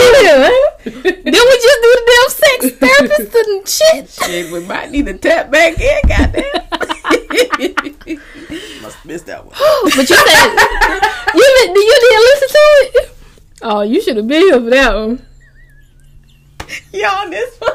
Then 0.84 1.24
we 1.24 1.32
just 1.32 1.80
do 1.82 1.90
the 1.96 2.04
damn 2.10 2.30
sex 2.30 2.70
therapist 2.80 3.34
and 3.36 3.68
shit. 3.68 4.10
Shit, 4.10 4.52
we 4.52 4.60
might 4.66 4.92
need 4.92 5.06
to 5.06 5.18
tap 5.18 5.50
back 5.50 5.80
in, 5.80 6.02
goddamn. 6.08 6.44
Must 8.82 9.06
miss 9.06 9.22
that 9.24 9.46
one. 9.46 9.56
but 9.84 9.96
you 9.96 10.04
said 10.04 10.56
you 11.34 11.44
you 11.76 11.98
didn't 12.02 12.24
listen 12.30 12.48
to 12.50 12.60
it. 12.82 13.10
Oh, 13.62 13.82
you 13.82 14.02
should 14.02 14.18
have 14.18 14.28
been 14.28 14.42
here 14.42 14.60
for 14.60 14.70
that 14.70 14.94
one. 14.96 15.22
Y'all, 16.92 17.30
this 17.30 17.56
one. 17.58 17.72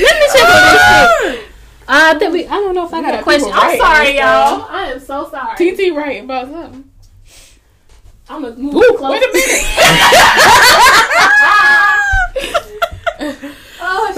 Let 0.00 0.18
me 0.18 0.26
check 0.32 0.48
on 0.48 0.72
this 0.72 0.82
shit. 1.20 1.44
Uh, 1.88 2.14
that 2.14 2.30
we, 2.32 2.46
I 2.46 2.50
don't 2.50 2.74
know 2.74 2.86
if 2.86 2.94
I 2.94 3.02
got 3.02 3.18
a 3.18 3.22
question. 3.22 3.50
I'm 3.52 3.76
sorry, 3.76 4.16
y'all. 4.16 4.66
I 4.70 4.92
am 4.92 5.00
so 5.00 5.28
sorry. 5.28 5.56
TT 5.56 5.92
right 5.94 6.22
about 6.22 6.48
something. 6.50 6.89
I'm 8.30 8.42
gonna 8.42 8.56
move 8.56 8.74
Ooh, 8.76 8.94
close. 8.96 9.10
Wait 9.10 9.22
a 9.24 9.32
minute. 9.32 9.64
oh 13.80 14.12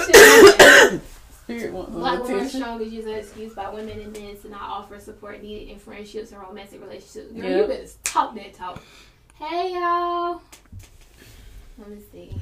shit. 1.47 1.73
Black 1.93 2.23
women 2.23 2.45
are 2.45 2.49
strong 2.49 2.83
is 2.83 2.93
used 2.93 3.09
as 3.09 3.25
excuse 3.25 3.55
by 3.55 3.71
women 3.71 3.99
and 3.99 4.13
men 4.13 4.37
to 4.37 4.51
not 4.51 4.61
offer 4.61 5.01
support 5.01 5.43
needed 5.43 5.71
in 5.71 5.79
friendships 5.79 6.31
and 6.33 6.43
romantic 6.43 6.83
relationships. 6.83 7.33
Girl, 7.33 7.43
yep. 7.43 7.63
you 7.63 7.67
better 7.67 7.89
talk 8.05 8.35
that 8.35 8.53
talk. 8.53 8.83
Hey 9.37 9.73
y'all. 9.73 10.43
Let 11.79 11.89
me 11.89 11.97
see. 12.13 12.35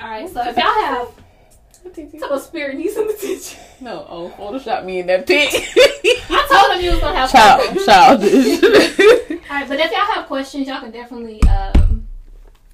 All 0.00 0.08
right, 0.08 0.30
so 0.30 0.40
if 0.48 0.56
y'all 0.56 0.64
have 0.64 1.08
Talk 1.94 2.30
about 2.30 2.42
spirit 2.42 2.76
needs 2.76 2.94
some 2.94 3.08
attention. 3.08 3.60
No, 3.80 4.06
oh, 4.08 4.30
Photoshop 4.36 4.84
me 4.84 5.00
in 5.00 5.06
that 5.06 5.26
pic. 5.26 5.50
I 6.30 6.46
told 6.50 6.76
him 6.78 6.84
you 6.84 6.90
was 6.92 7.00
gonna 7.00 7.18
have 7.18 7.30
Child, 7.30 7.78
childish. 7.84 8.62
All 9.50 9.56
right, 9.56 9.68
but 9.68 9.80
if 9.80 9.90
y'all 9.90 10.00
have 10.14 10.26
questions, 10.26 10.66
y'all 10.68 10.80
can 10.80 10.90
definitely 10.90 11.42
um, 11.44 12.06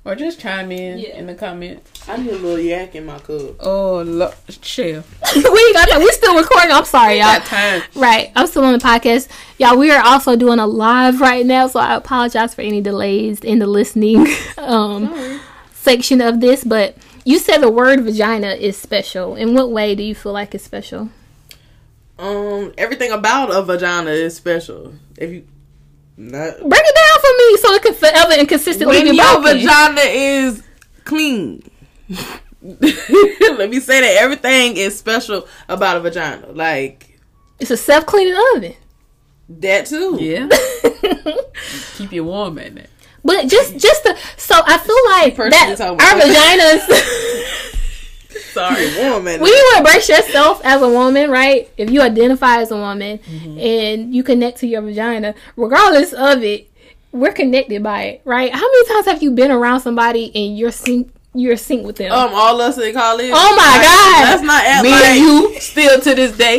or 0.05 0.15
just 0.15 0.39
chime 0.39 0.71
in 0.71 0.99
Yeah. 0.99 1.17
in 1.17 1.27
the 1.27 1.35
comments. 1.35 1.91
I 2.09 2.17
need 2.19 2.29
a 2.31 2.37
little 2.37 2.59
yak 2.59 2.95
in 2.95 3.07
my 3.07 3.19
cup. 3.19 3.57
Oh, 3.61 4.03
lo- 4.05 4.33
chill. 4.61 5.03
we 5.35 5.73
got 5.73 5.89
that. 5.89 5.97
We're 5.99 6.13
still 6.13 6.37
recording. 6.37 6.73
I'm 6.73 6.85
sorry, 6.85 7.15
y'all. 7.19 7.39
Got 7.39 7.47
time. 7.47 7.83
Right, 7.95 8.31
I'm 8.37 8.47
still 8.47 8.65
on 8.65 8.73
the 8.75 8.79
podcast, 8.85 9.29
y'all. 9.59 9.79
We 9.79 9.91
are 9.91 10.05
also 10.05 10.37
doing 10.37 10.59
a 10.59 10.67
live 10.67 11.21
right 11.21 11.47
now, 11.47 11.69
so 11.69 11.81
I 11.81 11.95
apologize 11.95 12.55
for 12.55 12.61
any 12.63 12.81
delays 12.83 13.41
in 13.41 13.61
the 13.61 13.67
listening 13.67 14.27
um, 14.59 15.41
section 15.73 16.21
of 16.21 16.41
this. 16.41 16.65
But 16.65 16.97
you 17.25 17.39
said 17.39 17.59
the 17.59 17.71
word 17.71 18.03
vagina 18.03 18.49
is 18.49 18.77
special. 18.77 19.37
In 19.37 19.55
what 19.55 19.71
way 19.71 19.95
do 19.95 20.03
you 20.03 20.15
feel 20.15 20.33
like 20.33 20.55
it's 20.55 20.65
special? 20.65 21.09
Um, 22.19 22.73
everything 22.79 23.11
about 23.11 23.51
a 23.55 23.63
vagina 23.63 24.11
is 24.11 24.37
special. 24.37 24.95
If 25.19 25.31
you 25.31 25.47
not 26.17 26.61
Break 26.61 26.83
it 26.85 26.95
down 26.95 27.21
for 27.21 27.33
me 27.39 27.57
so 27.59 27.73
it 27.75 27.83
can 27.83 27.95
forever 27.95 28.33
and 28.39 28.49
consistently 28.49 28.99
when 28.99 29.11
be 29.11 29.17
your 29.17 29.41
broken. 29.41 29.59
vagina 29.59 30.01
is 30.03 30.63
clean. 31.05 31.63
Let 32.63 33.69
me 33.71 33.81
say 33.81 34.01
that 34.01 34.17
everything 34.21 34.77
is 34.77 34.97
special 34.99 35.47
about 35.69 35.97
a 35.97 36.01
vagina. 36.01 36.47
Like 36.53 37.19
It's 37.59 37.71
a 37.71 37.77
self 37.77 38.07
cleaning 38.07 38.37
oven. 38.57 38.75
that 39.49 39.87
too. 39.87 40.17
Yeah. 40.21 40.49
Keep 41.97 42.13
you 42.13 42.25
warm 42.25 42.59
at 42.59 42.75
that. 42.77 42.91
But 43.25 43.49
just 43.49 43.77
just 43.79 44.05
the 44.05 44.17
so 44.37 44.55
I 44.65 44.79
feel 44.79 44.97
like 45.11 45.35
personally 45.35 45.75
that 45.75 45.79
told 45.79 46.01
our 46.01 46.15
vaginas. 46.21 47.64
Sorry, 48.55 48.87
woman. 48.97 49.41
when 49.41 49.51
you 49.53 49.73
embrace 49.77 50.09
yourself 50.09 50.61
as 50.65 50.81
a 50.81 50.89
woman, 50.89 51.31
right? 51.31 51.69
If 51.77 51.91
you 51.91 52.01
identify 52.01 52.59
as 52.63 52.71
a 52.71 52.77
woman 52.77 53.19
Mm-hmm. 53.19 53.59
and 53.59 54.15
you 54.15 54.23
connect 54.23 54.59
to 54.61 54.67
your 54.67 54.81
vagina, 54.81 55.35
regardless 55.57 56.13
of 56.13 56.43
it, 56.43 56.71
we're 57.13 57.33
connected 57.33 57.83
by 57.83 58.03
it, 58.05 58.23
right? 58.25 58.53
How 58.53 58.61
many 58.61 58.87
times 58.89 59.07
have 59.07 59.23
you 59.23 59.31
been 59.33 59.51
around 59.51 59.81
somebody 59.81 60.33
and 60.35 60.57
you're 60.59 60.71
sync 60.73 61.11
you're 61.37 61.57
sync 61.57 61.85
with 61.85 61.97
them? 61.97 62.13
um, 62.13 62.31
all 62.33 62.61
us 62.61 62.79
in 62.79 62.93
college. 62.95 63.31
Oh 63.35 63.57
my 63.57 63.83
God. 63.83 64.31
Let's 64.31 64.43
not 64.43 64.65
act 64.65 64.85
Me 64.85 64.91
like 64.91 65.05
and 65.05 65.19
you 65.21 65.61
still 65.61 66.01
to 66.01 66.15
this 66.15 66.37
day. 66.37 66.59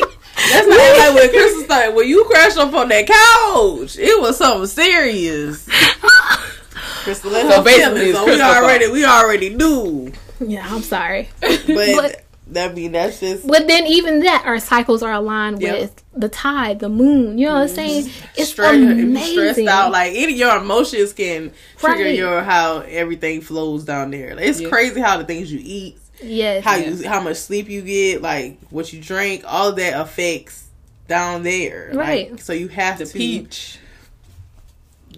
That's 0.51 0.67
not 0.67 0.77
act 0.79 0.99
like 0.99 1.15
when 1.23 1.29
Crystal 1.29 1.63
started. 1.63 1.95
When 1.95 2.08
you 2.10 2.25
crashed 2.25 2.58
up 2.58 2.73
on 2.73 2.89
that 2.89 3.08
couch, 3.08 3.97
it 3.97 4.19
was 4.21 4.38
something 4.38 4.67
serious. 4.67 5.65
Crystal, 7.03 7.31
let 7.31 7.49
So 7.49 7.58
her 7.58 7.63
basically 7.63 8.12
feelings 8.12 8.15
it's 8.15 8.19
on. 8.19 8.25
we 8.25 8.41
already 8.41 8.88
we 8.91 9.05
already 9.05 9.49
knew, 9.55 10.12
yeah, 10.39 10.65
I'm 10.69 10.82
sorry. 10.82 11.30
but, 11.41 11.65
But- 11.67 12.21
that 12.48 12.76
mean 12.76 12.91
that's 12.91 13.19
just 13.21 13.48
But 13.48 13.67
then 13.67 13.88
even 13.88 14.19
that, 14.19 14.43
our 14.45 14.60
cycles 14.60 15.02
are 15.02 15.13
aligned 15.13 15.62
Yep. 15.62 15.80
with 15.80 16.04
the 16.15 16.30
tide, 16.30 16.80
the 16.80 16.89
moon. 16.89 17.39
You 17.39 17.48
know 17.48 17.54
what 17.54 17.62
I'm 17.62 17.67
mm-hmm. 17.67 17.76
saying? 17.76 18.12
It's 18.36 18.52
stressed, 18.52 18.76
amazing. 18.76 19.34
stressed 19.34 19.67
out. 19.67 19.91
Like 19.91 20.13
any 20.15 20.34
your 20.34 20.56
emotions 20.58 21.12
can 21.13 21.52
trigger 21.78 22.08
your 22.08 22.43
how 22.43 22.82
everything 22.82 23.41
flows 23.41 23.84
down 23.84 24.12
there. 24.12 24.36
Like, 24.36 24.45
it's 24.45 24.62
Yeah. 24.62 24.69
crazy 24.69 25.02
how 25.02 25.17
the 25.17 25.24
things 25.24 25.52
you 25.52 25.60
eat, 25.63 25.98
yes. 26.21 26.63
how 26.63 26.76
you 26.76 27.08
how 27.08 27.19
much 27.19 27.38
sleep 27.38 27.67
you 27.67 27.82
get, 27.82 28.21
like 28.21 28.60
what 28.69 28.93
you 28.93 29.02
drink, 29.02 29.43
all 29.48 29.71
that 29.74 30.00
affects 30.00 30.65
down 31.08 31.41
there. 31.41 31.89
Like, 31.93 31.98
Right. 31.98 32.39
so 32.39 32.54
you 32.54 32.67
have 32.67 33.00
The 33.00 33.06
to 33.06 33.13
peach. 33.13 33.80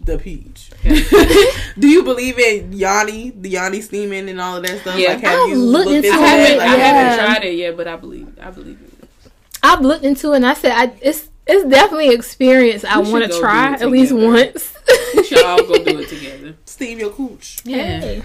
The 0.08 0.18
peach. 0.18 0.70
Do 1.80 1.88
you 1.88 2.02
believe 2.04 2.40
in 2.40 2.72
yoni, 2.72 3.32
the 3.32 3.50
yoni 3.50 3.82
steaming 3.82 4.30
and 4.30 4.40
all 4.40 4.56
of 4.56 4.64
that 4.64 4.80
stuff? 4.80 4.98
Yeah. 4.98 5.10
Like, 5.10 5.20
have 5.20 5.40
I've 5.42 5.50
you 5.50 5.56
looked 5.58 5.90
looked 5.90 5.96
into 5.98 6.08
into 6.08 6.18
I 6.18 6.22
that? 6.22 6.38
haven't, 6.40 6.58
Like, 6.60 6.70
I 6.70 6.76
haven't 6.78 7.26
tried 7.26 7.44
it 7.46 7.56
yet, 7.56 7.76
but 7.78 7.88
I 7.90 7.96
believe 7.98 8.40
I 8.42 8.50
believe 8.52 8.80
it. 8.82 9.10
I've 9.62 9.82
looked 9.82 10.06
into 10.06 10.32
it 10.32 10.38
and 10.38 10.46
I 10.46 10.54
said 10.54 10.72
I, 10.72 10.94
it's 11.02 11.30
it's 11.46 11.70
definitely 11.70 12.08
an 12.08 12.14
experience 12.14 12.86
I 12.86 13.00
We 13.00 13.06
should 13.06 13.12
want 13.14 13.32
to 13.32 13.40
try 13.40 13.74
at 13.74 13.90
least 13.90 14.14
once. 14.14 14.74
We 15.16 15.24
should 15.24 15.44
all 15.44 15.58
go 15.58 15.84
do 15.84 16.00
it 16.00 16.08
together. 16.16 16.56
steam 16.66 17.00
your 17.00 17.10
cooch. 17.12 17.60
Yeah. 17.66 18.00
Hey. 18.00 18.24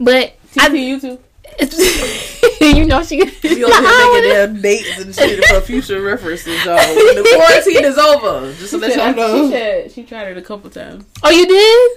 But 0.00 0.34
I, 0.58 0.68
TP 0.70 0.78
you 0.86 1.00
too. 1.00 1.18
It's, 1.58 2.60
you 2.60 2.84
know 2.86 3.02
she. 3.02 3.16
You 3.16 3.66
over 3.66 3.74
here 3.80 4.12
making 4.12 4.22
their 4.30 4.46
dates 4.48 4.98
and 5.00 5.14
shit 5.14 5.44
for 5.46 5.60
future 5.60 6.00
references, 6.00 6.46
y'all. 6.64 6.76
When 6.76 7.16
the 7.16 7.32
quarantine 7.36 7.84
is 7.84 7.98
over, 7.98 8.52
just 8.54 8.70
to 8.70 8.78
let 8.78 8.96
y'all 8.96 9.12
She 9.12 9.16
know. 9.16 9.50
said 9.50 9.92
she 9.92 10.04
tried 10.04 10.28
it 10.28 10.36
a 10.38 10.42
couple 10.42 10.70
times. 10.70 11.04
Oh, 11.22 11.30
you 11.30 11.46
did? 11.46 11.92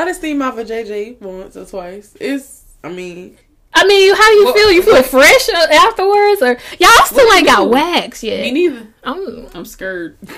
I 0.00 0.04
just 0.06 0.20
steamed 0.20 0.38
my 0.40 0.50
for 0.50 0.64
JJ 0.64 1.20
once 1.20 1.56
or 1.56 1.64
twice. 1.66 2.16
It's, 2.20 2.64
I 2.82 2.88
mean, 2.88 3.36
I 3.76 3.84
mean, 3.86 4.14
how 4.14 4.28
do 4.28 4.34
you 4.34 4.44
What- 4.46 4.54
feel? 4.56 4.72
You 4.72 4.82
feel 4.82 5.02
fresh 5.02 5.48
uh, 5.50 5.66
afterwards, 5.72 6.42
or 6.42 6.56
y'all 6.78 7.04
still 7.06 7.26
What 7.26 7.36
ain't 7.38 7.46
got 7.46 7.64
do? 7.64 7.70
wax 7.70 8.22
Me 8.22 8.50
neither. 8.52 8.86
I'm 9.02 9.46
I'm 9.54 9.64
scared. 9.64 10.16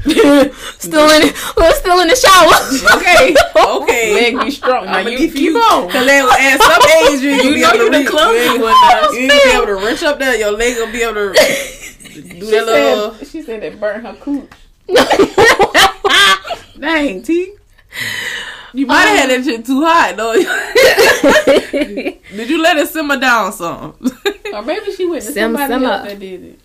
still 0.78 1.10
in. 1.10 1.22
We're 1.56 1.74
still 1.74 2.00
in 2.00 2.08
the 2.08 2.16
shower. 2.16 2.96
Okay. 2.96 3.34
okay. 3.82 4.14
Leg 4.32 4.44
be 4.44 4.50
strong. 4.50 4.86
Now 4.86 4.94
I'ma 4.98 5.10
you 5.10 5.18
give 5.18 5.32
keep 5.34 5.42
you- 5.52 5.58
on. 5.58 5.90
Cause 5.90 6.06
then 6.06 6.26
at 6.26 6.60
some 6.60 6.82
age 7.12 7.20
you, 7.20 7.30
You 7.30 7.54
be 7.54 7.60
know 7.60 7.68
able 7.72 7.78
you 7.78 7.84
to 7.84 7.90
the 7.90 7.98
reach. 7.98 8.08
clumsy 8.08 8.44
you 8.44 8.60
one 8.60 8.74
you 9.12 9.18
ain't 9.20 9.28
gonna 9.28 9.44
be 9.44 9.50
able 9.56 9.66
to 9.66 9.74
wrench 9.74 10.02
up 10.02 10.18
there. 10.18 10.36
Your 10.36 10.52
leg 10.52 10.76
gonna 10.78 10.92
be 10.92 11.02
able 11.02 11.14
to 11.14 11.32
do 11.32 12.40
She 12.40 12.50
that 12.50 12.66
little. 12.66 13.14
she 13.24 13.42
said 13.42 13.62
it 13.62 13.78
burnt 13.78 14.04
her 14.06 14.14
cooch. 14.20 14.48
Dang, 16.78 17.22
T. 17.22 17.54
You 18.72 18.86
might 18.86 19.00
have 19.02 19.28
had 19.28 19.36
um, 19.36 19.42
that 19.42 19.50
shit 19.50 19.66
too 19.66 19.82
hot 19.84 20.16
though. 20.16 20.34
Did 22.36 22.48
you 22.48 22.62
let 22.62 22.76
it 22.78 22.88
simmer 22.88 23.18
down 23.18 23.52
some? 23.52 23.94
Or 24.54 24.62
maybe 24.62 24.92
she 24.92 25.06
went 25.06 25.22
to 25.24 25.32
Sim- 25.32 25.56
somebody 25.56 25.72
simmer. 25.74 25.90
else 25.92 26.08
that 26.08 26.18
did 26.20 26.44
it. 26.44 26.58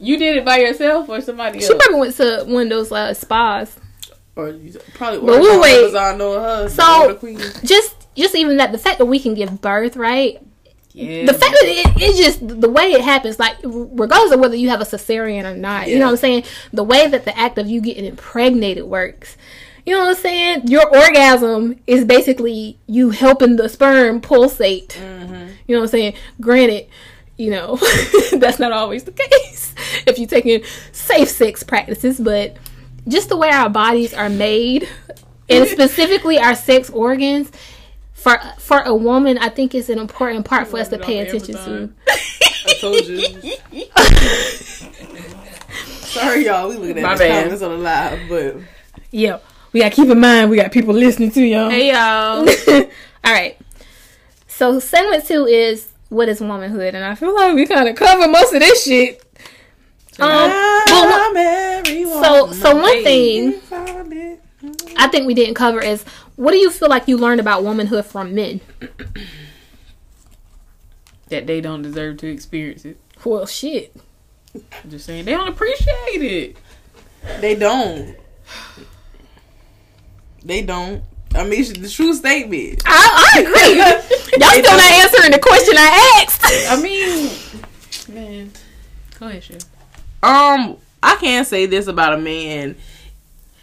You 0.00 0.16
did 0.16 0.36
it 0.36 0.44
by 0.44 0.58
yourself 0.58 1.08
or 1.08 1.20
somebody 1.20 1.58
else? 1.58 1.68
she 1.68 1.74
probably 1.74 2.00
went 2.00 2.16
to 2.16 2.44
one 2.46 2.62
of 2.64 2.68
those 2.70 2.90
uh, 2.92 3.12
spas. 3.14 3.76
or 4.36 4.48
you 4.50 4.78
probably 4.94 5.20
But 5.20 5.28
ordered 5.28 5.40
we'll 5.42 5.54
on 5.56 5.60
wait. 5.60 5.78
Amazon 5.82 6.18
knowing 6.18 6.40
her. 6.40 6.68
So- 6.70 7.02
order 7.02 7.14
queen. 7.14 7.38
Just, 7.64 7.94
just 8.16 8.34
even 8.34 8.56
that 8.58 8.72
the 8.72 8.78
fact 8.78 8.98
that 8.98 9.06
we 9.06 9.18
can 9.20 9.34
give 9.34 9.60
birth, 9.60 9.96
right? 9.96 10.38
Yeah. 10.92 11.24
the 11.24 11.34
fact 11.34 11.52
that 11.52 11.62
it, 11.66 12.02
it's 12.02 12.18
just 12.18 12.40
the 12.60 12.68
way 12.68 12.92
it 12.92 13.00
happens, 13.02 13.38
like 13.38 13.56
regardless 13.62 14.32
of 14.32 14.40
whether 14.40 14.56
you 14.56 14.70
have 14.70 14.80
a 14.80 14.84
cesarean 14.84 15.44
or 15.44 15.56
not, 15.56 15.86
you 15.88 15.98
know 16.00 16.06
what 16.06 16.10
I'm 16.12 16.16
saying? 16.16 16.44
The 16.72 16.82
way 16.82 17.06
that 17.06 17.24
the 17.24 17.38
act 17.38 17.58
of 17.58 17.68
you 17.68 17.80
getting 17.80 18.04
impregnated 18.04 18.84
works. 18.84 19.36
You 19.86 19.94
know 19.94 20.00
what 20.06 20.16
I'm 20.16 20.22
saying? 20.22 20.66
Your 20.66 20.84
orgasm 20.94 21.76
is 21.86 22.04
basically 22.04 22.78
you 22.88 23.10
helping 23.10 23.54
the 23.56 23.68
sperm 23.68 24.20
pulsate. 24.20 24.98
Mm-hmm. 25.00 25.34
You 25.68 25.76
know 25.76 25.80
what 25.80 25.84
I'm 25.84 25.88
saying? 25.88 26.14
Granted, 26.40 26.88
you 27.40 27.50
know, 27.50 27.76
that's 28.32 28.58
not 28.58 28.70
always 28.70 29.04
the 29.04 29.12
case 29.12 29.74
if 30.06 30.18
you're 30.18 30.28
taking 30.28 30.62
safe 30.92 31.28
sex 31.30 31.62
practices, 31.62 32.20
but 32.20 32.56
just 33.08 33.30
the 33.30 33.36
way 33.36 33.48
our 33.48 33.70
bodies 33.70 34.12
are 34.12 34.28
made, 34.28 34.86
and 35.48 35.66
specifically 35.68 36.38
our 36.38 36.54
sex 36.54 36.90
organs, 36.90 37.50
for 38.12 38.38
for 38.58 38.80
a 38.80 38.94
woman, 38.94 39.38
I 39.38 39.48
think 39.48 39.74
it's 39.74 39.88
an 39.88 39.98
important 39.98 40.44
part 40.44 40.68
for 40.68 40.78
us 40.78 40.88
to 40.88 40.98
pay 40.98 41.22
off 41.22 41.28
attention 41.28 41.54
to. 41.54 41.90
I 42.66 42.74
told 42.78 43.06
you. 43.06 43.18
Sorry, 46.04 46.44
y'all. 46.44 46.68
We 46.68 46.76
looking 46.76 46.98
at 46.98 47.02
My 47.02 47.14
the 47.14 47.20
bad. 47.20 47.44
comments 47.44 47.62
on 47.62 47.70
the 47.70 47.78
live, 47.78 48.20
but 48.28 48.56
Yeah, 49.10 49.38
we 49.72 49.80
gotta 49.80 49.94
keep 49.94 50.10
in 50.10 50.20
mind 50.20 50.50
we 50.50 50.56
got 50.56 50.72
people 50.72 50.92
listening 50.92 51.30
to 51.30 51.42
y'all. 51.42 51.70
Hey 51.70 51.90
y'all. 51.90 52.46
All 53.24 53.32
right. 53.32 53.56
So 54.46 54.78
segment 54.78 55.24
two 55.24 55.46
is 55.46 55.86
what 56.10 56.28
is 56.28 56.40
womanhood, 56.40 56.94
and 56.94 57.04
I 57.04 57.14
feel 57.14 57.34
like 57.34 57.54
we 57.54 57.66
kind 57.66 57.88
of 57.88 57.96
cover 57.96 58.28
most 58.28 58.52
of 58.52 58.60
this 58.60 58.84
shit. 58.84 59.22
Um, 60.18 60.28
well, 60.28 61.10
one- 61.10 61.20
I'm 61.30 61.36
every 61.36 62.04
so 62.04 62.52
so 62.52 62.76
one 62.76 63.02
thing 63.02 63.58
I 63.72 64.36
I 64.98 65.08
think 65.08 65.26
we 65.26 65.32
didn't 65.32 65.54
cover 65.54 65.80
is 65.80 66.04
what 66.36 66.50
do 66.52 66.58
you 66.58 66.70
feel 66.70 66.88
like 66.90 67.08
you 67.08 67.16
learned 67.16 67.40
about 67.40 67.64
womanhood 67.64 68.04
from 68.04 68.34
men? 68.34 68.60
that 71.30 71.46
they 71.46 71.60
don't 71.60 71.80
deserve 71.82 72.18
to 72.18 72.26
experience 72.26 72.84
it. 72.84 72.98
Well, 73.24 73.46
shit. 73.46 73.94
I'm 74.54 74.90
just 74.90 75.06
saying 75.06 75.24
they 75.26 75.32
don't 75.32 75.48
appreciate 75.48 75.86
it. 76.22 76.56
They 77.40 77.54
don't. 77.54 78.16
They 80.44 80.62
don't. 80.62 81.04
I 81.34 81.44
mean, 81.44 81.64
the 81.80 81.88
true 81.88 82.12
statement. 82.14 82.82
I, 82.86 83.32
I 83.34 83.40
agree. 83.40 83.76
Y'all 84.40 84.50
still 84.50 84.76
not 84.76 84.90
answering 84.92 85.30
the 85.32 85.38
question 85.38 85.74
I 85.78 86.22
asked. 86.26 86.42
I 86.70 86.80
mean, 86.82 87.30
man, 88.14 88.52
go 89.18 89.28
ahead, 89.28 89.44
Chef. 89.44 89.62
Um, 90.22 90.76
I 91.02 91.16
can't 91.16 91.46
say 91.46 91.66
this 91.66 91.86
about 91.86 92.14
a 92.14 92.18
man. 92.18 92.76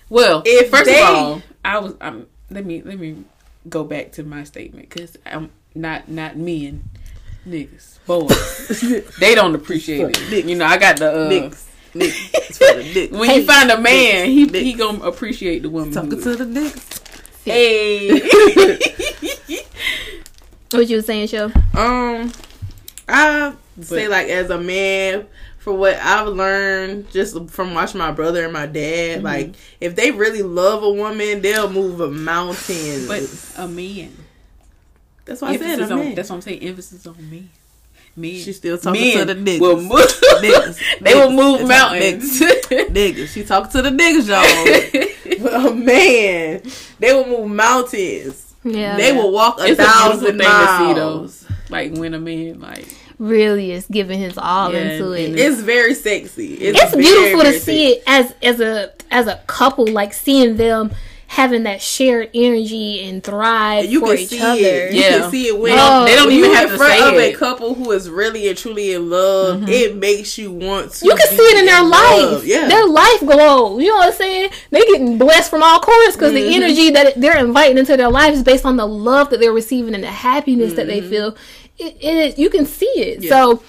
Well, 0.10 0.44
If 0.46 0.70
first 0.72 0.86
they- 0.86 1.02
of 1.02 1.08
all, 1.10 1.42
I 1.66 1.80
was. 1.80 1.94
Um, 2.00 2.28
let 2.50 2.66
me 2.66 2.82
let 2.82 2.98
me 2.98 3.26
go 3.68 3.84
back 3.84 4.14
to 4.14 4.24
my 4.24 4.46
statement 4.46 4.90
because 4.90 5.18
I'm 5.26 5.50
not 5.76 6.08
not 6.08 6.38
men, 6.38 6.84
niggas, 7.46 8.00
boys. 8.08 9.16
they 9.20 9.36
don't 9.36 9.54
appreciate 9.56 10.18
it. 10.32 10.46
You 10.46 10.56
know, 10.56 10.66
I 10.66 10.78
got 10.78 10.98
the 10.98 11.12
uh, 11.12 11.30
Dicks. 11.30 11.68
Dicks. 11.94 12.30
It's 12.34 12.58
for 12.58 12.74
the 12.82 12.94
dick. 12.94 13.12
when 13.12 13.30
you 13.32 13.44
find 13.46 13.70
a 13.72 13.80
man, 13.82 14.30
he 14.30 14.46
Dicks. 14.46 14.60
he 14.64 14.74
gonna 14.74 15.04
appreciate 15.04 15.64
the 15.64 15.70
woman. 15.70 15.92
Talking 15.92 16.22
to 16.22 16.36
the 16.38 16.46
dicks. 16.46 17.02
Hey. 17.52 18.80
What 20.72 20.90
you 20.90 21.02
saying, 21.02 21.28
show? 21.28 21.46
Um, 21.76 22.32
I 23.08 23.54
say 23.80 24.10
like 24.10 24.28
as 24.28 24.50
a 24.50 24.60
man, 24.60 25.26
for 25.60 25.74
what 25.74 25.96
I've 25.96 26.28
learned 26.28 27.10
just 27.12 27.50
from 27.50 27.74
watching 27.74 28.00
my 28.00 28.12
brother 28.12 28.44
and 28.44 28.52
my 28.52 28.66
dad, 28.66 29.18
mm-hmm. 29.18 29.26
like 29.26 29.56
if 29.80 29.96
they 29.96 30.12
really 30.12 30.44
love 30.44 30.84
a 30.84 30.92
woman, 30.92 31.42
they'll 31.42 31.70
move 31.70 32.02
a 32.02 32.12
mountain. 32.12 33.08
But 33.08 33.54
a 33.58 33.68
man. 33.68 34.12
That's 35.24 35.42
why 35.42 35.54
emphasis 35.54 35.74
I 35.74 35.80
said 35.80 35.92
a 35.92 35.96
man. 35.96 36.16
That's 36.16 36.30
what 36.30 36.36
I'm 36.36 36.42
saying. 36.42 36.60
Emphasis 36.60 37.08
on 37.08 37.30
me. 37.30 37.50
Men. 38.18 38.42
She 38.42 38.52
still 38.52 38.78
talking 38.78 39.00
men 39.00 39.26
to 39.26 39.34
the 39.34 39.40
niggas. 39.40 39.60
Will 39.62 39.76
move, 39.82 39.92
niggas. 39.92 41.00
They 41.00 41.14
niggas. 41.14 41.16
will 41.16 41.32
move 41.32 41.68
mountains. 41.68 42.42
Niggas. 42.42 42.88
niggas. 42.90 43.28
She 43.34 43.44
talking 43.46 43.72
to 43.72 43.82
the 43.84 43.92
niggas, 43.92 44.28
y'all. 44.28 45.14
But 45.64 45.72
a 45.72 45.76
man, 45.76 46.62
they 47.00 47.14
will 47.14 47.26
move 47.26 47.52
mountains. 47.52 48.56
Yeah. 48.64 48.98
They 48.98 49.14
will 49.14 49.32
walk 49.32 49.60
a 49.60 49.68
it's 49.68 49.82
thousand 49.82 50.42
a 50.42 50.44
miles. 50.44 51.34
See, 51.34 51.54
like 51.70 51.94
when 51.94 52.14
a 52.14 52.20
man 52.20 52.60
like 52.60 52.88
really 53.20 53.72
is 53.72 53.86
giving 53.88 54.20
his 54.20 54.38
all 54.38 54.74
yeah, 54.74 54.80
into 54.80 55.12
it. 55.14 55.40
It's 55.40 55.62
very 55.62 55.94
sexy. 55.94 56.54
It's, 56.56 56.82
it's 56.82 56.92
very, 56.92 57.04
beautiful 57.04 57.42
very 57.42 57.54
to 57.54 57.60
sexy. 57.60 57.72
see 57.72 57.92
it 57.94 58.04
as 58.08 58.34
as 58.42 58.60
a 58.60 58.94
as 59.12 59.28
a 59.28 59.38
couple, 59.48 59.88
like 59.88 60.14
seeing 60.14 60.58
them 60.58 60.92
having 61.28 61.64
that 61.64 61.82
shared 61.82 62.30
energy 62.34 63.04
and 63.04 63.22
thrive 63.24 63.84
and 63.84 63.92
you 63.92 64.00
for 64.00 64.16
each 64.16 64.34
other. 64.40 64.60
It. 64.60 64.94
You 64.94 65.02
can 65.02 65.30
see 65.30 65.48
it 65.48 65.60
when 65.60 65.78
oh, 65.78 66.06
they 66.06 66.16
don't 66.16 66.32
even 66.32 66.52
have 66.54 66.70
to 66.70 66.78
say 66.78 67.02
of 67.08 67.16
it. 67.16 67.36
a 67.36 67.38
couple 67.38 67.74
who 67.74 67.92
is 67.92 68.10
really 68.10 68.48
and 68.48 68.58
truly 68.58 68.94
in 68.94 69.10
love. 69.10 69.62
Mm-hmm. 69.62 69.70
It 69.70 69.96
makes 69.98 70.38
you 70.38 70.52
want 70.52 70.94
to. 70.94 71.06
You 71.06 71.16
can 71.16 71.28
see 71.28 71.36
it 71.36 71.60
in 71.60 71.66
their 71.66 71.84
life. 71.84 72.46
Yeah. 72.46 72.68
Their 72.68 72.88
life 72.88 73.20
glow. 73.20 73.78
You 73.78 73.90
know 73.90 73.98
what 73.98 74.08
I'm 74.08 74.14
saying? 74.14 74.52
They 74.72 74.80
getting 74.86 75.18
blessed 75.18 75.50
from 75.50 75.64
all 75.64 75.80
corners 75.80 76.16
because 76.16 76.32
mm-hmm. 76.32 76.50
the 76.50 76.56
energy 76.56 76.90
that 76.92 77.20
they're 77.20 77.38
inviting 77.38 77.78
into 77.78 77.98
their 77.98 78.10
lives 78.10 78.38
is 78.38 78.44
based 78.44 78.66
on 78.66 78.78
the 78.78 78.88
love 78.88 79.30
that 79.30 79.40
they're 79.40 79.52
receiving 79.52 79.94
and 79.96 80.04
the 80.04 80.12
happiness 80.12 80.70
mm-hmm. 80.70 80.76
that 80.78 80.88
they 80.88 81.02
mm-hmm. 81.02 81.10
feel. 81.10 81.38
It, 81.78 81.98
it, 82.02 82.40
you 82.40 82.50
can 82.50 82.66
see 82.66 82.86
it. 82.86 83.24
Yeah. 83.24 83.30
So 83.30 83.64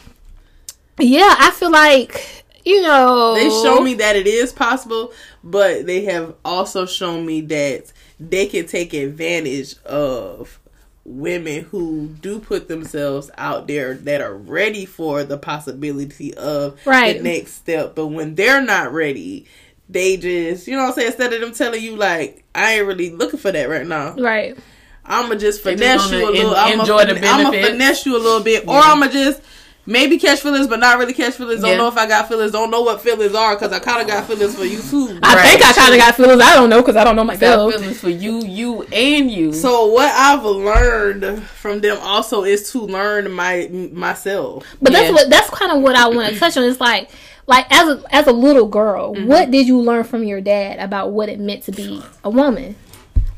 yeah, 1.00 1.34
I 1.38 1.50
feel 1.50 1.70
like 1.70 2.44
you 2.68 2.82
know. 2.82 3.34
They 3.34 3.48
show 3.48 3.80
me 3.80 3.94
that 3.94 4.16
it 4.16 4.26
is 4.26 4.52
possible 4.52 5.12
but 5.42 5.86
they 5.86 6.04
have 6.04 6.34
also 6.44 6.86
shown 6.86 7.24
me 7.24 7.40
that 7.42 7.92
they 8.18 8.46
can 8.46 8.66
take 8.66 8.92
advantage 8.92 9.78
of 9.84 10.60
women 11.04 11.64
who 11.64 12.08
do 12.20 12.38
put 12.38 12.68
themselves 12.68 13.30
out 13.38 13.66
there 13.66 13.94
that 13.94 14.20
are 14.20 14.34
ready 14.34 14.84
for 14.84 15.24
the 15.24 15.38
possibility 15.38 16.34
of 16.34 16.78
right. 16.84 17.16
the 17.16 17.22
next 17.22 17.52
step. 17.52 17.94
But 17.94 18.08
when 18.08 18.34
they're 18.34 18.60
not 18.60 18.92
ready 18.92 19.46
they 19.90 20.18
just 20.18 20.66
you 20.68 20.76
know 20.76 20.82
what 20.82 20.88
i'm 20.88 20.94
saying? 20.96 21.06
Instead 21.06 21.32
of 21.32 21.40
them 21.40 21.52
telling 21.52 21.82
you 21.82 21.96
like 21.96 22.44
i 22.54 22.74
ain't 22.74 22.86
really 22.86 23.10
looking 23.10 23.38
for 23.38 23.50
that 23.50 23.70
right 23.70 23.86
now. 23.86 24.14
Right. 24.14 24.56
I'ma 25.02 25.36
just 25.36 25.62
finesse 25.62 26.10
you 26.10 26.28
a 26.28 26.30
little 26.30 26.54
i'm 26.54 26.86
gonna 26.86 27.14
finesse 27.14 28.04
you 28.04 28.14
a 28.14 28.20
little 28.20 28.42
bit 28.42 28.68
or 28.68 28.76
i'ma 28.76 29.08
just 29.08 29.40
maybe 29.88 30.18
catch 30.18 30.40
feelings, 30.40 30.66
but 30.66 30.78
not 30.78 30.98
really 30.98 31.14
catch 31.14 31.34
feelings. 31.34 31.62
Don't 31.62 31.78
know 31.78 31.88
if 31.88 31.96
I 31.96 32.06
got 32.06 32.28
feelings. 32.28 32.52
Don't 32.52 32.70
know 32.70 32.82
what 32.82 33.00
feelings 33.00 33.34
are 33.34 33.56
because 33.56 33.72
I 33.72 33.78
kind 33.78 34.02
of 34.02 34.06
got 34.06 34.26
feelings 34.26 34.54
for 34.54 34.64
you 34.64 34.80
too. 34.82 35.18
I 35.22 35.34
right. 35.34 35.48
think 35.48 35.64
I 35.64 35.72
kind 35.72 35.94
of 35.94 36.00
got 36.00 36.14
feelings. 36.14 36.42
I 36.42 36.54
don't 36.54 36.68
know 36.68 36.82
because 36.82 36.96
I 36.96 37.04
don't 37.04 37.16
know 37.16 37.24
myself. 37.24 37.72
Got 37.72 37.80
feelings 37.80 38.00
for 38.00 38.10
you, 38.10 38.44
you, 38.44 38.82
and 38.92 39.30
you. 39.30 39.52
So 39.52 39.86
what 39.86 40.12
I've 40.12 40.44
learned 40.44 41.42
from 41.42 41.80
them 41.80 41.96
also 42.02 42.44
is 42.44 42.70
to 42.72 42.80
learn 42.82 43.32
my 43.32 43.68
myself. 43.92 44.66
But 44.80 44.92
that's 44.92 45.10
what 45.10 45.30
that's 45.30 45.50
kind 45.50 45.72
of 45.72 45.82
what 45.82 45.96
I 45.96 46.06
want 46.08 46.32
to 46.32 46.38
touch 46.38 46.56
on. 46.56 46.64
It's 46.64 46.80
like 46.80 47.10
like 47.46 47.66
as 47.72 47.88
a 47.88 48.14
as 48.14 48.26
a 48.26 48.32
little 48.32 48.68
girl, 48.68 49.14
mm-hmm. 49.14 49.26
what 49.26 49.50
did 49.50 49.66
you 49.66 49.80
learn 49.80 50.04
from 50.04 50.22
your 50.22 50.42
dad 50.42 50.78
about 50.80 51.12
what 51.12 51.30
it 51.30 51.40
meant 51.40 51.62
to 51.64 51.72
be 51.72 52.02
a 52.22 52.30
woman? 52.30 52.76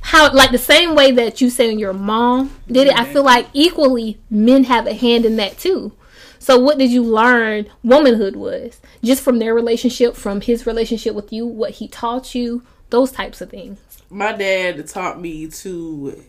How 0.00 0.32
like 0.32 0.50
the 0.50 0.58
same 0.58 0.96
way 0.96 1.12
that 1.12 1.40
you 1.40 1.48
said 1.48 1.78
your 1.78 1.92
mom 1.92 2.56
did 2.66 2.88
it, 2.88 2.98
I 2.98 3.04
feel 3.04 3.22
like 3.22 3.46
equally 3.52 4.18
men 4.28 4.64
have 4.64 4.88
a 4.88 4.94
hand 4.94 5.24
in 5.24 5.36
that 5.36 5.56
too. 5.58 5.92
So, 6.40 6.58
what 6.58 6.78
did 6.78 6.90
you 6.90 7.04
learn 7.04 7.66
womanhood 7.84 8.34
was? 8.34 8.80
Just 9.04 9.22
from 9.22 9.38
their 9.38 9.54
relationship, 9.54 10.16
from 10.16 10.40
his 10.40 10.66
relationship 10.66 11.14
with 11.14 11.32
you, 11.34 11.46
what 11.46 11.72
he 11.72 11.86
taught 11.86 12.34
you, 12.34 12.62
those 12.88 13.12
types 13.12 13.42
of 13.42 13.50
things. 13.50 13.78
My 14.08 14.32
dad 14.32 14.88
taught 14.88 15.20
me 15.20 15.48
to 15.48 16.24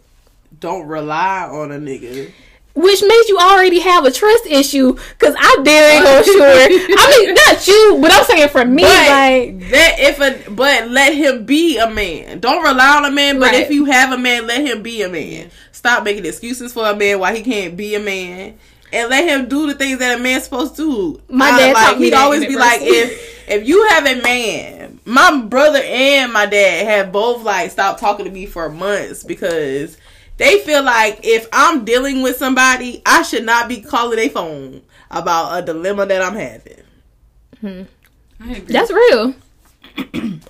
don't 0.59 0.85
rely 0.85 1.47
on 1.49 1.71
a 1.71 1.79
nigga. 1.79 2.29
Which 2.73 3.01
makes 3.01 3.29
you 3.29 3.37
already 3.37 3.79
have 3.79 4.05
a 4.05 4.11
trust 4.11 4.45
issue, 4.45 4.97
cause 5.17 5.33
I'm 5.37 5.63
very 5.63 6.03
no 6.03 6.21
sure. 6.23 6.35
I 6.37 7.17
mean, 7.19 7.33
not 7.33 7.67
you, 7.67 7.99
but 8.01 8.11
I'm 8.11 8.25
saying 8.25 8.49
for 8.49 8.65
me, 8.65 8.83
but 8.83 9.09
like 9.09 9.59
that. 9.71 9.95
If 9.97 10.19
a 10.19 10.51
but 10.51 10.89
let 10.89 11.13
him 11.13 11.45
be 11.45 11.77
a 11.77 11.89
man. 11.89 12.41
Don't 12.41 12.63
rely 12.63 12.97
on 12.97 13.05
a 13.05 13.11
man. 13.11 13.39
But 13.39 13.51
right. 13.51 13.61
if 13.61 13.71
you 13.71 13.85
have 13.85 14.11
a 14.11 14.17
man, 14.17 14.45
let 14.45 14.61
him 14.61 14.83
be 14.83 15.01
a 15.03 15.09
man. 15.09 15.51
Stop 15.71 16.03
making 16.03 16.25
excuses 16.25 16.73
for 16.73 16.85
a 16.85 16.95
man 16.95 17.19
why 17.19 17.35
he 17.35 17.43
can't 17.43 17.77
be 17.77 17.95
a 17.95 17.99
man 17.99 18.57
and 18.93 19.09
let 19.09 19.27
him 19.27 19.47
do 19.47 19.67
the 19.67 19.75
things 19.75 19.99
that 19.99 20.19
a 20.19 20.21
man's 20.21 20.43
supposed 20.43 20.75
to 20.75 20.81
do. 20.81 21.21
My 21.29 21.51
dad 21.51 21.73
like, 21.73 21.97
he'd 21.97 22.13
always 22.13 22.45
be 22.45 22.55
like, 22.55 22.81
if 22.81 23.49
if 23.49 23.67
you 23.67 23.87
have 23.89 24.05
a 24.05 24.21
man, 24.21 24.99
my 25.05 25.41
brother 25.41 25.81
and 25.83 26.31
my 26.31 26.45
dad 26.45 26.85
have 26.85 27.11
both 27.11 27.43
like 27.43 27.71
stopped 27.71 27.99
talking 27.99 28.25
to 28.25 28.31
me 28.31 28.45
for 28.45 28.69
months 28.69 29.23
because 29.23 29.97
they 30.37 30.59
feel 30.59 30.83
like 30.83 31.19
if 31.23 31.47
I'm 31.51 31.85
dealing 31.85 32.21
with 32.21 32.37
somebody, 32.37 33.01
I 33.05 33.23
should 33.23 33.45
not 33.45 33.67
be 33.67 33.81
calling 33.81 34.19
a 34.19 34.29
phone 34.29 34.81
about 35.09 35.61
a 35.61 35.65
dilemma 35.65 36.05
that 36.05 36.21
I'm 36.21 36.35
having. 36.35 36.83
Hmm. 37.59 37.83
That's 38.39 38.91
real. 38.91 39.35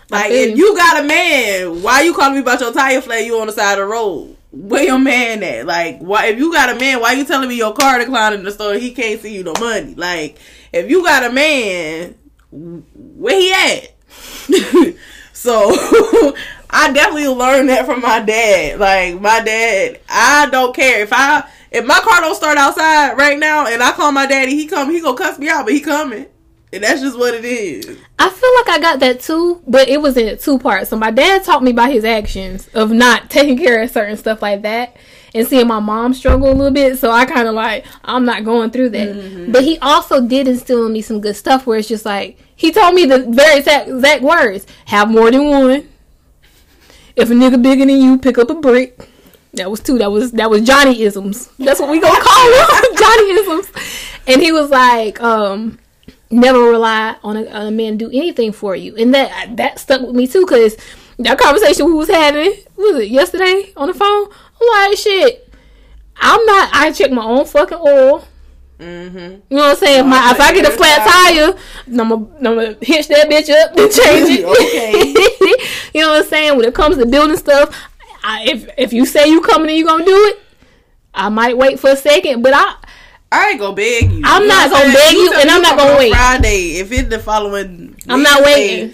like 0.09 0.31
if 0.31 0.57
you 0.57 0.75
got 0.77 1.03
a 1.03 1.07
man, 1.07 1.81
why 1.81 2.01
you 2.01 2.13
calling 2.13 2.35
me 2.35 2.41
about 2.41 2.59
your 2.59 2.71
tire 2.71 3.01
flat? 3.01 3.25
You 3.25 3.39
on 3.39 3.47
the 3.47 3.53
side 3.53 3.73
of 3.73 3.79
the 3.79 3.85
road 3.85 4.37
where 4.51 4.83
your 4.83 4.99
man 4.99 5.43
at? 5.43 5.65
Like, 5.65 5.99
why 5.99 6.27
if 6.27 6.37
you 6.37 6.51
got 6.51 6.75
a 6.75 6.79
man, 6.79 6.99
why 6.99 7.13
you 7.13 7.25
telling 7.25 7.49
me 7.49 7.55
your 7.55 7.73
car 7.73 7.99
declined 7.99 8.35
in 8.35 8.43
the 8.43 8.51
store? 8.51 8.75
He 8.75 8.91
can't 8.91 9.19
see 9.21 9.35
you 9.35 9.43
no 9.43 9.53
money. 9.59 9.95
Like, 9.95 10.37
if 10.73 10.89
you 10.89 11.03
got 11.03 11.29
a 11.29 11.33
man, 11.33 12.15
where 12.51 13.39
he 13.39 13.53
at? 13.53 14.95
so 15.33 15.71
I 16.69 16.91
definitely 16.93 17.27
learned 17.27 17.69
that 17.69 17.85
from 17.85 18.01
my 18.01 18.19
dad. 18.19 18.79
Like 18.79 19.21
my 19.21 19.41
dad, 19.41 19.99
I 20.09 20.47
don't 20.49 20.75
care 20.75 21.01
if 21.01 21.09
I 21.11 21.49
if 21.71 21.85
my 21.85 21.99
car 21.99 22.21
don't 22.21 22.35
start 22.35 22.57
outside 22.57 23.17
right 23.17 23.39
now 23.39 23.67
and 23.67 23.81
I 23.81 23.91
call 23.91 24.11
my 24.11 24.25
daddy, 24.25 24.55
he 24.55 24.67
come, 24.67 24.91
he 24.91 25.01
gonna 25.01 25.17
cuss 25.17 25.39
me 25.39 25.49
out, 25.49 25.65
but 25.65 25.73
he 25.73 25.79
coming. 25.79 26.25
And 26.73 26.83
that's 26.83 27.01
just 27.01 27.17
what 27.17 27.33
it 27.33 27.43
is. 27.43 27.85
I 28.17 28.29
feel 28.29 28.55
like 28.55 28.69
I 28.69 28.79
got 28.79 28.99
that 29.01 29.19
too, 29.19 29.61
but 29.67 29.89
it 29.89 30.01
was 30.01 30.15
in 30.15 30.37
two 30.37 30.57
parts. 30.57 30.89
So 30.89 30.97
my 30.97 31.11
dad 31.11 31.43
taught 31.43 31.63
me 31.63 31.73
by 31.73 31.91
his 31.91 32.05
actions 32.05 32.69
of 32.69 32.91
not 32.91 33.29
taking 33.29 33.57
care 33.57 33.81
of 33.81 33.91
certain 33.91 34.15
stuff 34.15 34.41
like 34.41 34.61
that 34.61 34.95
and 35.33 35.47
seeing 35.47 35.67
my 35.67 35.79
mom 35.79 36.13
struggle 36.13 36.49
a 36.49 36.53
little 36.53 36.71
bit. 36.71 36.97
So 36.97 37.11
I 37.11 37.25
kind 37.25 37.47
of 37.47 37.55
like, 37.55 37.85
I'm 38.03 38.25
not 38.25 38.45
going 38.45 38.71
through 38.71 38.89
that. 38.91 39.09
Mm-hmm. 39.09 39.51
But 39.51 39.63
he 39.63 39.77
also 39.79 40.25
did 40.25 40.47
instill 40.47 40.85
in 40.85 40.93
me 40.93 41.01
some 41.01 41.19
good 41.19 41.35
stuff 41.35 41.65
where 41.67 41.77
it's 41.77 41.87
just 41.87 42.05
like, 42.05 42.37
he 42.55 42.71
told 42.71 42.95
me 42.95 43.05
the 43.05 43.19
very 43.29 43.59
exact, 43.59 43.89
exact 43.89 44.21
words 44.23 44.65
have 44.85 45.09
more 45.09 45.29
than 45.29 45.47
one. 45.47 45.89
If 47.15 47.29
a 47.29 47.33
nigga 47.33 47.61
bigger 47.61 47.85
than 47.85 48.01
you, 48.01 48.17
pick 48.17 48.37
up 48.37 48.49
a 48.49 48.55
brick. 48.55 49.09
That 49.53 49.69
was 49.69 49.81
two. 49.81 49.97
That 49.97 50.11
was 50.11 50.31
that 50.31 50.49
was 50.49 50.61
Johnny 50.61 51.01
isms. 51.01 51.49
That's 51.59 51.81
what 51.81 51.89
we 51.89 51.99
gonna 51.99 52.21
call 52.21 52.51
them, 52.51 52.95
Johnny 52.97 53.31
isms. 53.31 53.71
And 54.25 54.41
he 54.41 54.53
was 54.53 54.69
like, 54.69 55.21
um, 55.21 55.77
never 56.31 56.59
rely 56.59 57.15
on 57.23 57.37
a, 57.37 57.45
on 57.47 57.67
a 57.67 57.71
man 57.71 57.97
to 57.97 58.05
do 58.05 58.17
anything 58.17 58.51
for 58.51 58.75
you, 58.75 58.95
and 58.95 59.13
that 59.13 59.57
that 59.57 59.79
stuck 59.79 60.01
with 60.01 60.15
me 60.15 60.27
too. 60.27 60.45
Cause 60.45 60.77
that 61.19 61.37
conversation 61.37 61.85
we 61.85 61.93
was 61.93 62.09
having 62.09 62.53
was 62.75 62.95
it 62.97 63.09
yesterday 63.09 63.71
on 63.77 63.87
the 63.87 63.93
phone. 63.93 64.27
I'm 64.61 64.89
like, 64.89 64.97
shit, 64.97 65.49
I'm 66.17 66.43
not. 66.45 66.69
I 66.73 66.91
check 66.91 67.11
my 67.11 67.23
own 67.23 67.45
fucking 67.45 67.77
oil. 67.77 68.27
Mm-hmm. 68.79 69.17
You 69.17 69.57
know 69.57 69.57
what 69.57 69.71
I'm 69.71 69.75
saying? 69.75 70.09
My, 70.09 70.31
if 70.31 70.39
I 70.39 70.53
get 70.53 70.67
a 70.67 70.71
flat 70.71 71.07
tire, 71.07 71.55
I'm 71.85 71.97
gonna, 71.97 72.15
I'm 72.37 72.43
gonna 72.43 72.77
hitch 72.81 73.07
that 73.09 73.29
bitch 73.29 73.49
up 73.51 73.77
and 73.77 73.91
change 73.91 74.39
it. 74.39 74.45
okay. 74.45 75.93
you 75.93 76.01
know 76.01 76.13
what 76.13 76.23
I'm 76.23 76.29
saying? 76.29 76.57
When 76.57 76.65
it 76.65 76.73
comes 76.73 76.97
to 76.97 77.05
building 77.05 77.37
stuff, 77.37 77.75
I, 78.23 78.43
if 78.45 78.69
if 78.77 78.93
you 78.93 79.05
say 79.05 79.27
you 79.27 79.41
coming 79.41 79.69
and 79.69 79.77
you 79.77 79.85
gonna 79.85 80.05
do 80.05 80.15
it, 80.15 80.39
I 81.13 81.29
might 81.29 81.57
wait 81.57 81.79
for 81.79 81.91
a 81.91 81.95
second, 81.95 82.41
but 82.41 82.53
I 82.55 82.75
I 83.31 83.51
ain't 83.51 83.59
gonna 83.59 83.75
beg 83.75 84.11
you. 84.11 84.21
I'm 84.25 84.41
you 84.41 84.47
not 84.49 84.69
gonna 84.69 84.93
beg 84.93 85.13
you, 85.13 85.33
and 85.39 85.49
I'm 85.49 85.61
not 85.61 85.77
gonna 85.77 85.97
wait. 85.97 86.11
Friday, 86.11 86.77
if 86.77 86.91
it's 86.91 87.09
the 87.09 87.19
following, 87.19 87.95
I'm 88.09 88.21
not 88.21 88.43
waiting. 88.43 88.93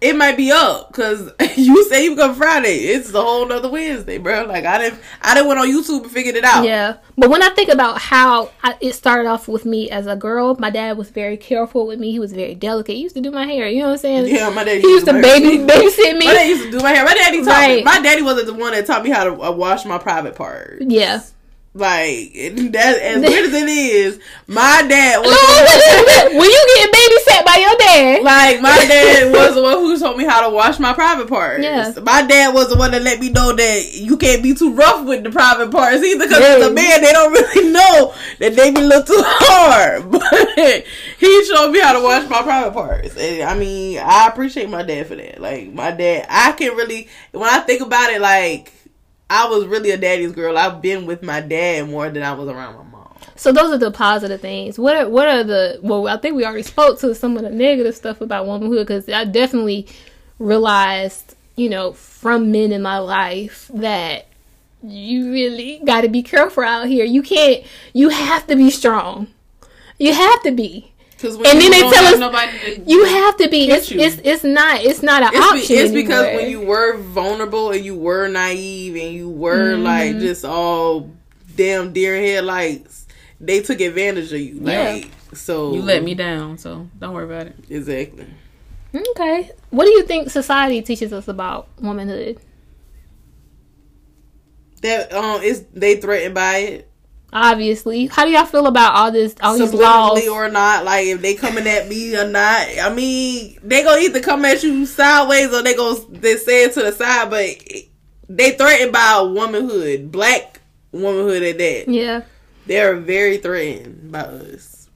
It 0.00 0.14
might 0.16 0.36
be 0.36 0.52
up 0.52 0.88
because 0.88 1.30
you 1.56 1.82
say 1.88 2.04
you 2.04 2.14
come 2.14 2.34
Friday. 2.34 2.76
It's 2.76 3.12
a 3.14 3.22
whole 3.22 3.48
nother 3.48 3.70
Wednesday, 3.70 4.18
bro. 4.18 4.44
Like 4.44 4.64
I 4.66 4.76
didn't, 4.76 5.00
I 5.22 5.34
didn't 5.34 5.48
went 5.48 5.60
on 5.60 5.66
YouTube 5.66 6.02
and 6.02 6.10
figured 6.12 6.36
it 6.36 6.44
out. 6.44 6.64
Yeah, 6.64 6.98
but 7.16 7.30
when 7.30 7.42
I 7.42 7.48
think 7.50 7.70
about 7.70 7.98
how 7.98 8.50
I, 8.62 8.76
it 8.80 8.92
started 8.92 9.26
off 9.26 9.48
with 9.48 9.64
me 9.64 9.90
as 9.90 10.06
a 10.06 10.14
girl, 10.14 10.56
my 10.58 10.68
dad 10.68 10.98
was 10.98 11.10
very 11.10 11.38
careful 11.38 11.86
with 11.86 11.98
me. 11.98 12.12
He 12.12 12.18
was 12.18 12.32
very 12.32 12.54
delicate. 12.54 12.94
He 12.94 13.02
used 13.02 13.16
to 13.16 13.22
do 13.22 13.30
my 13.30 13.46
hair. 13.46 13.66
You 13.66 13.78
know 13.78 13.86
what 13.86 13.92
I'm 13.92 13.98
saying? 13.98 14.26
Yeah, 14.26 14.50
my 14.50 14.62
dad. 14.62 14.82
He 14.82 14.86
used, 14.86 15.06
to 15.06 15.14
baby 15.14 15.58
babysit 15.58 16.18
me. 16.18 16.26
My 16.26 16.34
dad 16.34 16.48
used 16.48 16.64
to 16.64 16.70
do 16.70 16.78
my 16.80 16.90
hair. 16.90 17.04
My 17.04 17.14
daddy 17.14 17.38
taught 17.38 17.48
right. 17.48 17.76
me. 17.78 17.82
My 17.82 18.00
daddy 18.00 18.22
wasn't 18.22 18.46
the 18.46 18.54
one 18.54 18.72
that 18.72 18.86
taught 18.86 19.02
me 19.02 19.10
how 19.10 19.24
to 19.24 19.42
uh, 19.42 19.50
wash 19.52 19.84
my 19.84 19.98
private 19.98 20.36
parts. 20.36 20.84
Yeah. 20.86 21.22
Like 21.76 22.34
that, 22.70 22.98
as 23.02 23.20
weird 23.20 23.46
as 23.46 23.52
it 23.52 23.68
is, 23.68 24.20
my 24.46 24.86
dad 24.88 25.18
was 25.18 25.26
when 26.38 26.48
you 26.48 26.66
get 26.76 26.92
babysat 26.92 27.44
by 27.44 27.56
your 27.56 27.76
dad. 27.76 28.22
Like 28.22 28.62
my 28.62 28.76
dad 28.88 29.32
was 29.32 29.56
the 29.56 29.62
one 29.62 29.78
who 29.78 29.98
told 29.98 30.16
me 30.16 30.24
how 30.24 30.48
to 30.48 30.54
wash 30.54 30.78
my 30.78 30.92
private 30.92 31.28
parts. 31.28 31.64
Yeah. 31.64 31.92
My 32.00 32.22
dad 32.22 32.54
was 32.54 32.68
the 32.68 32.76
one 32.76 32.92
that 32.92 33.02
let 33.02 33.18
me 33.18 33.28
know 33.28 33.52
that 33.56 33.92
you 33.92 34.16
can't 34.16 34.40
be 34.40 34.54
too 34.54 34.72
rough 34.72 35.04
with 35.04 35.24
the 35.24 35.32
private 35.32 35.72
parts 35.72 36.00
either, 36.04 36.24
because 36.28 36.40
as 36.40 36.64
a 36.64 36.72
man, 36.72 37.02
they 37.02 37.10
don't 37.10 37.32
really 37.32 37.72
know 37.72 38.14
that 38.38 38.54
they 38.54 38.70
be 38.70 38.80
a 38.80 38.84
little 38.84 39.02
too 39.02 39.22
hard. 39.24 40.04
But 40.14 40.84
he 41.18 41.44
showed 41.46 41.72
me 41.72 41.80
how 41.80 41.94
to 41.94 42.04
wash 42.04 42.28
my 42.30 42.42
private 42.42 42.72
parts, 42.72 43.16
and 43.16 43.42
I 43.42 43.58
mean, 43.58 43.98
I 43.98 44.28
appreciate 44.28 44.70
my 44.70 44.84
dad 44.84 45.08
for 45.08 45.16
that. 45.16 45.40
Like 45.40 45.72
my 45.72 45.90
dad, 45.90 46.26
I 46.28 46.52
can 46.52 46.76
really 46.76 47.08
when 47.32 47.50
I 47.50 47.58
think 47.60 47.82
about 47.82 48.10
it, 48.10 48.20
like 48.20 48.70
I 49.34 49.48
was 49.48 49.66
really 49.66 49.90
a 49.90 49.96
daddy's 49.96 50.30
girl. 50.30 50.56
I've 50.56 50.80
been 50.80 51.06
with 51.06 51.24
my 51.24 51.40
dad 51.40 51.88
more 51.88 52.08
than 52.08 52.22
I 52.22 52.32
was 52.32 52.48
around 52.48 52.76
my 52.76 52.84
mom. 52.84 53.16
So 53.34 53.50
those 53.50 53.72
are 53.72 53.78
the 53.78 53.90
positive 53.90 54.40
things. 54.40 54.78
What 54.78 54.96
are 54.96 55.08
what 55.08 55.28
are 55.28 55.42
the 55.42 55.80
well? 55.82 56.06
I 56.06 56.18
think 56.18 56.36
we 56.36 56.44
already 56.44 56.62
spoke 56.62 57.00
to 57.00 57.14
some 57.16 57.36
of 57.36 57.42
the 57.42 57.50
negative 57.50 57.96
stuff 57.96 58.20
about 58.20 58.46
womanhood 58.46 58.86
because 58.86 59.08
I 59.08 59.24
definitely 59.24 59.88
realized, 60.38 61.34
you 61.56 61.68
know, 61.68 61.92
from 61.92 62.52
men 62.52 62.70
in 62.70 62.80
my 62.80 62.98
life 62.98 63.68
that 63.74 64.28
you 64.84 65.32
really 65.32 65.80
got 65.84 66.02
to 66.02 66.08
be 66.08 66.22
careful 66.22 66.62
out 66.62 66.86
here. 66.86 67.04
You 67.04 67.22
can't. 67.22 67.66
You 67.92 68.10
have 68.10 68.46
to 68.46 68.54
be 68.54 68.70
strong. 68.70 69.26
You 69.98 70.14
have 70.14 70.42
to 70.44 70.52
be. 70.52 70.92
Cause 71.20 71.36
And 71.36 71.44
then 71.44 71.70
they 71.70 71.80
tell 71.80 72.04
us- 72.06 72.18
nobody 72.18 72.82
You 72.86 73.04
have 73.04 73.36
to 73.38 73.48
be. 73.48 73.70
It's 73.70 73.90
you. 73.90 74.00
it's 74.00 74.20
it's 74.24 74.44
not 74.44 74.82
it's 74.82 75.02
not 75.02 75.22
an 75.22 75.30
It's, 75.32 75.46
option. 75.46 75.76
be, 75.76 75.82
it's 75.82 75.92
because 75.92 76.26
when 76.36 76.50
you 76.50 76.60
were 76.60 76.96
vulnerable 76.98 77.70
and 77.70 77.84
you 77.84 77.94
were 77.94 78.28
naive 78.28 78.96
and 78.96 79.14
you 79.14 79.28
were 79.30 79.76
like 79.76 80.18
just 80.18 80.44
all 80.44 81.10
damn 81.56 81.92
deer 81.92 82.16
headlights, 82.16 83.06
they 83.40 83.60
took 83.62 83.80
advantage 83.80 84.32
of 84.32 84.40
you. 84.40 84.60
Like 84.60 85.10
so, 85.32 85.72
you 85.74 85.82
let 85.82 86.02
me 86.02 86.14
down, 86.14 86.58
so 86.58 86.88
don't 86.98 87.12
worry 87.14 87.24
about 87.24 87.46
it. 87.46 87.56
exactly. 87.70 88.26
Okay. 88.94 89.50
What 89.70 89.84
do 89.86 89.90
you 89.90 90.04
think 90.04 90.30
society 90.30 90.80
teaches 90.82 91.12
us 91.12 91.26
about 91.26 91.68
womanhood? 91.80 92.38
That 94.82 95.12
um, 95.12 95.42
is 95.42 95.64
they 95.72 95.96
threatened 95.96 96.34
by 96.34 96.56
it, 96.58 96.90
Obviously, 97.36 98.06
how 98.06 98.24
do 98.24 98.30
y'all 98.30 98.46
feel 98.46 98.68
about 98.68 98.94
all 98.94 99.10
this 99.10 99.34
all 99.42 99.58
these 99.58 99.74
laws? 99.74 100.26
or 100.28 100.48
not. 100.48 100.84
Like 100.84 101.06
if 101.06 101.20
they 101.20 101.34
coming 101.34 101.66
at 101.66 101.88
me 101.88 102.16
or 102.16 102.28
not. 102.28 102.68
I 102.80 102.94
mean, 102.94 103.58
they 103.62 103.82
gonna 103.82 104.00
either 104.00 104.20
come 104.20 104.44
at 104.44 104.62
you 104.62 104.86
sideways 104.86 105.52
or 105.52 105.62
they 105.62 105.74
go 105.74 105.94
they 105.94 106.36
say 106.36 106.64
it 106.64 106.74
to 106.74 106.82
the 106.82 106.92
side. 106.92 107.30
But 107.30 107.56
they 108.28 108.52
threatened 108.52 108.92
by 108.92 109.20
womanhood, 109.20 110.12
black 110.12 110.60
womanhood 110.92 111.42
at 111.42 111.58
that. 111.58 111.88
yeah. 111.88 112.22
They're 112.66 112.96
very 112.96 113.36
threatened 113.38 114.10
by 114.10 114.20
us. 114.20 114.88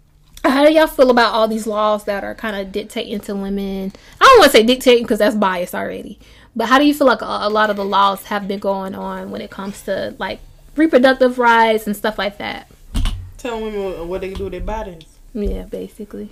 How 0.45 0.65
do 0.65 0.73
y'all 0.73 0.87
feel 0.87 1.11
about 1.11 1.35
all 1.35 1.49
these 1.49 1.67
laws 1.67 2.05
that 2.05 2.25
are 2.25 2.35
kind 2.35 2.57
of 2.57 2.73
dictating 2.73 3.21
to 3.21 3.35
women? 3.35 3.93
I 4.21 4.25
don't 4.25 4.39
want 4.39 4.53
to 4.53 4.59
say 4.59 4.63
dictating 4.65 5.05
because 5.05 5.19
that's 5.19 5.35
bias 5.37 5.75
already. 5.75 6.19
But 6.57 6.69
how 6.69 6.79
do 6.79 6.87
you 6.87 6.95
feel 6.95 7.07
like 7.07 7.21
a, 7.21 7.27
a 7.27 7.51
lot 7.51 7.69
of 7.69 7.77
the 7.77 7.85
laws 7.85 8.25
have 8.25 8.49
been 8.49 8.59
going 8.61 8.95
on 8.95 9.31
when 9.31 9.41
it 9.43 9.51
comes 9.51 9.83
to 9.83 10.15
like 10.19 10.41
reproductive 10.79 11.39
rights 11.39 11.87
and 11.87 11.97
stuff 11.97 12.19
like 12.19 12.39
that? 12.39 12.71
Tell 13.37 13.61
women 13.61 14.09
what 14.09 14.21
they 14.21 14.29
can 14.29 14.39
do 14.39 14.45
with 14.45 14.53
their 14.53 14.61
bodies. 14.61 15.05
Yeah, 15.35 15.63
basically. 15.65 16.31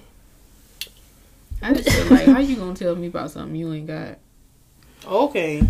I 1.62 1.74
just 1.74 1.90
feel 1.90 2.06
like, 2.06 2.26
how 2.26 2.38
you 2.38 2.56
gonna 2.56 2.74
tell 2.74 2.96
me 2.96 3.08
about 3.08 3.30
something 3.30 3.56
you 3.56 3.72
ain't 3.72 3.86
got? 3.86 4.18
Okay. 5.06 5.62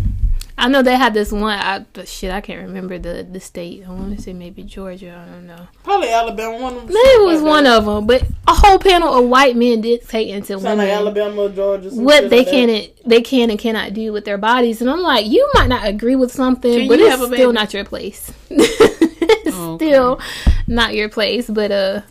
I 0.59 0.67
know 0.69 0.81
they 0.81 0.95
had 0.95 1.13
this 1.13 1.31
one. 1.31 1.43
I, 1.59 1.85
but 1.93 2.07
shit, 2.07 2.31
I 2.31 2.41
can't 2.41 2.67
remember 2.67 2.97
the 2.97 3.25
the 3.29 3.39
state. 3.39 3.83
I 3.87 3.91
want 3.91 4.15
to 4.17 4.21
say 4.21 4.33
maybe 4.33 4.63
Georgia. 4.63 5.23
I 5.23 5.31
don't 5.31 5.45
know. 5.45 5.67
Probably 5.83 6.09
Alabama. 6.09 6.57
One 6.57 6.73
of 6.73 6.79
them. 6.81 6.87
Maybe 6.87 6.97
it 7.09 7.25
was 7.25 7.41
one 7.43 7.67
of 7.67 7.85
them, 7.85 8.07
but 8.07 8.23
a 8.47 8.53
whole 8.55 8.79
panel 8.79 9.13
of 9.13 9.29
white 9.29 9.55
men 9.55 9.81
dictating 9.81 10.41
to 10.41 10.47
Sound 10.47 10.63
women 10.63 10.77
like 10.79 10.89
Alabama, 10.89 11.49
Georgia. 11.49 11.91
some 11.91 12.03
what 12.03 12.29
they 12.31 12.39
like 12.39 12.47
can 12.47 12.69
and 12.71 12.89
they 13.05 13.21
can 13.21 13.51
and 13.51 13.59
cannot 13.59 13.93
do 13.93 14.11
with 14.11 14.25
their 14.25 14.39
bodies. 14.39 14.81
And 14.81 14.89
I'm 14.89 15.01
like, 15.01 15.27
you 15.27 15.47
might 15.53 15.67
not 15.67 15.85
agree 15.87 16.15
with 16.15 16.31
something, 16.31 16.73
Can 16.79 16.87
but 16.87 16.97
you 16.99 17.05
it's 17.07 17.15
have 17.19 17.31
a 17.31 17.33
still 17.35 17.53
not 17.53 17.73
your 17.75 17.85
place. 17.85 18.31
it's 18.49 19.55
Oh, 19.55 19.73
okay. 19.75 19.85
still 19.85 20.19
not 20.65 20.95
your 20.95 21.07
place. 21.09 21.47
But 21.49 21.71
uh, 21.71 22.01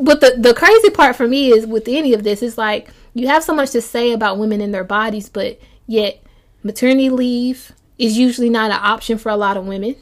but 0.00 0.20
the 0.20 0.34
the 0.38 0.54
crazy 0.54 0.90
part 0.90 1.16
for 1.16 1.26
me 1.26 1.50
is 1.52 1.66
with 1.66 1.88
any 1.88 2.12
of 2.14 2.22
this 2.22 2.42
is 2.42 2.56
like 2.56 2.90
you 3.12 3.26
have 3.28 3.42
so 3.44 3.54
much 3.54 3.70
to 3.72 3.80
say 3.80 4.12
about 4.12 4.38
women 4.38 4.60
and 4.60 4.72
their 4.72 4.84
bodies, 4.84 5.28
but 5.28 5.58
yet 5.86 6.20
maternity 6.64 7.10
leave 7.10 7.72
is 7.98 8.18
usually 8.18 8.50
not 8.50 8.72
an 8.72 8.80
option 8.80 9.18
for 9.18 9.28
a 9.28 9.36
lot 9.36 9.56
of 9.56 9.66
women. 9.66 9.94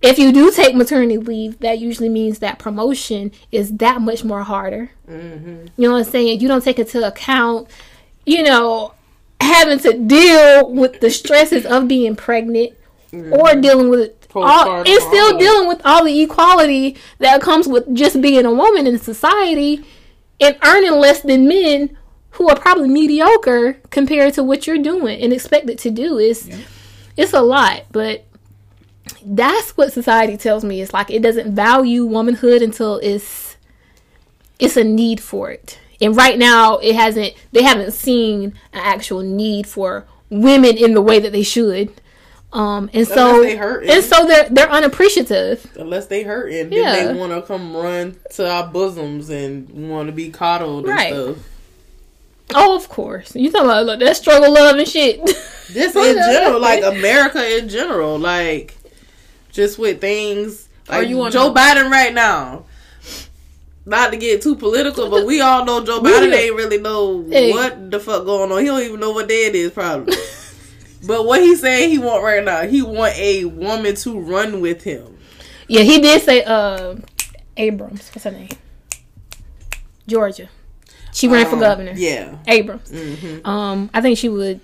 If 0.00 0.18
you 0.18 0.32
do 0.32 0.52
take 0.52 0.76
maternity 0.76 1.18
leave, 1.18 1.58
that 1.58 1.80
usually 1.80 2.08
means 2.08 2.38
that 2.38 2.58
promotion 2.58 3.32
is 3.50 3.76
that 3.78 4.00
much 4.00 4.24
more 4.24 4.44
harder. 4.44 4.92
Mm-hmm. 5.08 5.66
You 5.76 5.88
know 5.88 5.92
what 5.92 6.06
I'm 6.06 6.10
saying? 6.10 6.40
You 6.40 6.46
don't 6.46 6.62
take 6.62 6.78
into 6.78 7.04
account, 7.04 7.68
you 8.24 8.44
know, 8.44 8.94
having 9.40 9.80
to 9.80 9.98
deal 9.98 10.72
with 10.72 11.00
the 11.00 11.10
stresses 11.10 11.66
of 11.66 11.88
being 11.88 12.14
pregnant 12.14 12.74
or 13.12 13.54
dealing 13.56 13.88
with 13.88 14.12
all, 14.34 14.82
and 14.86 14.86
still 14.86 15.38
dealing 15.38 15.66
with 15.66 15.80
all 15.84 16.04
the 16.04 16.22
equality 16.22 16.96
that 17.18 17.40
comes 17.40 17.66
with 17.66 17.92
just 17.94 18.20
being 18.20 18.44
a 18.44 18.52
woman 18.52 18.86
in 18.86 18.98
society 18.98 19.84
and 20.40 20.56
earning 20.62 20.92
less 20.92 21.22
than 21.22 21.48
men 21.48 21.96
who 22.32 22.48
are 22.48 22.56
probably 22.58 22.88
mediocre 22.88 23.74
compared 23.90 24.34
to 24.34 24.44
what 24.44 24.66
you're 24.66 24.78
doing 24.78 25.20
and 25.20 25.32
expected 25.32 25.78
to 25.78 25.90
do 25.90 26.18
is 26.18 26.48
it's 27.16 27.32
a 27.32 27.40
lot 27.40 27.84
but 27.90 28.24
that's 29.24 29.76
what 29.76 29.92
society 29.92 30.36
tells 30.36 30.64
me 30.64 30.80
it's 30.80 30.92
like 30.92 31.10
it 31.10 31.22
doesn't 31.22 31.54
value 31.54 32.04
womanhood 32.04 32.62
until 32.62 32.96
it's 32.98 33.56
it's 34.58 34.76
a 34.76 34.84
need 34.84 35.20
for 35.20 35.50
it 35.50 35.78
and 36.00 36.16
right 36.16 36.38
now 36.38 36.76
it 36.78 36.94
hasn't 36.94 37.32
they 37.52 37.62
haven't 37.62 37.92
seen 37.92 38.44
an 38.72 38.80
actual 38.82 39.20
need 39.22 39.66
for 39.66 40.06
women 40.30 40.76
in 40.76 40.94
the 40.94 41.00
way 41.02 41.18
that 41.18 41.32
they 41.32 41.42
should 41.42 41.90
um 42.52 42.88
and 42.92 43.06
so 43.06 43.30
Unless 43.36 43.42
they 43.50 43.56
hurting. 43.56 43.90
and 43.90 44.04
so 44.04 44.26
they're 44.26 44.48
they're 44.50 44.70
unappreciative 44.70 45.66
Unless 45.76 46.06
they 46.06 46.22
hurting, 46.22 46.72
Yeah. 46.72 46.92
then 46.94 47.14
they 47.14 47.20
want 47.20 47.32
to 47.32 47.42
come 47.42 47.76
run 47.76 48.16
to 48.34 48.48
our 48.50 48.66
bosoms 48.68 49.28
and 49.30 49.68
want 49.90 50.06
to 50.08 50.12
be 50.12 50.30
coddled 50.30 50.86
Right. 50.86 51.12
and 51.12 51.34
stuff. 51.36 51.46
Oh 52.54 52.74
of 52.76 52.88
course 52.88 53.34
you 53.36 53.50
talking 53.50 53.66
about 53.66 53.86
like, 53.86 53.98
that 54.00 54.16
struggle 54.16 54.52
love 54.52 54.76
and 54.76 54.88
shit 54.88 55.20
This 55.70 55.94
in 55.94 56.14
general, 56.16 56.58
like 56.60 56.82
America 56.82 57.58
in 57.58 57.68
general, 57.68 58.18
like 58.18 58.74
just 59.52 59.78
with 59.78 60.00
things 60.00 60.66
like 60.88 61.08
you 61.08 61.18
wanna- 61.18 61.30
Joe 61.30 61.52
Biden 61.52 61.90
right 61.90 62.14
now. 62.14 62.64
Not 63.84 64.12
to 64.12 64.16
get 64.16 64.40
too 64.40 64.56
political, 64.56 65.10
but 65.10 65.26
we 65.26 65.42
all 65.42 65.66
know 65.66 65.84
Joe 65.84 66.00
Biden 66.00 66.32
ain't 66.34 66.54
really 66.56 66.78
know 66.78 67.22
Hey. 67.28 67.52
what 67.52 67.90
the 67.90 68.00
fuck 68.00 68.24
going 68.24 68.50
on. 68.50 68.60
He 68.60 68.66
don't 68.66 68.80
even 68.82 68.98
know 69.00 69.10
what 69.12 69.28
day 69.28 69.44
it 69.46 69.54
is, 69.54 69.70
probably. 69.72 70.16
but 71.06 71.26
what 71.26 71.40
he 71.42 71.54
saying 71.54 71.90
he 71.90 71.98
want 71.98 72.22
right 72.24 72.42
now, 72.42 72.62
he 72.66 72.80
want 72.80 73.14
a 73.18 73.44
woman 73.44 73.94
to 73.96 74.18
run 74.18 74.62
with 74.62 74.82
him. 74.84 75.18
yeah 75.68 75.82
he 75.82 76.00
did 76.00 76.22
say 76.22 76.42
uh 76.44 76.94
abrams 77.58 78.08
what's 78.14 78.24
her 78.24 78.30
name 78.30 78.48
georgia 80.06 80.48
she 81.18 81.26
ran 81.26 81.46
for 81.46 81.54
Um, 81.54 81.60
governor 81.60 81.92
Yeah. 81.96 82.36
Abrams. 82.46 82.90
Mm-hmm. 82.90 83.46
Um, 83.46 83.90
I 83.92 84.00
think 84.00 84.18
she 84.18 84.28
would 84.28 84.60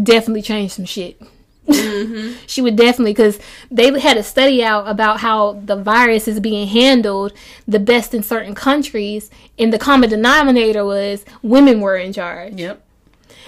definitely 0.00 0.42
change 0.42 0.72
some 0.72 0.84
shit. 0.84 1.20
Mm-hmm. 1.66 2.34
she 2.46 2.62
would 2.62 2.76
definitely 2.76 3.12
because 3.12 3.40
they 3.72 3.98
had 3.98 4.16
a 4.16 4.22
study 4.22 4.62
out 4.62 4.86
about 4.86 5.18
how 5.18 5.54
the 5.64 5.74
virus 5.74 6.28
is 6.28 6.38
being 6.38 6.68
handled 6.68 7.32
the 7.66 7.80
best 7.80 8.14
in 8.14 8.22
certain 8.22 8.54
countries, 8.54 9.30
and 9.58 9.72
the 9.72 9.78
common 9.78 10.08
denominator 10.08 10.84
was 10.84 11.24
women 11.42 11.80
were 11.80 11.96
in 11.96 12.12
charge. 12.12 12.54
Yep. 12.54 12.82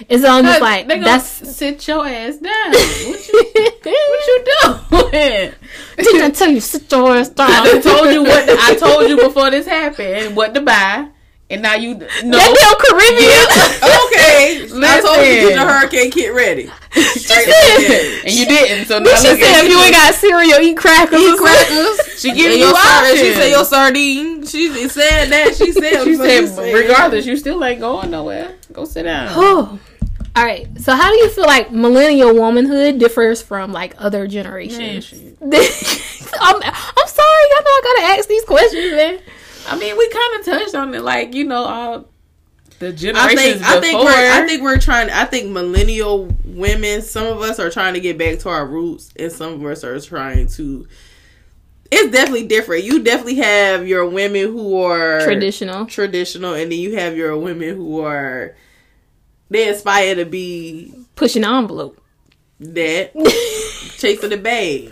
And 0.09 0.21
so 0.21 0.41
just 0.41 0.61
like, 0.61 0.87
that's 0.87 1.25
sit 1.25 1.87
your 1.87 2.05
ass 2.05 2.37
down. 2.37 2.71
What 2.71 3.27
you, 3.27 3.43
what 3.85 4.27
you 4.27 4.45
doing? 4.61 5.53
didn't 5.97 6.21
I 6.21 6.29
tell 6.31 6.49
you 6.49 6.59
sit 6.61 6.91
your 6.91 7.15
ass 7.15 7.29
down? 7.29 7.49
I 7.49 7.79
told 7.81 8.13
you 8.13 8.23
what 8.23 8.49
I 8.49 8.75
told 8.75 9.09
you 9.09 9.17
before 9.17 9.49
this 9.51 9.65
happened. 9.65 10.35
What 10.35 10.53
to 10.55 10.61
buy, 10.61 11.07
and 11.49 11.61
now 11.61 11.75
you 11.75 11.95
no. 11.95 12.37
That 12.37 12.53
damn 12.53 12.77
Caribbean. 12.77 13.79
Okay, 14.09 14.63
I 14.85 15.01
told 15.01 15.17
you 15.17 15.23
to 15.23 15.39
get 15.49 15.55
your 15.55 15.67
hurricane 15.67 16.11
kit 16.11 16.33
ready. 16.33 16.69
Straight 16.91 17.47
said- 17.47 18.21
and 18.25 18.33
you 18.33 18.45
didn't. 18.45 18.87
So 18.87 18.99
now 18.99 19.15
She 19.15 19.27
said 19.27 19.63
if 19.65 19.69
you 19.69 19.79
ain't 19.81 19.93
got 19.93 20.13
cereal, 20.15 20.59
eat 20.59 20.77
crackers. 20.77 21.19
Eat 21.19 21.37
crackers. 21.37 21.99
She 22.19 22.33
giving 22.33 22.59
you 22.59 22.65
your 22.65 22.75
options. 22.75 23.19
She 23.19 23.33
said 23.33 23.49
your 23.49 23.63
sardine. 23.63 24.45
She 24.45 24.89
said 24.89 25.27
that. 25.27 25.55
She 25.55 25.71
said. 25.71 26.03
She 26.03 26.17
what 26.17 26.27
said, 26.27 26.67
you 26.67 26.75
regardless, 26.77 27.25
you 27.25 27.37
still 27.37 27.63
ain't 27.63 27.79
going 27.79 28.11
nowhere. 28.11 28.55
Go 28.73 28.83
sit 28.83 29.03
down. 29.03 29.29
Oh. 29.31 29.79
All 30.35 30.45
right. 30.45 30.67
So, 30.79 30.95
how 30.95 31.09
do 31.09 31.15
you 31.17 31.29
feel 31.29 31.45
like 31.45 31.71
millennial 31.71 32.35
womanhood 32.35 32.99
differs 32.99 33.41
from 33.41 33.71
like 33.71 33.95
other 33.97 34.27
generations? 34.27 35.05
shit. 35.05 35.37
I'm, 35.41 36.55
I'm 36.61 37.07
sorry. 37.07 37.45
I 37.55 37.61
know 37.63 37.71
I 37.71 37.81
gotta 37.83 38.19
ask 38.19 38.27
these 38.27 38.43
questions, 38.45 38.91
man. 38.91 39.19
I 39.69 39.77
mean, 39.77 39.97
we 39.97 40.09
kind 40.09 40.39
of 40.39 40.45
touched 40.45 40.75
on 40.75 40.93
it, 40.93 41.01
like 41.01 41.33
you 41.33 41.45
know, 41.45 41.63
all 41.63 42.05
the 42.79 42.87
I 42.87 42.91
generations 42.91 43.37
think 43.37 43.61
I 43.63 43.79
think 43.81 43.99
before. 43.99 44.05
we're 44.05 44.31
I 44.31 44.47
think 44.47 44.61
we're 44.61 44.77
trying. 44.79 45.09
I 45.09 45.25
think 45.25 45.51
millennial 45.51 46.33
women. 46.45 47.01
Some 47.01 47.25
of 47.27 47.41
us 47.41 47.59
are 47.59 47.69
trying 47.69 47.93
to 47.95 47.99
get 47.99 48.17
back 48.17 48.39
to 48.39 48.49
our 48.49 48.65
roots, 48.65 49.11
and 49.17 49.31
some 49.31 49.53
of 49.53 49.65
us 49.65 49.83
are 49.83 49.99
trying 49.99 50.47
to 50.49 50.87
it's 51.91 52.11
definitely 52.11 52.45
different. 52.47 52.83
You 52.83 53.01
definitely 53.03 53.35
have 53.37 53.87
your 53.87 54.07
women 54.07 54.43
who 54.51 54.81
are 54.83 55.21
Traditional. 55.21 55.85
traditional, 55.87 56.53
and 56.53 56.71
then 56.71 56.77
you 56.79 56.95
have 56.97 57.17
your 57.17 57.35
women 57.37 57.75
who 57.75 58.01
are 58.01 58.55
they 59.49 59.67
aspire 59.69 60.13
to 60.15 60.25
be 60.25 60.93
Pushing 61.15 61.41
the 61.41 61.49
envelope. 61.49 61.99
that 62.59 63.11
chasing 63.97 64.29
the 64.29 64.37
bag. 64.37 64.91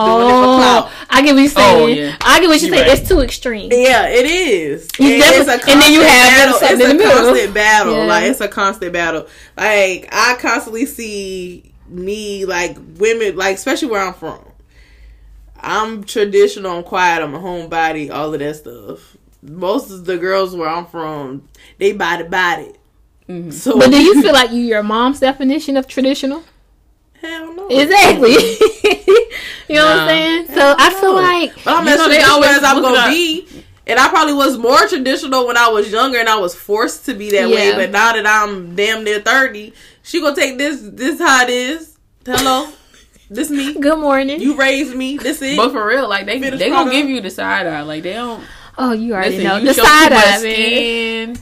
Oh, 0.00 0.92
I 1.10 1.22
get 1.22 1.34
what 1.34 1.40
you're 1.40 1.50
saying. 1.50 1.82
Oh, 1.82 1.86
yeah. 1.86 2.16
I 2.20 2.40
get 2.40 2.48
what 2.48 2.60
You're 2.60 2.70
saying. 2.70 2.88
right. 2.88 2.98
It's 2.98 3.08
too 3.08 3.20
extreme. 3.20 3.70
Yeah, 3.72 4.08
it 4.08 4.26
is. 4.26 4.88
You 4.98 5.14
And 5.14 5.22
definitely- 5.22 5.72
and 5.72 5.82
then 5.82 5.92
you 5.92 6.00
have 6.02 6.08
battle. 6.38 6.58
It's 6.62 6.72
in 6.72 6.80
a 6.80 6.88
the 6.88 6.94
middle. 6.94 7.12
constant 7.24 7.54
battle. 7.54 7.92
Yeah. 7.94 8.04
Like 8.04 8.24
it's 8.24 8.40
a 8.40 8.48
constant 8.48 8.92
battle. 8.92 9.26
Like 9.56 10.08
I 10.12 10.36
constantly 10.40 10.86
see 10.86 11.72
me 11.88 12.44
like 12.44 12.76
women, 12.96 13.36
like 13.36 13.56
especially 13.56 13.88
where 13.88 14.02
I'm 14.06 14.14
from. 14.14 14.44
I'm 15.60 16.04
traditional. 16.04 16.70
I'm 16.76 16.84
quiet. 16.84 17.22
I'm 17.22 17.34
a 17.34 17.38
homebody. 17.40 18.10
All 18.12 18.32
of 18.32 18.38
that 18.40 18.56
stuff. 18.56 19.16
Most 19.42 19.90
of 19.90 20.04
the 20.04 20.16
girls 20.18 20.54
where 20.54 20.68
I'm 20.68 20.86
from, 20.86 21.48
they 21.78 21.92
body 21.92 22.24
body. 22.24 22.72
Mm-hmm. 23.28 23.50
So, 23.50 23.78
But 23.78 23.90
do 23.90 24.02
you 24.02 24.20
feel 24.22 24.32
like 24.32 24.50
you 24.52 24.60
your 24.62 24.82
mom's 24.82 25.20
definition 25.20 25.76
of 25.76 25.86
traditional? 25.86 26.42
Hell 27.20 27.54
no? 27.54 27.68
Exactly. 27.68 28.32
you 29.68 29.74
know 29.74 29.84
what 29.84 29.98
I'm 29.98 30.08
saying? 30.08 30.46
So 30.48 30.74
I 30.78 30.90
feel 31.00 31.14
like 31.14 31.52
But 31.64 31.74
I'm 31.74 31.86
You 31.86 31.92
as 31.92 31.98
know, 31.98 32.08
they 32.08 32.14
traditional 32.16 32.34
always 32.34 32.50
as 32.50 32.64
I'm 32.64 32.82
gonna 32.82 33.08
be. 33.10 33.48
And 33.86 33.98
I 33.98 34.08
probably 34.08 34.34
was 34.34 34.58
more 34.58 34.86
traditional 34.86 35.46
when 35.46 35.56
I 35.56 35.68
was 35.68 35.90
younger 35.90 36.18
and 36.18 36.28
I 36.28 36.36
was 36.36 36.54
forced 36.54 37.06
to 37.06 37.14
be 37.14 37.30
that 37.30 37.48
way. 37.48 37.72
But 37.74 37.90
now 37.90 38.12
that 38.12 38.26
I'm 38.26 38.76
damn 38.76 39.02
near 39.04 39.20
thirty, 39.20 39.72
she 40.02 40.20
gonna 40.20 40.36
take 40.36 40.58
this 40.58 40.80
this 40.82 41.18
how 41.18 41.44
it 41.44 41.50
is. 41.50 41.96
Hello. 42.26 42.70
this 43.30 43.50
me. 43.50 43.72
good 43.80 43.98
morning. 43.98 44.40
You 44.42 44.56
raised 44.58 44.94
me. 44.94 45.16
This 45.16 45.40
is. 45.40 45.56
But 45.56 45.70
for 45.72 45.86
real, 45.86 46.06
like 46.08 46.26
they 46.26 46.38
Finished 46.38 46.58
they 46.58 46.68
gonna 46.68 46.84
product. 46.90 46.94
give 46.96 47.08
you 47.08 47.20
the 47.22 47.30
side 47.30 47.66
eye. 47.66 47.80
Like 47.82 48.02
they 48.02 48.12
don't. 48.12 48.44
oh, 48.76 48.92
you 48.92 49.14
already 49.14 49.36
Listen, 49.38 49.44
know 49.44 49.56
you 49.56 49.64
the 49.66 49.74
show 49.74 49.84
side 49.84 50.12
eye, 50.12 50.16
man. 50.16 50.38
skin. 50.40 51.36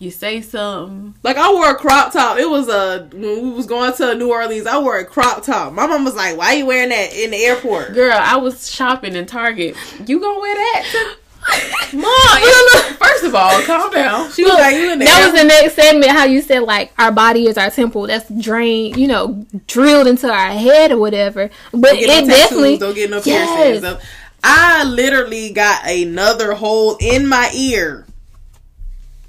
You 0.00 0.10
say 0.10 0.42
something. 0.42 1.14
like 1.22 1.36
I 1.36 1.50
wore 1.52 1.70
a 1.70 1.74
crop 1.76 2.12
top. 2.12 2.36
It 2.38 2.50
was 2.50 2.68
a 2.68 3.08
when 3.12 3.42
we 3.42 3.50
was 3.50 3.66
going 3.66 3.92
to 3.94 4.14
New 4.16 4.30
Orleans. 4.30 4.66
I 4.66 4.78
wore 4.78 4.98
a 4.98 5.04
crop 5.04 5.42
top. 5.44 5.72
My 5.72 5.86
mom 5.86 6.04
was 6.04 6.14
like, 6.14 6.36
"Why 6.36 6.46
are 6.46 6.54
you 6.54 6.66
wearing 6.66 6.90
that 6.90 7.14
in 7.14 7.30
the 7.30 7.36
airport?" 7.38 7.94
Girl, 7.94 8.12
I 8.20 8.36
was 8.36 8.70
shopping 8.70 9.14
in 9.14 9.24
Target. 9.26 9.76
You 10.06 10.20
gonna 10.20 10.40
wear 10.40 10.54
that? 10.54 11.14
Mom, 11.92 12.02
you- 12.42 12.94
first 12.96 13.22
of 13.24 13.34
all, 13.34 13.60
calm 13.62 13.90
down. 13.92 14.32
She 14.32 14.42
was 14.42 14.54
like, 14.54 14.74
"You 14.76 14.92
in 14.92 14.98
the 14.98 15.04
That 15.04 15.20
airport?" 15.20 15.32
was 15.34 15.42
the 15.42 15.46
next 15.48 15.74
segment. 15.74 16.10
How 16.10 16.24
you 16.24 16.40
said 16.42 16.60
like 16.64 16.92
our 16.98 17.12
body 17.12 17.46
is 17.46 17.56
our 17.56 17.70
temple. 17.70 18.06
That's 18.06 18.28
drained, 18.40 18.96
you 18.96 19.06
know, 19.06 19.46
drilled 19.66 20.06
into 20.08 20.28
our 20.30 20.50
head 20.50 20.90
or 20.90 20.98
whatever. 20.98 21.50
But 21.72 21.92
no 21.94 21.98
it 22.00 22.06
tattoos, 22.06 22.28
definitely 22.28 22.78
don't 22.78 22.94
get 22.94 23.10
no 23.10 23.20
piercings. 23.22 23.82
So, 23.82 23.98
I 24.42 24.84
literally 24.84 25.52
got 25.52 25.86
another 25.88 26.52
hole 26.54 26.96
in 27.00 27.26
my 27.26 27.50
ear, 27.54 28.06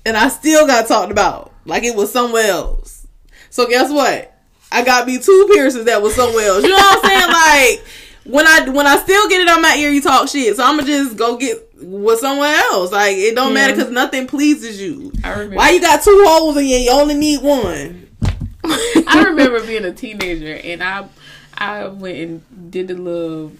and 0.06 0.16
I 0.16 0.30
still 0.30 0.68
got 0.68 0.88
talked 0.88 1.12
about 1.12 1.52
like 1.66 1.84
it 1.84 1.96
was 1.96 2.12
somewhere 2.12 2.48
else. 2.48 3.08
So 3.50 3.68
guess 3.68 3.92
what? 3.92 4.32
I 4.72 4.84
got 4.84 5.08
me 5.08 5.20
two 5.20 5.50
piercings 5.54 5.86
that 5.86 6.02
was 6.02 6.16
somewhere 6.16 6.46
else. 6.48 6.64
You 6.64 6.70
know 6.70 6.76
what 6.76 7.04
I'm 7.04 7.10
saying? 7.10 7.22
Like 7.36 7.86
when 8.26 8.48
I 8.48 8.70
when 8.70 8.88
I 8.88 8.98
still 8.98 9.30
get 9.30 9.42
it 9.42 9.48
on 9.48 9.62
my 9.62 9.76
ear, 9.78 9.90
you 9.90 10.02
talk 10.02 10.28
shit. 10.28 10.56
So 10.56 10.64
I'm 10.64 10.78
gonna 10.78 10.88
just 10.88 11.16
go 11.16 11.38
get 11.38 11.58
with 11.82 12.20
somewhere 12.20 12.56
else. 12.56 12.92
Like 12.92 13.16
it 13.18 13.36
don't 13.36 13.54
matter 13.54 13.76
because 13.76 13.92
nothing 13.92 14.28
pleases 14.28 14.82
you. 14.82 15.12
I. 15.24 15.46
Why 15.46 15.70
you 15.72 15.82
got 15.82 16.04
two 16.04 16.24
holes 16.28 16.58
in 16.58 16.66
you? 16.66 16.78
You 16.78 16.92
only 16.92 17.14
need 17.14 17.42
one. 17.42 18.10
I 18.64 19.24
remember 19.28 19.66
being 19.66 19.86
a 19.86 19.94
teenager 19.94 20.60
and 20.64 20.84
I 20.84 21.08
I 21.54 21.88
went 21.88 22.18
and 22.18 22.72
did 22.72 22.88
the 22.88 22.96
little 22.96 23.52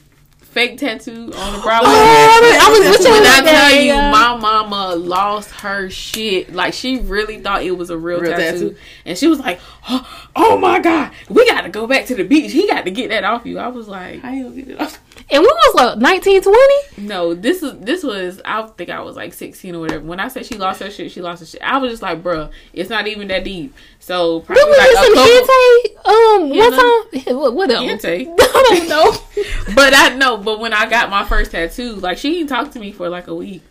fake 0.56 0.78
tattoo 0.80 1.32
on 1.36 1.54
the 1.54 1.60
brow. 1.60 1.82
Oh, 1.84 2.60
I 2.62 2.70
was 2.70 3.06
you 3.06 3.12
when 3.12 3.24
I 3.26 3.42
tell 3.42 3.72
you, 3.82 3.94
my 3.94 4.38
mama 4.40 4.96
lost 4.96 5.52
her 5.60 5.90
shit. 5.90 6.54
Like 6.54 6.74
she 6.74 7.00
really 7.02 7.40
thought 7.42 7.62
it 7.64 7.78
was 7.78 7.90
a 7.92 7.98
real, 7.98 8.22
Real 8.22 8.32
tattoo. 8.32 8.70
tattoo. 8.70 8.78
and 9.06 9.18
she 9.18 9.28
was 9.28 9.40
like, 9.40 9.60
oh, 9.90 10.28
"Oh 10.36 10.58
my 10.58 10.80
god, 10.80 11.12
we 11.30 11.46
got 11.48 11.62
to 11.62 11.70
go 11.70 11.86
back 11.86 12.06
to 12.08 12.16
the 12.16 12.24
beach. 12.24 12.54
He 12.54 12.68
got 12.68 12.86
to 12.86 12.92
get 12.92 13.10
that 13.10 13.24
off 13.26 13.46
you." 13.46 13.60
I 13.60 13.68
was 13.68 13.88
like, 13.88 14.22
How 14.22 14.32
you 14.32 14.46
gonna 14.46 14.56
get 14.56 14.68
it 14.70 14.82
off? 14.82 15.00
And 15.32 15.42
when 15.42 15.50
was 15.50 15.76
like 15.76 15.98
1920? 15.98 17.08
"No, 17.08 17.34
this 17.34 17.64
is 17.64 17.80
this 17.80 18.04
was. 18.04 18.42
I 18.46 18.62
think 18.78 18.92
I 18.92 19.02
was 19.02 19.16
like 19.16 19.34
sixteen 19.34 19.74
or 19.74 19.80
whatever. 19.80 20.04
When 20.06 20.20
I 20.20 20.28
said 20.28 20.46
she 20.46 20.56
lost 20.56 20.82
her 20.82 20.92
shit, 20.92 21.12
she 21.12 21.22
lost 21.22 21.40
her 21.40 21.48
shit. 21.48 21.62
I 21.64 21.78
was 21.80 21.92
just 21.92 22.04
like, 22.04 22.22
bruh, 22.22 22.52
it's 22.74 22.92
not 22.92 23.08
even 23.08 23.28
that 23.30 23.44
deep. 23.44 23.74
So 24.00 24.42
probably 24.42 24.64
Did 24.64 24.70
we 24.70 24.78
like 24.78 25.06
some 25.06 25.16
hentai? 25.16 26.06
Um, 26.06 26.50
what 26.50 26.74
Henna? 26.74 27.24
time? 27.24 27.36
What, 27.40 27.54
what 27.56 27.72
else? 27.72 28.06
I 28.06 28.24
don't 28.70 28.88
know. 28.90 29.12
But 29.76 29.94
I 29.96 30.16
know, 30.16 30.38
but 30.38 30.60
when 30.60 30.74
I 30.74 30.88
got 30.88 31.10
my 31.10 31.26
first 31.26 31.52
tattoo, 31.52 31.96
like 31.96 32.18
she 32.20 32.36
didn't 32.36 32.50
talk 32.50 32.72
to 32.72 32.80
me 32.80 32.92
for 32.92 33.10
like 33.10 33.28
a 33.28 33.36
week. 33.36 33.64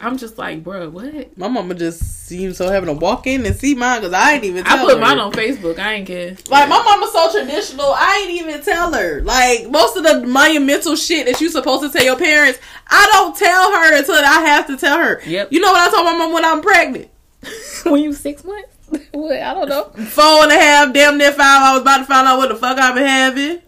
I'm 0.00 0.18
just 0.18 0.38
like, 0.38 0.64
bruh, 0.64 0.90
what? 0.90 1.36
My 1.38 1.48
mama 1.48 1.74
just 1.74 2.26
seems 2.26 2.56
so 2.56 2.70
having 2.70 2.88
to 2.88 2.92
walk 2.92 3.26
in 3.26 3.44
and 3.46 3.54
see 3.54 3.74
mine 3.74 4.00
because 4.00 4.12
I 4.12 4.34
ain't 4.34 4.44
even. 4.44 4.66
I 4.66 4.82
put 4.82 4.94
her. 4.94 5.00
mine 5.00 5.18
on 5.18 5.32
Facebook. 5.32 5.78
I 5.78 5.94
ain't 5.94 6.06
care. 6.06 6.36
Like 6.48 6.68
my 6.68 6.82
mama's 6.82 7.12
so 7.12 7.30
traditional, 7.32 7.86
I 7.86 8.22
ain't 8.22 8.40
even 8.40 8.62
tell 8.62 8.92
her. 8.92 9.22
Like 9.22 9.70
most 9.70 9.96
of 9.96 10.02
the 10.04 10.26
monumental 10.26 10.96
shit 10.96 11.26
that 11.26 11.40
you 11.40 11.48
supposed 11.48 11.82
to 11.82 11.96
tell 11.96 12.04
your 12.04 12.18
parents, 12.18 12.58
I 12.88 13.08
don't 13.12 13.36
tell 13.36 13.72
her 13.72 13.96
until 13.96 14.14
I 14.16 14.40
have 14.46 14.66
to 14.68 14.76
tell 14.76 14.98
her. 14.98 15.20
Yep. 15.26 15.52
You 15.52 15.60
know 15.60 15.72
what 15.72 15.88
I 15.88 15.94
told 15.94 16.04
my 16.04 16.16
mom 16.16 16.32
when 16.32 16.44
I'm 16.44 16.60
pregnant? 16.60 17.08
when 17.84 18.02
you 18.02 18.12
six 18.12 18.44
months? 18.44 18.68
What? 19.12 19.40
I 19.40 19.54
don't 19.54 19.68
know. 19.68 19.84
Four 20.04 20.42
and 20.42 20.52
a 20.52 20.54
half, 20.54 20.92
damn 20.92 21.16
near 21.16 21.32
five. 21.32 21.40
I 21.40 21.72
was 21.72 21.82
about 21.82 21.98
to 21.98 22.04
find 22.04 22.28
out 22.28 22.36
what 22.36 22.50
the 22.50 22.56
fuck 22.56 22.78
I've 22.78 22.94
been 22.94 23.06
having. 23.06 23.60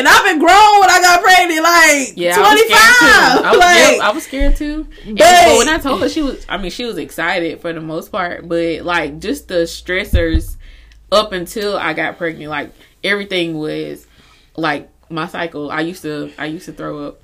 And 0.00 0.08
I've 0.08 0.24
been 0.24 0.38
grown 0.38 0.80
when 0.80 0.88
I 0.88 0.98
got 1.02 1.20
pregnant, 1.22 1.62
like 1.62 2.12
Yeah, 2.16 2.34
twenty 2.36 2.62
I 2.72 2.72
was 2.72 2.72
scared 2.72 2.96
too. 2.96 3.44
I 3.44 3.54
Like 3.54 3.76
yep, 3.76 4.00
I 4.00 4.12
was 4.12 4.24
scared 4.24 4.56
too. 4.56 4.86
And, 5.04 5.18
but 5.18 5.58
when 5.58 5.68
I 5.68 5.76
told 5.78 6.00
her, 6.00 6.08
she 6.08 6.22
was. 6.22 6.46
I 6.48 6.56
mean, 6.56 6.70
she 6.70 6.86
was 6.86 6.96
excited 6.96 7.60
for 7.60 7.70
the 7.74 7.82
most 7.82 8.10
part, 8.10 8.48
but 8.48 8.80
like 8.80 9.18
just 9.18 9.48
the 9.48 9.64
stressors 9.64 10.56
up 11.12 11.32
until 11.32 11.76
I 11.76 11.92
got 11.92 12.16
pregnant, 12.16 12.50
like 12.50 12.72
everything 13.04 13.58
was 13.58 14.06
like 14.56 14.88
my 15.10 15.26
cycle. 15.26 15.70
I 15.70 15.82
used 15.82 16.00
to. 16.00 16.32
I 16.38 16.46
used 16.46 16.64
to 16.64 16.72
throw 16.72 17.06
up. 17.08 17.20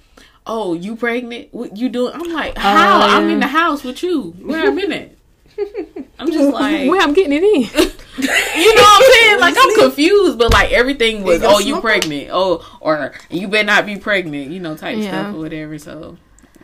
Oh, 0.47 0.74
you 0.74 0.97
pregnant? 0.97 1.49
What 1.55 1.79
you 1.79 1.89
doing? 1.89 2.12
I'm 2.12 2.31
like, 2.31 2.53
oh, 2.59 2.61
how? 2.61 3.01
Oh, 3.01 3.09
I'm 3.09 3.31
in 3.31 3.41
the 3.41 3.47
house 3.47 3.85
with 3.85 4.03
you. 4.03 4.33
Where 4.43 4.68
it. 4.68 5.18
I'm 6.18 6.31
just 6.31 6.53
like, 6.53 6.91
Where 6.91 7.01
I'm 7.01 7.14
getting 7.14 7.33
it 7.33 7.43
in. 7.43 7.62
you 8.18 8.74
know 8.74 8.83
what 8.83 9.03
I'm 9.03 9.12
saying? 9.12 9.41
Like 9.41 9.55
I'm 9.55 9.55
Sleep. 9.55 9.55
confused, 9.55 9.56
but 10.37 10.53
like 10.53 10.72
everything 10.72 11.22
was, 11.22 11.43
oh, 11.43 11.59
you 11.59 11.80
pregnant, 11.80 12.28
oh, 12.32 12.64
or 12.80 13.12
you 13.30 13.49
better 13.49 13.66
not 13.66 13.87
be 13.87 13.97
pregnant, 13.97 14.51
you 14.51 14.61
know, 14.61 14.76
type 14.76 14.99
Yeah. 14.99 15.09
stuff 15.09 15.34
or 15.34 15.39
whatever. 15.41 15.78
So, 15.78 16.16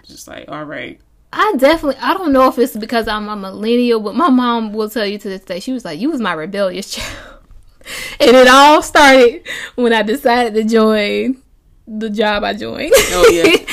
just 0.06 0.28
like, 0.28 0.44
all 0.48 0.64
right, 0.64 1.00
I 1.32 1.54
definitely, 1.56 2.00
I 2.00 2.14
don't 2.14 2.32
know 2.32 2.48
if 2.48 2.58
it's 2.58 2.76
because 2.76 3.08
I'm 3.08 3.28
a 3.28 3.36
millennial, 3.36 4.00
but 4.00 4.14
my 4.14 4.28
mom 4.28 4.72
will 4.72 4.90
tell 4.90 5.06
you 5.06 5.18
to 5.18 5.28
this 5.28 5.42
day, 5.42 5.60
she 5.60 5.72
was 5.72 5.84
like, 5.84 5.98
you 5.98 6.10
was 6.10 6.20
my 6.20 6.32
rebellious 6.34 6.90
child. 6.94 7.38
and 8.20 8.36
it 8.36 8.48
all 8.48 8.82
started 8.82 9.42
when 9.74 9.92
I 9.92 10.02
decided 10.02 10.54
to 10.54 10.64
join 10.64 11.38
the 11.88 12.10
job 12.10 12.44
I 12.44 12.52
joined. 12.54 12.92
oh 12.94 13.28
yeah, 13.32 13.44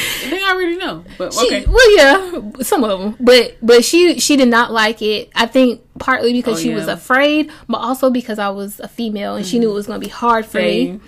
they 0.58 0.64
already 0.64 0.78
know, 0.78 1.04
but 1.18 1.34
She, 1.34 1.46
okay, 1.48 1.66
well, 1.66 1.96
yeah, 1.98 2.62
some 2.62 2.84
of 2.84 3.00
them, 3.00 3.16
but 3.20 3.58
but 3.62 3.84
she 3.84 4.20
she 4.20 4.36
did 4.36 4.48
not 4.50 4.72
like 4.72 5.02
it. 5.02 5.30
I 5.36 5.46
think 5.46 5.82
partly 6.00 6.34
because 6.34 6.60
Oh, 6.60 6.62
she 6.62 6.74
was 6.74 6.88
afraid, 6.88 7.52
but 7.68 7.78
also 7.78 8.10
because 8.10 8.40
I 8.40 8.50
was 8.50 8.80
a 8.80 8.88
female 8.88 9.36
and 9.36 9.46
she 9.46 9.60
knew 9.60 9.68
mm-hmm. 9.68 9.72
it 9.72 9.76
was 9.76 9.88
going 9.88 10.00
to 10.02 10.06
be 10.06 10.12
hard 10.12 10.46
for 10.46 10.60
me. 10.60 11.00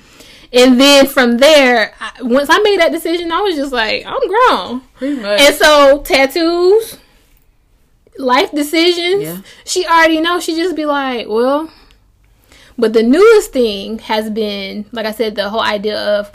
And 0.53 0.79
then 0.81 1.07
from 1.07 1.37
there, 1.37 1.93
I, 1.99 2.21
once 2.23 2.49
I 2.51 2.59
made 2.59 2.79
that 2.81 2.91
decision, 2.91 3.31
I 3.31 3.39
was 3.41 3.55
just 3.55 3.71
like, 3.71 4.05
I'm 4.05 4.19
grown. 4.27 4.81
pretty 4.95 5.21
much. 5.21 5.39
And 5.39 5.55
so 5.55 6.01
tattoos, 6.03 6.97
life 8.17 8.51
decisions, 8.51 9.23
Yeah. 9.23 9.41
she 9.63 9.85
already 9.85 10.19
knows. 10.19 10.43
She 10.43 10.55
just 10.55 10.75
be 10.75 10.85
like, 10.85 11.27
well. 11.27 11.71
But 12.77 12.93
the 12.93 13.03
newest 13.03 13.53
thing 13.53 13.99
has 13.99 14.29
been, 14.29 14.85
like 14.91 15.05
I 15.05 15.11
said, 15.11 15.35
the 15.35 15.49
whole 15.49 15.61
idea 15.61 15.97
of, 16.19 16.31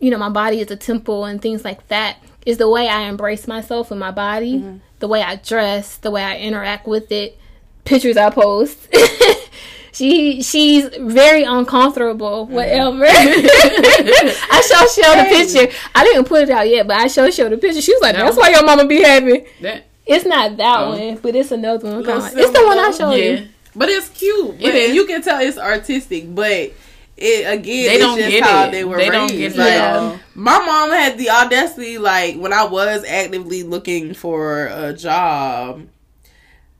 you 0.00 0.10
know, 0.10 0.18
my 0.18 0.30
body 0.30 0.60
is 0.60 0.70
a 0.70 0.76
temple 0.76 1.24
and 1.24 1.40
things 1.42 1.64
like 1.64 1.86
that 1.88 2.16
is 2.46 2.58
the 2.58 2.68
way 2.68 2.88
I 2.88 3.02
embrace 3.02 3.46
myself 3.48 3.90
and 3.90 3.98
my 4.00 4.10
body, 4.10 4.58
Mm-hmm. 4.58 4.76
the 5.00 5.08
way 5.08 5.22
I 5.22 5.36
dress, 5.36 5.96
the 5.96 6.10
way 6.10 6.22
I 6.22 6.38
interact 6.38 6.86
with 6.86 7.10
it, 7.12 7.38
pictures 7.84 8.16
I 8.16 8.30
post. 8.30 8.78
she 9.92 10.42
she's 10.42 10.86
very 11.00 11.44
uncomfortable. 11.44 12.46
Mm-hmm. 12.46 12.54
Whatever. 12.54 13.04
I 13.08 14.62
show 14.68 15.02
show 15.02 15.16
the 15.16 15.24
picture. 15.28 15.76
I 15.94 16.04
didn't 16.04 16.24
put 16.26 16.42
it 16.42 16.50
out 16.50 16.68
yet, 16.68 16.86
but 16.86 16.96
I 16.96 17.06
show 17.06 17.30
show 17.30 17.48
the 17.48 17.56
picture. 17.58 17.80
She 17.80 17.92
was 17.92 18.02
like, 18.02 18.16
No. 18.16 18.24
"That's 18.24 18.36
why 18.36 18.50
your 18.50 18.64
mama 18.64 18.86
be 18.86 19.02
happy." 19.02 19.44
that, 19.62 19.84
It's 20.06 20.24
not 20.26 20.56
that 20.56 20.80
Oh. 20.80 20.90
one, 20.90 21.16
but 21.16 21.34
it's 21.34 21.50
another 21.52 21.88
one. 22.00 22.04
It's 22.06 22.50
the 22.50 22.64
one 22.66 22.78
I 22.78 22.90
showed 22.90 23.12
yeah, 23.12 23.24
you. 23.40 23.48
But 23.76 23.88
it's 23.88 24.08
cute. 24.10 24.58
But 24.60 24.74
It. 24.74 24.94
You 24.94 25.06
can 25.06 25.22
tell 25.22 25.40
it's 25.40 25.58
artistic, 25.58 26.34
but 26.34 26.72
it 27.16 27.52
again, 27.52 27.86
They 27.86 27.98
don't 27.98 28.18
just 28.18 28.30
get 28.30 28.42
how 28.44 28.64
it. 28.66 28.72
they 28.72 28.84
were 28.84 28.96
They 28.96 29.10
raised. 29.10 29.12
don't 29.12 29.38
get 29.38 29.52
it 29.52 29.58
Like, 29.58 29.72
at 29.72 29.96
all. 29.96 30.18
My 30.34 30.58
mom 30.58 30.90
had 30.90 31.16
the 31.18 31.30
audacity, 31.30 31.98
like 31.98 32.36
when 32.36 32.52
I 32.52 32.64
was 32.64 33.04
actively 33.04 33.62
looking 33.62 34.14
for 34.14 34.66
a 34.66 34.92
job, 34.92 35.86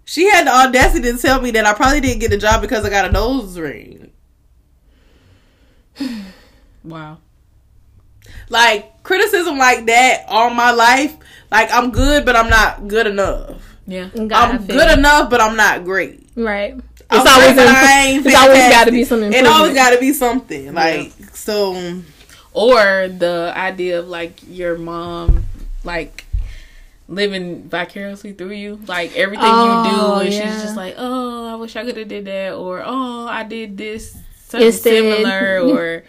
she 0.04 0.28
had 0.30 0.46
the 0.46 0.54
audacity 0.54 1.12
to 1.12 1.18
tell 1.18 1.40
me 1.40 1.50
that 1.52 1.64
I 1.66 1.72
probably 1.74 2.00
didn't 2.00 2.20
get 2.20 2.32
a 2.32 2.36
job 2.36 2.60
because 2.60 2.84
I 2.84 2.90
got 2.90 3.04
a 3.08 3.12
nose 3.12 3.58
ring. 3.58 4.10
wow, 6.84 7.18
Like 8.48 9.02
criticism 9.02 9.58
like 9.58 9.86
that 9.86 10.24
all 10.28 10.50
my 10.50 10.72
life, 10.72 11.16
like 11.50 11.68
I'm 11.72 11.90
good, 11.90 12.24
but 12.24 12.36
I'm 12.36 12.50
not 12.50 12.88
good 12.88 13.06
enough. 13.06 13.60
Yeah, 13.86 14.08
I'm 14.14 14.66
good 14.66 14.98
enough, 14.98 15.30
but 15.30 15.40
I'm 15.40 15.56
not 15.56 15.84
great. 15.84 16.26
Right. 16.34 16.74
It's 17.10 17.30
always, 17.30 17.50
in, 17.52 18.26
it's 18.26 18.36
always 18.36 18.68
got 18.70 18.84
to 18.84 18.90
be 18.90 19.04
something. 19.04 19.32
It 19.32 19.46
always 19.46 19.74
got 19.74 19.90
to 19.90 20.00
be 20.00 20.12
something 20.12 20.74
like 20.74 21.12
yeah. 21.18 21.26
so. 21.32 22.02
Or 22.52 23.08
the 23.08 23.52
idea 23.54 23.98
of 23.98 24.08
like 24.08 24.40
your 24.46 24.78
mom, 24.78 25.44
like 25.82 26.24
living 27.08 27.68
vicariously 27.68 28.32
through 28.32 28.52
you, 28.52 28.80
like 28.86 29.16
everything 29.16 29.46
oh, 29.48 29.84
you 29.84 29.90
do, 29.90 29.96
oh, 29.96 30.20
and 30.20 30.32
yeah. 30.32 30.52
she's 30.52 30.62
just 30.62 30.76
like, 30.76 30.94
"Oh, 30.96 31.52
I 31.52 31.56
wish 31.56 31.76
I 31.76 31.84
could 31.84 31.96
have 31.96 32.08
did 32.08 32.24
that," 32.26 32.54
or 32.54 32.82
"Oh, 32.84 33.26
I 33.26 33.42
did 33.42 33.76
this 33.76 34.16
something 34.46 34.72
similar," 34.72 35.60
or 35.64 36.04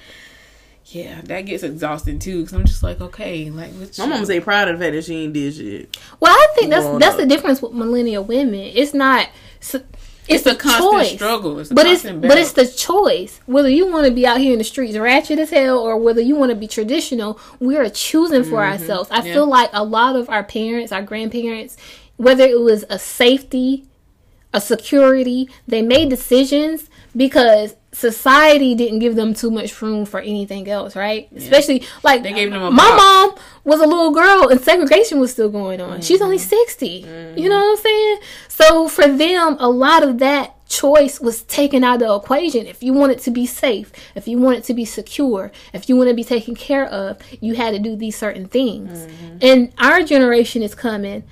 yeah, 0.86 1.22
that 1.26 1.41
gets 1.41 1.64
exhausting 1.64 2.20
too. 2.20 2.41
Because 2.41 2.54
I'm 2.54 2.66
just 2.66 2.84
like, 2.84 3.02
okay, 3.02 3.50
like 3.50 3.72
my 3.98 4.06
mom 4.06 4.26
say 4.26 4.39
proud 4.39 4.68
of 4.68 4.78
the 4.78 4.86
fact 4.86 4.93
that 4.93 5.04
she 5.04 5.24
ain't 5.24 5.34
did 5.34 5.56
shit. 5.56 5.98
Well, 6.20 6.32
I 6.32 6.48
think 6.56 6.70
that's 6.70 6.86
that's 7.00 7.16
up. 7.16 7.18
the 7.18 7.26
difference 7.26 7.62
with 7.62 7.74
millennial 7.74 8.24
women. 8.24 8.72
It's 8.74 8.93
not. 8.93 9.28
It's, 10.28 10.46
it's 10.46 10.56
a 10.56 10.56
constant 10.56 10.92
choice. 10.92 11.14
struggle. 11.14 11.60
It's 11.60 11.72
but 11.72 11.86
it's 11.86 12.04
battle. 12.04 12.22
but 12.22 12.38
it's 12.38 12.54
the 12.54 12.68
choice 12.68 13.40
whether 13.46 13.70
you 13.70 13.92
want 13.92 14.08
to 14.08 14.12
be 14.12 14.26
out 14.26 14.40
here 14.40 14.54
in 14.54 14.58
the 14.58 14.64
streets 14.64 14.98
ratchet 14.98 15.38
as 15.40 15.52
hell 15.52 15.80
or 15.80 15.98
whether 15.98 16.22
you 16.22 16.36
want 16.36 16.50
to 16.50 16.56
be 16.56 16.68
traditional. 16.68 17.40
We 17.60 17.78
are 17.78 17.90
choosing 17.90 18.44
for 18.44 18.60
mm-hmm. 18.62 18.82
ourselves. 18.82 19.10
I 19.12 19.24
yeah. 19.24 19.34
feel 19.34 19.48
like 19.48 19.70
a 19.74 19.84
lot 19.84 20.16
of 20.16 20.30
our 20.30 20.44
parents, 20.44 20.92
our 20.92 21.04
grandparents, 21.04 21.78
whether 22.18 22.44
it 22.44 22.60
was 22.60 22.86
a 22.90 22.98
safety, 22.98 23.86
a 24.54 24.62
security, 24.62 25.50
they 25.68 25.82
made 25.82 26.10
decisions 26.10 26.90
because 27.16 27.76
society 27.96 28.76
didn't 28.76 29.00
give 29.00 29.16
them 29.16 29.34
too 29.34 29.50
much 29.50 29.82
room 29.82 30.06
for 30.06 30.20
anything 30.20 30.68
else, 30.70 30.96
right? 30.96 31.30
Yeah. 31.32 31.39
Especially 31.39 31.84
like 32.04 32.24
they 32.24 32.34
gave 32.34 32.52
them 32.52 32.62
a 32.62 32.70
my 32.70 32.89
mom 32.96 33.39
was 33.64 33.80
a 33.80 33.88
little 33.88 34.12
girl 34.12 34.50
and 34.50 34.60
segregation 34.60 35.20
was 35.20 35.32
still 35.32 35.50
going 35.50 35.80
on. 35.80 35.93
Mm-hmm. 35.93 36.02
She's 36.02 36.22
only 36.22 36.38
mm-hmm. 36.38 36.50
60. 36.50 37.04
Mm-hmm. 37.04 37.39
You 37.39 37.50
know 37.50 37.58
what 37.58 37.78
I'm 37.78 37.84
saying? 37.84 38.20
So 38.50 38.88
for 38.89 39.08
them, 39.08 39.58
a 39.60 39.70
lot 39.70 40.04
of 40.04 40.20
that 40.20 40.68
choice 40.68 41.22
was 41.22 41.43
taken 41.43 41.84
out 41.84 42.02
of 42.02 42.08
the 42.08 42.14
equation. 42.14 42.68
If 42.68 42.84
you 42.84 42.91
wanted 42.91 43.20
to 43.20 43.32
be 43.32 43.46
safe, 43.46 43.91
if 44.14 44.28
you 44.28 44.39
wanted 44.39 44.66
to 44.66 44.74
be 44.74 44.84
secure, 44.84 45.52
if 45.74 45.88
you 45.88 45.96
want 45.96 46.10
to 46.10 46.16
be 46.16 46.24
taken 46.24 46.54
care 46.54 46.86
of, 46.86 47.18
you 47.39 47.56
had 47.56 47.72
to 47.72 47.80
do 47.80 47.96
these 47.96 48.18
certain 48.18 48.48
things. 48.48 49.08
Mm-hmm. 49.08 49.38
And 49.41 49.74
our 49.78 50.04
generation 50.04 50.62
is 50.62 50.76
coming 50.76 51.24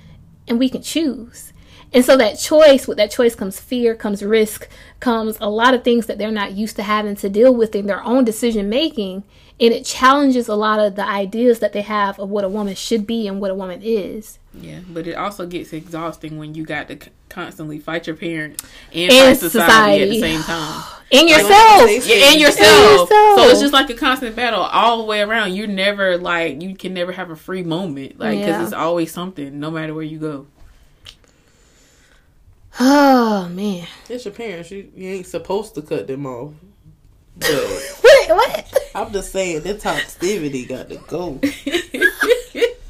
and 0.48 0.58
we 0.58 0.68
can 0.70 0.82
choose. 0.82 1.52
And 1.94 2.04
so 2.04 2.16
that 2.16 2.34
choice, 2.40 2.88
with 2.88 2.98
that 2.98 3.12
choice 3.12 3.36
comes 3.36 3.60
fear, 3.60 3.94
comes 3.94 4.22
risk, 4.22 4.68
comes 4.98 5.38
a 5.40 5.48
lot 5.48 5.74
of 5.74 5.84
things 5.84 6.06
that 6.06 6.18
they're 6.18 6.32
not 6.32 6.52
used 6.52 6.74
to 6.76 6.82
having 6.82 7.14
to 7.16 7.28
deal 7.28 7.54
with 7.54 7.76
in 7.76 7.86
their 7.86 8.02
own 8.02 8.24
decision 8.24 8.68
making. 8.68 9.22
And 9.60 9.72
it 9.72 9.84
challenges 9.84 10.48
a 10.48 10.56
lot 10.56 10.80
of 10.80 10.96
the 10.96 11.06
ideas 11.06 11.60
that 11.60 11.72
they 11.72 11.82
have 11.82 12.18
of 12.18 12.28
what 12.28 12.42
a 12.42 12.48
woman 12.48 12.74
should 12.74 13.06
be 13.06 13.28
and 13.28 13.40
what 13.40 13.52
a 13.52 13.54
woman 13.54 13.80
is. 13.80 14.40
Yeah, 14.52 14.80
but 14.88 15.06
it 15.06 15.14
also 15.14 15.46
gets 15.46 15.72
exhausting 15.72 16.36
when 16.36 16.56
you 16.56 16.64
got 16.64 16.88
to 16.88 16.98
constantly 17.28 17.78
fight 17.78 18.08
your 18.08 18.16
parents 18.16 18.64
and, 18.92 19.12
and 19.12 19.38
fight 19.38 19.50
society, 19.50 19.50
society, 19.50 20.02
at 20.02 20.08
the 20.08 20.20
same 20.20 20.42
time. 20.42 20.84
and 21.12 21.28
yourself. 21.28 22.08
yeah, 22.08 22.32
and 22.32 22.40
yourself. 22.40 23.08
So 23.08 23.48
it's 23.48 23.60
just 23.60 23.72
like 23.72 23.90
a 23.90 23.94
constant 23.94 24.34
battle 24.34 24.62
all 24.62 24.98
the 24.98 25.04
way 25.04 25.20
around. 25.20 25.54
You're 25.54 25.68
never 25.68 26.18
like, 26.18 26.60
you 26.60 26.74
can 26.74 26.92
never 26.92 27.12
have 27.12 27.30
a 27.30 27.36
free 27.36 27.62
moment. 27.62 28.18
Like, 28.18 28.38
because 28.38 28.56
yeah. 28.56 28.64
it's 28.64 28.72
always 28.72 29.12
something, 29.12 29.60
no 29.60 29.70
matter 29.70 29.94
where 29.94 30.02
you 30.02 30.18
go. 30.18 30.48
Oh 32.80 33.48
man, 33.50 33.86
it's 34.08 34.24
your 34.24 34.34
parents. 34.34 34.70
You, 34.70 34.90
you 34.96 35.10
ain't 35.10 35.26
supposed 35.26 35.74
to 35.76 35.82
cut 35.82 36.06
them 36.06 36.26
off. 36.26 36.54
But 37.36 37.50
what? 38.00 38.30
What? 38.30 38.90
I'm 38.94 39.12
just 39.12 39.32
saying 39.32 39.62
that 39.62 39.80
toxicity 39.80 40.68
got 40.68 40.88
to 40.88 40.96
go. 41.06 41.40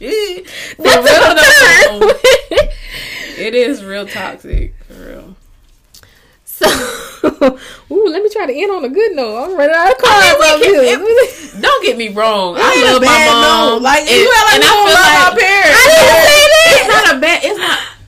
real 0.00 0.90
oh, 0.90 2.20
it 3.38 3.54
is 3.54 3.84
real 3.84 4.06
toxic 4.06 4.74
for 4.84 4.94
real. 4.94 5.36
So, 6.44 6.68
ooh, 7.90 8.06
let 8.08 8.22
me 8.22 8.28
try 8.30 8.46
to 8.46 8.54
end 8.54 8.70
on 8.70 8.84
a 8.84 8.88
good 8.88 9.16
note. 9.16 9.36
I'm 9.42 9.56
running 9.56 9.74
out 9.74 9.90
of 9.90 9.98
cards 9.98 10.36
I 10.38 10.96
mean, 10.96 11.62
Don't 11.62 11.84
get 11.84 11.96
me 11.96 12.08
wrong. 12.10 12.56
I 12.56 12.84
love 12.84 13.02
my 13.02 13.26
mom. 13.26 13.42
Note. 13.42 13.82
Like 13.82 14.02
and, 14.02 14.10
you 14.10 14.28
like 14.28 14.54
and 14.54 14.62
I 14.62 14.70
feel 14.70 14.94
like 14.94 15.18
my 15.18 15.40
parents. 15.40 15.80
I 15.80 15.90
didn't 15.90 16.24
say 16.30 16.44
that. 16.52 16.70
It's 16.70 16.88
not 16.88 17.16
a 17.16 17.20
bad. 17.20 17.40
It's 17.44 17.58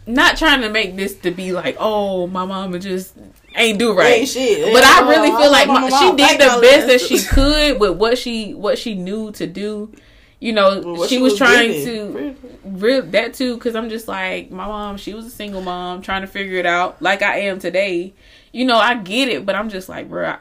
not 0.06 0.36
trying 0.36 0.60
to 0.60 0.70
make 0.70 0.96
this 0.96 1.14
to 1.18 1.30
be 1.30 1.52
like, 1.52 1.76
oh, 1.78 2.26
my 2.28 2.44
mama 2.44 2.78
just 2.78 3.14
ain't 3.56 3.78
do 3.78 3.92
right. 3.92 4.20
Ain't 4.20 4.28
shit. 4.28 4.72
But 4.72 4.84
I 4.84 5.08
really 5.08 5.30
feel 5.30 5.50
like 5.50 5.66
my, 5.66 5.88
she 5.88 6.16
did 6.16 6.40
the 6.40 6.60
best 6.60 6.86
that 6.86 7.00
she 7.00 7.18
could 7.22 7.80
with 7.80 7.96
what 7.96 8.16
she 8.16 8.54
what 8.54 8.78
she 8.78 8.94
knew 8.94 9.32
to 9.32 9.46
do. 9.46 9.92
You 10.38 10.52
know, 10.52 11.02
she, 11.06 11.16
she, 11.16 11.22
was, 11.22 11.32
was 11.32 11.38
trying 11.38 11.72
to 11.84 12.36
real 12.64 13.02
that 13.02 13.34
too 13.34 13.54
because 13.54 13.74
I'm 13.74 13.88
just 13.88 14.06
like 14.06 14.50
my 14.50 14.66
mom. 14.66 14.96
She 14.96 15.14
was 15.14 15.26
a 15.26 15.30
single 15.30 15.62
mom 15.62 16.02
trying 16.02 16.20
to 16.20 16.28
figure 16.28 16.58
it 16.58 16.66
out, 16.66 17.00
like 17.02 17.22
I 17.22 17.40
am 17.40 17.58
today. 17.58 18.14
You 18.52 18.64
know, 18.64 18.76
I 18.76 18.94
get 18.94 19.28
it, 19.28 19.44
but 19.44 19.54
I'm 19.54 19.68
just 19.68 19.88
like, 19.88 20.08
bro, 20.08 20.28
I, 20.28 20.38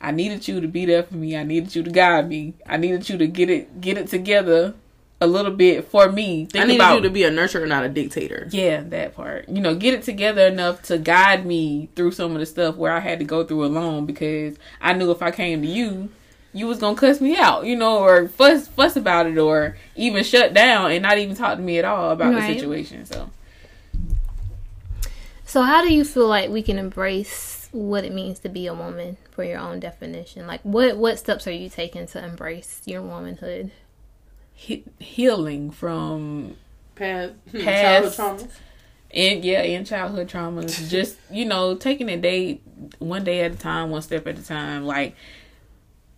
I 0.00 0.10
needed 0.10 0.46
you 0.46 0.60
to 0.60 0.68
be 0.68 0.84
there 0.84 1.04
for 1.04 1.14
me. 1.14 1.36
I 1.36 1.42
needed 1.42 1.74
you 1.74 1.82
to 1.82 1.90
guide 1.90 2.28
me. 2.28 2.54
I 2.66 2.76
needed 2.76 3.08
you 3.08 3.16
to 3.18 3.26
get 3.26 3.48
it 3.48 3.80
get 3.80 3.96
it 3.96 4.08
together 4.08 4.74
a 5.20 5.26
little 5.26 5.52
bit 5.52 5.88
for 5.88 6.10
me. 6.10 6.46
Think 6.46 6.64
I 6.64 6.66
needed 6.66 6.80
about, 6.80 6.96
you 6.96 7.02
to 7.02 7.10
be 7.10 7.24
a 7.24 7.30
nurturer, 7.30 7.66
not 7.66 7.84
a 7.84 7.88
dictator. 7.88 8.48
Yeah, 8.50 8.82
that 8.82 9.14
part. 9.14 9.48
You 9.48 9.60
know, 9.60 9.74
get 9.74 9.94
it 9.94 10.02
together 10.02 10.46
enough 10.46 10.82
to 10.82 10.98
guide 10.98 11.46
me 11.46 11.88
through 11.96 12.12
some 12.12 12.32
of 12.32 12.38
the 12.38 12.46
stuff 12.46 12.76
where 12.76 12.92
I 12.92 13.00
had 13.00 13.18
to 13.20 13.24
go 13.24 13.44
through 13.44 13.64
alone 13.64 14.04
because 14.04 14.56
I 14.80 14.92
knew 14.92 15.10
if 15.10 15.22
I 15.22 15.30
came 15.30 15.62
to 15.62 15.68
you, 15.68 16.10
you 16.52 16.66
was 16.66 16.78
gonna 16.78 16.96
cuss 16.96 17.20
me 17.20 17.36
out, 17.36 17.66
you 17.66 17.76
know, 17.76 17.98
or 17.98 18.28
fuss 18.28 18.68
fuss 18.68 18.96
about 18.96 19.26
it, 19.26 19.38
or 19.38 19.76
even 19.94 20.24
shut 20.24 20.54
down 20.54 20.90
and 20.90 21.02
not 21.02 21.18
even 21.18 21.36
talk 21.36 21.56
to 21.56 21.62
me 21.62 21.78
at 21.78 21.84
all 21.84 22.10
about 22.10 22.34
right. 22.34 22.48
the 22.48 22.58
situation. 22.58 23.04
So, 23.04 23.30
so 25.44 25.62
how 25.62 25.82
do 25.82 25.92
you 25.92 26.04
feel 26.04 26.28
like 26.28 26.50
we 26.50 26.62
can 26.62 26.78
embrace 26.78 27.68
what 27.72 28.04
it 28.04 28.12
means 28.12 28.38
to 28.40 28.48
be 28.48 28.66
a 28.66 28.74
woman 28.74 29.18
for 29.30 29.44
your 29.44 29.58
own 29.58 29.80
definition? 29.80 30.46
Like, 30.46 30.62
what 30.62 30.96
what 30.96 31.18
steps 31.18 31.46
are 31.46 31.52
you 31.52 31.68
taking 31.68 32.06
to 32.08 32.24
embrace 32.24 32.82
your 32.86 33.02
womanhood? 33.02 33.70
He- 34.56 34.84
healing 34.98 35.70
from 35.70 36.56
past, 36.94 37.34
hmm, 37.50 37.60
past 37.62 38.16
childhood 38.16 38.40
traumas. 38.40 38.50
And 39.12 39.44
yeah, 39.44 39.62
in 39.62 39.84
childhood 39.84 40.28
traumas, 40.28 40.88
just 40.90 41.18
you 41.30 41.44
know, 41.44 41.76
taking 41.76 42.08
a 42.08 42.16
day 42.16 42.60
one 42.98 43.22
day 43.22 43.42
at 43.42 43.52
a 43.52 43.56
time, 43.56 43.90
one 43.90 44.02
step 44.02 44.26
at 44.26 44.38
a 44.38 44.42
time, 44.42 44.84
like 44.84 45.14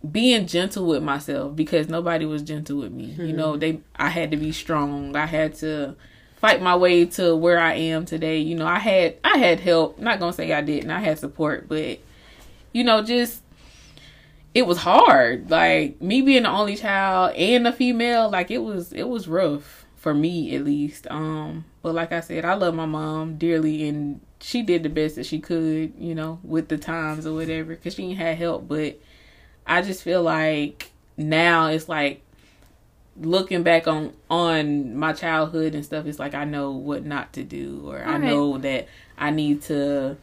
being 0.09 0.47
gentle 0.47 0.85
with 0.85 1.03
myself 1.03 1.55
because 1.55 1.89
nobody 1.89 2.25
was 2.25 2.41
gentle 2.41 2.77
with 2.77 2.93
me. 2.93 3.09
Mm-hmm. 3.09 3.25
You 3.25 3.33
know, 3.33 3.51
mm-hmm. 3.51 3.59
they 3.59 3.81
I 3.95 4.09
had 4.09 4.31
to 4.31 4.37
be 4.37 4.51
strong. 4.53 5.15
I 5.15 5.25
had 5.25 5.55
to 5.55 5.95
fight 6.37 6.61
my 6.61 6.75
way 6.75 7.05
to 7.05 7.35
where 7.35 7.59
I 7.59 7.73
am 7.73 8.05
today. 8.05 8.39
You 8.39 8.55
know, 8.55 8.65
I 8.65 8.79
had 8.79 9.17
I 9.23 9.37
had 9.37 9.59
help. 9.59 9.99
Not 9.99 10.19
gonna 10.19 10.33
say 10.33 10.53
I 10.53 10.61
didn't. 10.61 10.91
I 10.91 11.01
had 11.01 11.19
support, 11.19 11.67
but 11.67 11.99
you 12.71 12.85
know, 12.85 13.03
just 13.03 13.43
it 14.53 14.65
was 14.65 14.77
hard. 14.77 15.49
Like 15.49 16.01
me 16.01 16.21
being 16.21 16.43
the 16.43 16.49
only 16.49 16.75
child 16.75 17.35
and 17.35 17.67
a 17.67 17.71
female, 17.71 18.29
like 18.29 18.51
it 18.51 18.59
was 18.59 18.93
it 18.93 19.07
was 19.07 19.27
rough 19.27 19.85
for 19.95 20.13
me 20.13 20.55
at 20.55 20.63
least. 20.63 21.07
Um, 21.09 21.65
but 21.81 21.93
like 21.93 22.11
I 22.11 22.21
said, 22.21 22.45
I 22.45 22.53
love 22.55 22.73
my 22.73 22.85
mom 22.85 23.37
dearly, 23.37 23.87
and 23.87 24.21
she 24.39 24.61
did 24.61 24.83
the 24.83 24.89
best 24.89 25.15
that 25.15 25.25
she 25.25 25.39
could, 25.39 25.93
you 25.97 26.15
know, 26.15 26.39
with 26.43 26.69
the 26.69 26.77
times 26.77 27.27
or 27.27 27.33
whatever, 27.33 27.75
because 27.75 27.95
she 27.95 28.13
had 28.13 28.37
help. 28.37 28.67
But 28.67 28.99
I 29.67 29.81
just 29.81 30.03
feel 30.03 30.23
like 30.23 30.91
now 31.17 31.67
it's 31.67 31.89
like 31.89 32.21
looking 33.21 33.63
back 33.63 33.87
on 33.87 34.13
on 34.29 34.95
my 34.95 35.13
childhood 35.13 35.75
and 35.75 35.85
stuff. 35.85 36.05
It's 36.05 36.19
like 36.19 36.33
I 36.33 36.45
know 36.45 36.71
what 36.71 37.05
not 37.05 37.33
to 37.33 37.43
do, 37.43 37.83
or 37.85 38.03
I 38.03 38.17
know 38.17 38.57
that 38.57 38.87
I 39.17 39.29
need 39.29 39.61
to 39.63 40.17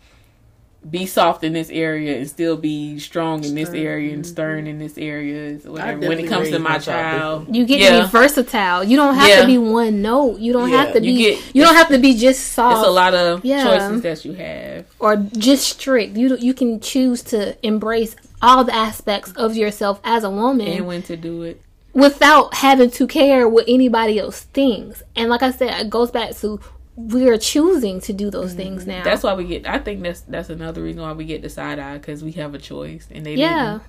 be 0.89 1.07
soft 1.07 1.43
in 1.43 1.53
this 1.53 1.71
area 1.71 2.17
and 2.17 2.29
still 2.29 2.57
be 2.57 2.99
strong 2.99 3.43
in 3.45 3.55
this 3.55 3.71
area 3.71 4.13
and 4.13 4.23
mm-hmm. 4.23 4.31
stern 4.31 4.67
in 4.67 4.79
this 4.79 4.97
area 4.97 5.59
whatever 5.65 6.09
when 6.09 6.19
it 6.21 6.29
comes 6.29 6.49
to 6.51 6.59
my 6.59 6.79
child 6.79 7.55
you 7.55 7.65
get 7.67 7.81
yeah. 7.81 7.99
to 7.99 8.05
be 8.05 8.11
versatile. 8.11 8.85
You 8.85 8.97
don't 8.97 9.15
have 9.15 9.29
yeah. 9.29 9.41
to 9.41 9.47
be 9.47 9.59
one 9.59 10.03
note. 10.03 10.39
You 10.39 10.53
don't 10.53 10.71
yeah. 10.71 10.85
have 10.85 10.95
to 10.95 11.01
be 11.01 11.11
you, 11.11 11.37
get, 11.37 11.55
you 11.55 11.63
don't 11.63 11.75
have 11.75 11.89
to 11.89 11.99
be 11.99 12.17
just 12.17 12.53
soft 12.53 12.79
it's 12.79 12.89
a 12.89 12.91
lot 12.91 13.15
of 13.15 13.43
choices 13.43 14.03
that 14.03 14.25
you 14.25 14.33
have. 14.35 14.87
Or 14.99 15.17
just 15.17 15.69
strict. 15.69 16.17
You 16.17 16.37
you 16.37 16.55
can 16.55 16.81
choose 16.81 17.23
to 17.25 17.57
embrace 17.67 18.17
all 18.43 18.65
the 18.65 18.75
aspects 18.75 19.33
of 19.33 19.57
yourself 19.57 20.01
as 20.05 20.25
a 20.25 20.31
woman 20.31 20.69
and 20.69 20.87
when 20.87 21.03
to 21.03 21.17
do 21.17 21.43
it. 21.43 21.61
without 21.95 22.55
having 22.55 22.91
to 22.91 23.07
care 23.07 23.49
what 23.49 23.65
anybody 23.69 24.19
else 24.19 24.43
thinks. 24.43 25.03
And 25.15 25.31
like 25.31 25.43
i 25.43 25.51
said 25.51 25.81
it 25.81 25.91
goes 25.91 26.11
back 26.11 26.35
to 26.37 26.61
we're 26.97 27.37
choosing 27.37 28.01
to 28.01 28.13
do 28.13 28.31
those 28.31 28.51
mm-hmm. 28.51 28.59
things 28.59 28.87
now. 28.87 29.05
That's 29.05 29.23
why 29.23 29.35
we 29.35 29.45
get. 29.45 29.67
I 29.67 29.79
think 29.79 30.03
that's 30.03 30.23
that's 30.23 30.49
another 30.49 30.83
reason 30.83 31.03
why 31.03 31.13
we 31.13 31.27
get 31.27 31.43
the 31.43 31.51
side 31.51 31.79
eye 31.79 31.99
because 31.99 32.25
we 32.25 32.33
have 32.33 32.55
a 32.55 32.59
choice 32.59 33.07
and 33.11 33.25
they 33.25 33.35
yeah. 33.35 33.73
Didn't. 33.73 33.83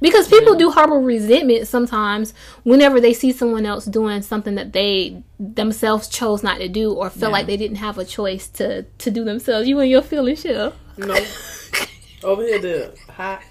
Because 0.00 0.28
people 0.28 0.52
yeah. 0.52 0.58
do 0.58 0.70
harbor 0.70 1.00
resentment 1.00 1.66
sometimes 1.66 2.34
whenever 2.62 3.00
they 3.00 3.14
see 3.14 3.32
someone 3.32 3.64
else 3.64 3.86
doing 3.86 4.20
something 4.20 4.54
that 4.56 4.74
they 4.74 5.22
themselves 5.40 6.08
chose 6.08 6.42
not 6.42 6.58
to 6.58 6.68
do 6.68 6.92
or 6.92 7.08
feel 7.08 7.30
yeah. 7.30 7.32
like 7.32 7.46
they 7.46 7.56
didn't 7.56 7.76
have 7.78 7.96
a 7.96 8.04
choice 8.04 8.48
to 8.48 8.82
to 8.82 9.10
do 9.10 9.24
themselves. 9.24 9.66
You 9.66 9.80
and 9.80 9.90
your 9.90 10.02
feelings, 10.02 10.42
shit. 10.42 10.74
No, 10.98 11.14
over 12.22 12.42
here 12.42 12.60
the 12.60 12.94
hot. 13.08 13.42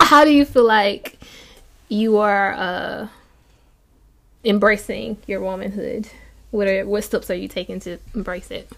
how 0.00 0.24
do 0.24 0.32
you 0.32 0.44
feel 0.44 0.64
like 0.64 1.18
you 1.88 2.18
are 2.18 2.52
uh, 2.54 3.08
embracing 4.44 5.18
your 5.26 5.40
womanhood? 5.40 6.08
What 6.50 6.68
are 6.68 6.86
what 6.86 7.04
steps 7.04 7.30
are 7.30 7.34
you 7.34 7.48
taking 7.48 7.80
to 7.80 7.98
embrace 8.14 8.50
it? 8.50 8.70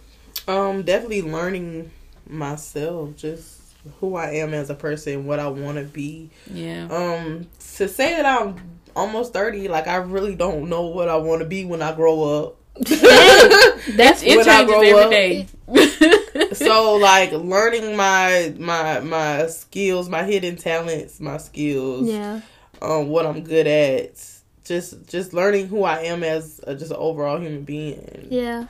Um, 0.47 0.83
definitely 0.83 1.23
learning 1.23 1.91
myself, 2.29 3.17
just 3.17 3.61
who 4.01 4.17
I 4.17 4.31
am 4.33 4.55
as 4.55 4.71
a 4.71 4.75
person, 4.75 5.27
what 5.27 5.39
I 5.39 5.49
want 5.49 5.79
to 5.79 5.85
be. 5.85 6.31
Yeah. 6.53 6.89
Um, 6.91 7.47
to 7.77 7.89
say 7.89 8.17
that 8.17 8.27
I'm 8.27 8.57
almost 8.97 9.33
thirty, 9.33 9.69
like 9.69 9.87
I 9.87 9.97
really 9.97 10.35
don't 10.35 10.69
know 10.69 10.87
what 10.87 11.09
I 11.09 11.17
want 11.17 11.43
to 11.43 11.49
be 11.49 11.65
when 11.65 11.83
I 11.83 11.95
grow 11.95 12.45
up. 12.45 12.57
That's 12.79 14.23
it 14.23 14.37
when 14.37 14.49
I 14.49 14.59
changes 14.59 14.75
grow 14.75 14.83
every 14.83 15.05
up. 15.05 15.11
day. 15.11 15.47
so 16.53 16.97
like 16.97 17.33
learning 17.33 17.97
my 17.97 18.55
my 18.59 19.01
my 19.01 19.47
skills, 19.47 20.09
my 20.09 20.25
hidden 20.25 20.57
talents, 20.57 21.21
my 21.21 21.39
skills, 21.39 22.09
yeah. 22.09 22.41
um, 22.81 23.09
what 23.09 23.27
I'm 23.27 23.43
good 23.43 23.67
at. 23.67 24.38
Just 24.69 25.09
just 25.09 25.33
learning 25.33 25.69
who 25.69 25.83
I 25.83 26.03
am 26.03 26.23
as 26.23 26.61
a, 26.65 26.75
just 26.75 26.91
an 26.91 26.99
overall 26.99 27.41
human 27.41 27.65
being. 27.65 28.29
Yeah. 28.31 28.67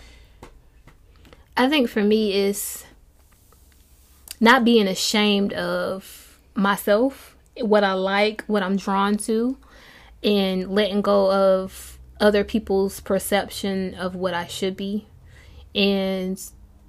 I 1.57 1.69
think 1.69 1.91
for 1.91 2.03
me 2.03 2.33
is 2.33 2.85
not 4.41 4.65
being 4.65 4.87
ashamed 4.87 5.53
of 5.53 6.39
myself, 6.55 7.37
what 7.61 7.83
I 7.83 7.95
like, 7.95 8.45
what 8.47 8.63
I'm 8.63 8.77
drawn 8.77 9.17
to, 9.19 9.59
and 10.23 10.71
letting 10.71 11.03
go 11.03 11.33
of 11.33 11.99
other 12.21 12.45
people's 12.45 13.01
perception 13.01 13.95
of 13.95 14.15
what 14.15 14.35
I 14.35 14.47
should 14.47 14.77
be 14.77 15.07
and 15.75 16.41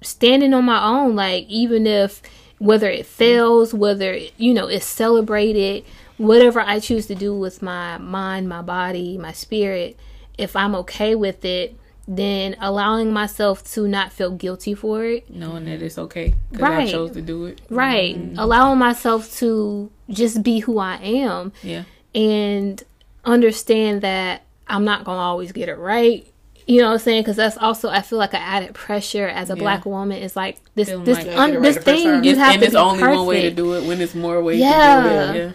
standing 0.02 0.54
on 0.54 0.64
my 0.64 0.82
own 0.84 1.14
like 1.14 1.46
even 1.48 1.86
if 1.86 2.22
whether 2.58 2.90
it 2.90 3.06
fails, 3.06 3.72
whether 3.72 4.18
you 4.36 4.52
know 4.52 4.66
it's 4.66 4.84
celebrated, 4.84 5.84
whatever 6.20 6.60
I 6.60 6.80
choose 6.80 7.06
to 7.06 7.14
do 7.14 7.34
with 7.34 7.62
my 7.62 7.96
mind, 7.98 8.46
my 8.48 8.60
body, 8.60 9.16
my 9.16 9.32
spirit, 9.32 9.98
if 10.36 10.54
I'm 10.54 10.74
okay 10.76 11.14
with 11.14 11.44
it, 11.46 11.76
then 12.06 12.56
allowing 12.60 13.10
myself 13.12 13.62
to 13.72 13.88
not 13.88 14.12
feel 14.12 14.30
guilty 14.32 14.74
for 14.74 15.02
it. 15.04 15.30
Knowing 15.30 15.64
that 15.64 15.80
it's 15.80 15.96
okay 15.96 16.34
because 16.50 16.62
Right. 16.62 16.88
I 16.88 16.90
chose 16.90 17.12
to 17.12 17.22
do 17.22 17.46
it. 17.46 17.60
Right. 17.70 18.16
Mm-hmm. 18.18 18.38
Allowing 18.38 18.78
myself 18.78 19.34
to 19.38 19.90
just 20.10 20.42
be 20.42 20.58
who 20.58 20.78
I 20.78 20.96
am 20.96 21.52
Yeah. 21.62 21.84
and 22.14 22.82
understand 23.24 24.02
that 24.02 24.42
I'm 24.68 24.84
not 24.84 25.04
going 25.04 25.16
to 25.16 25.22
always 25.22 25.52
get 25.52 25.68
it 25.68 25.78
right. 25.78 26.26
You 26.66 26.80
know 26.82 26.88
what 26.88 26.92
I'm 26.94 26.98
saying? 26.98 27.22
Because 27.22 27.36
that's 27.36 27.56
also 27.56 27.88
I 27.88 28.02
feel 28.02 28.18
like 28.18 28.34
an 28.34 28.42
added 28.42 28.74
pressure 28.74 29.26
as 29.26 29.48
a 29.50 29.54
Yeah. 29.54 29.60
black 29.60 29.86
woman 29.86 30.18
is 30.18 30.36
like 30.36 30.58
this 30.74 30.88
Feeling 30.88 31.04
this 31.04 31.18
like- 31.18 31.36
un, 31.36 31.62
this 31.62 31.78
thing 31.78 32.24
you 32.24 32.32
It's- 32.32 32.36
have 32.38 32.52
and 32.54 32.60
to 32.60 32.66
it's 32.66 32.74
be 32.74 32.78
only 32.80 32.98
perfect. 33.00 33.16
one 33.18 33.26
way 33.26 33.42
to 33.42 33.50
do 33.50 33.74
it 33.74 33.84
when 33.84 34.00
it's 34.00 34.14
more 34.14 34.42
ways 34.42 34.60
Yeah. 34.60 35.02
to 35.02 35.08
do 35.08 35.14
it. 35.14 35.36
Yeah. 35.46 35.52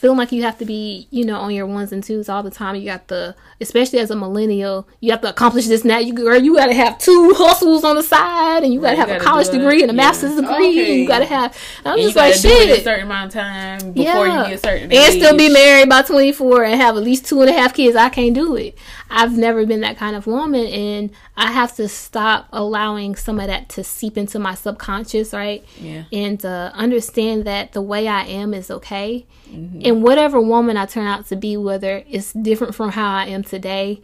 Feeling 0.00 0.16
like 0.16 0.32
you 0.32 0.42
have 0.42 0.56
to 0.56 0.64
be, 0.64 1.06
you 1.10 1.26
know, 1.26 1.38
on 1.38 1.52
your 1.52 1.66
ones 1.66 1.92
and 1.92 2.02
twos 2.02 2.30
all 2.30 2.42
the 2.42 2.50
time. 2.50 2.74
You 2.74 2.86
got 2.86 3.08
the, 3.08 3.34
especially 3.60 3.98
as 3.98 4.10
a 4.10 4.16
millennial, 4.16 4.88
you 5.00 5.10
have 5.10 5.20
to 5.20 5.28
accomplish 5.28 5.66
this 5.66 5.84
now. 5.84 5.98
You 5.98 6.14
girl, 6.14 6.40
you 6.40 6.56
got 6.56 6.66
to 6.68 6.72
have 6.74 6.96
two 6.98 7.34
hustles 7.36 7.84
on 7.84 7.96
the 7.96 8.02
side, 8.02 8.64
and 8.64 8.72
you 8.72 8.80
got 8.80 8.92
to 8.92 8.96
have 8.96 9.10
a 9.10 9.18
college 9.18 9.50
degree 9.50 9.82
and 9.82 9.90
a 9.90 9.94
Yeah. 9.94 10.00
master's 10.04 10.36
degree. 10.36 10.48
And 10.48 10.78
Okay. 10.80 11.00
you 11.02 11.06
got 11.06 11.18
to 11.18 11.26
have. 11.26 11.54
I'm 11.84 11.94
And 11.98 12.02
just 12.02 12.16
like 12.16 12.32
gotta 12.34 12.48
do 12.48 12.48
it 12.72 12.78
a 12.78 12.82
certain 12.82 13.04
amount 13.04 13.34
of 13.34 13.40
time 13.42 13.92
before 13.92 14.26
Yeah. 14.26 14.44
you 14.44 14.50
get 14.52 14.62
certain 14.62 14.90
and 14.90 15.12
still 15.12 15.36
be 15.36 15.50
married 15.52 15.90
by 15.90 16.00
24 16.00 16.64
and 16.64 16.80
have 16.80 16.96
at 16.96 17.02
least 17.02 17.26
two 17.26 17.42
and 17.42 17.50
a 17.50 17.52
half 17.52 17.74
kids. 17.74 17.94
I 17.94 18.08
can't 18.08 18.34
do 18.34 18.56
it. 18.56 18.78
I've 19.10 19.36
never 19.36 19.66
been 19.66 19.80
that 19.80 19.98
kind 19.98 20.16
of 20.16 20.26
woman, 20.26 20.66
and 20.66 21.10
I 21.36 21.50
have 21.52 21.74
to 21.76 21.88
stop 21.88 22.48
allowing 22.52 23.16
some 23.16 23.38
of 23.40 23.48
that 23.48 23.68
to 23.70 23.84
seep 23.84 24.16
into 24.16 24.38
my 24.38 24.54
subconscious, 24.54 25.34
right? 25.34 25.62
Yeah. 25.78 26.04
and 26.12 26.42
uh, 26.44 26.70
understand 26.74 27.44
that 27.44 27.72
the 27.72 27.82
way 27.82 28.08
I 28.08 28.22
am 28.22 28.54
is 28.54 28.70
okay. 28.70 29.26
Mm-hmm. 29.50 29.82
And 29.84 30.02
whatever 30.02 30.40
woman 30.40 30.76
I 30.76 30.86
turn 30.86 31.06
out 31.06 31.26
to 31.26 31.36
be, 31.36 31.56
whether 31.56 32.02
it's 32.08 32.32
different 32.32 32.74
from 32.74 32.90
how 32.90 33.14
I 33.16 33.26
am 33.26 33.42
today, 33.42 34.00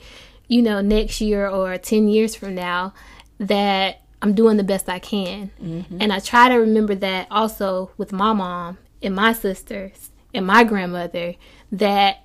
you 0.48 0.62
know, 0.62 0.80
next 0.80 1.20
year 1.20 1.48
or 1.48 1.76
10 1.78 2.08
years 2.08 2.34
from 2.34 2.54
now, 2.54 2.94
that 3.38 4.02
I'm 4.22 4.34
doing 4.34 4.56
the 4.56 4.64
best 4.64 4.88
I 4.88 4.98
can. 4.98 5.50
Mm-hmm. 5.62 5.98
And 6.00 6.12
I 6.12 6.20
try 6.20 6.48
to 6.48 6.56
remember 6.56 6.94
that 6.96 7.28
also 7.30 7.90
with 7.96 8.12
my 8.12 8.32
mom 8.32 8.78
and 9.02 9.14
my 9.14 9.32
sisters 9.32 10.10
and 10.32 10.46
my 10.46 10.64
grandmother 10.64 11.34
that 11.72 12.22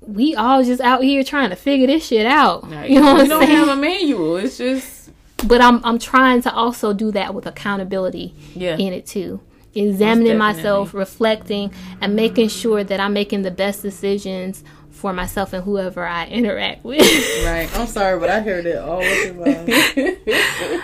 we 0.00 0.34
all 0.34 0.62
just 0.62 0.80
out 0.80 1.02
here 1.02 1.24
trying 1.24 1.50
to 1.50 1.56
figure 1.56 1.86
this 1.86 2.06
shit 2.06 2.26
out. 2.26 2.68
Like, 2.70 2.90
you 2.90 3.00
know 3.00 3.14
what 3.14 3.16
we 3.16 3.22
I'm 3.22 3.28
don't 3.28 3.42
saying? 3.44 3.56
have 3.56 3.68
a 3.68 3.76
manual. 3.76 4.36
It's 4.36 4.58
just 4.58 5.10
but 5.46 5.60
I'm 5.60 5.84
I'm 5.84 5.98
trying 5.98 6.42
to 6.42 6.52
also 6.52 6.92
do 6.92 7.10
that 7.12 7.34
with 7.34 7.46
accountability 7.46 8.34
yeah. 8.54 8.76
in 8.76 8.92
it 8.92 9.06
too. 9.06 9.40
Examining 9.78 10.38
myself, 10.38 10.94
reflecting, 10.94 11.72
and 12.00 12.16
making 12.16 12.48
sure 12.48 12.82
that 12.84 13.00
I'm 13.00 13.12
making 13.12 13.42
the 13.42 13.50
best 13.50 13.82
decisions 13.82 14.64
for 14.90 15.12
myself 15.12 15.52
and 15.52 15.62
whoever 15.62 16.04
I 16.06 16.26
interact 16.26 16.84
with. 16.84 17.00
Right. 17.44 17.68
I'm 17.78 17.86
sorry, 17.86 18.18
but 18.18 18.28
I 18.28 18.40
heard 18.40 18.66
it 18.66 18.76
all 18.76 18.98
the 19.00 20.18
time. 20.26 20.82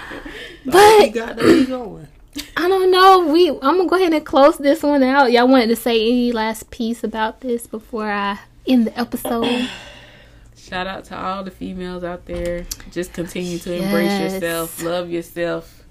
but 0.65 1.07
you 1.07 1.13
got 1.13 1.37
to 1.37 1.45
be 1.45 1.67
going. 1.67 2.09
I 2.57 2.69
don't 2.69 2.91
know. 2.91 3.29
We 3.33 3.51
I'm 3.51 3.59
gonna 3.61 3.87
go 3.87 3.97
ahead 3.97 4.13
and 4.13 4.25
close 4.25 4.57
this 4.59 4.83
one 4.83 5.03
out. 5.03 5.31
Y'all 5.31 5.49
wanted 5.49 5.69
to 5.69 5.77
say 5.77 6.01
any 6.01 6.33
last 6.33 6.71
piece 6.71 7.05
about 7.05 7.41
this 7.41 7.67
before 7.67 8.11
I 8.11 8.39
end 8.67 8.87
the 8.87 8.99
episode? 8.99 9.69
Shout 10.57 10.87
out 10.87 11.05
to 11.07 11.19
all 11.19 11.45
the 11.45 11.51
females 11.51 12.03
out 12.03 12.25
there. 12.25 12.67
Just 12.91 13.13
continue 13.13 13.59
to 13.59 13.75
embrace 13.75 14.33
yourself, 14.33 14.83
love 14.83 15.11
yourself, 15.11 15.85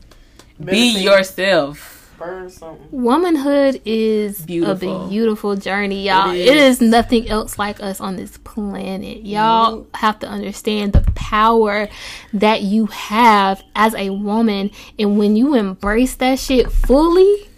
be 0.64 1.00
yourself. 1.02 2.03
Burn 2.18 2.50
something. 2.50 2.88
Womanhood 2.92 3.82
is 3.86 4.42
Beautiful. 4.46 5.06
a 5.06 5.10
beautiful 5.10 5.56
journey, 5.56 6.06
y'all. 6.06 6.30
It 6.32 6.48
it 6.48 6.56
is. 6.58 6.82
is 6.82 6.90
nothing 6.90 7.28
else 7.30 7.58
like 7.60 7.82
us 7.82 8.00
on 8.00 8.16
this 8.16 8.38
planet. 8.38 9.26
Y'all 9.26 9.88
have 9.96 10.20
to 10.20 10.28
understand 10.28 10.94
the 10.94 11.02
power 11.16 11.90
that 12.34 12.62
you 12.62 12.86
have 12.88 13.64
as 13.76 13.94
a 13.96 14.10
woman, 14.12 14.72
and 15.00 15.18
when 15.18 15.36
you 15.36 15.56
embrace 15.56 16.16
that 16.18 16.40
shit 16.40 16.72
fully, 16.72 17.50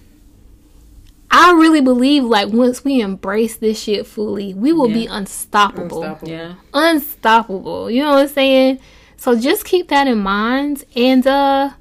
I 1.29 1.51
really 1.53 1.81
believe 1.81 2.23
like 2.23 2.49
once 2.49 2.83
we 2.85 3.01
embrace 3.01 3.57
this 3.57 3.81
shit 3.81 4.07
fully, 4.07 4.53
we 4.53 4.71
will 4.71 4.87
be 4.87 5.05
unstoppable 5.05 6.01
Unstoppable. 6.03 6.29
Yeah. 6.31 6.53
unstoppable. 6.73 7.91
You 7.91 8.03
know 8.03 8.11
what 8.11 8.19
I'm 8.19 8.27
saying? 8.29 8.79
So 9.17 9.37
just 9.37 9.65
keep 9.65 9.89
that 9.89 10.07
in 10.07 10.19
mind 10.19 10.85
and 10.95 11.25
uh 11.27 11.71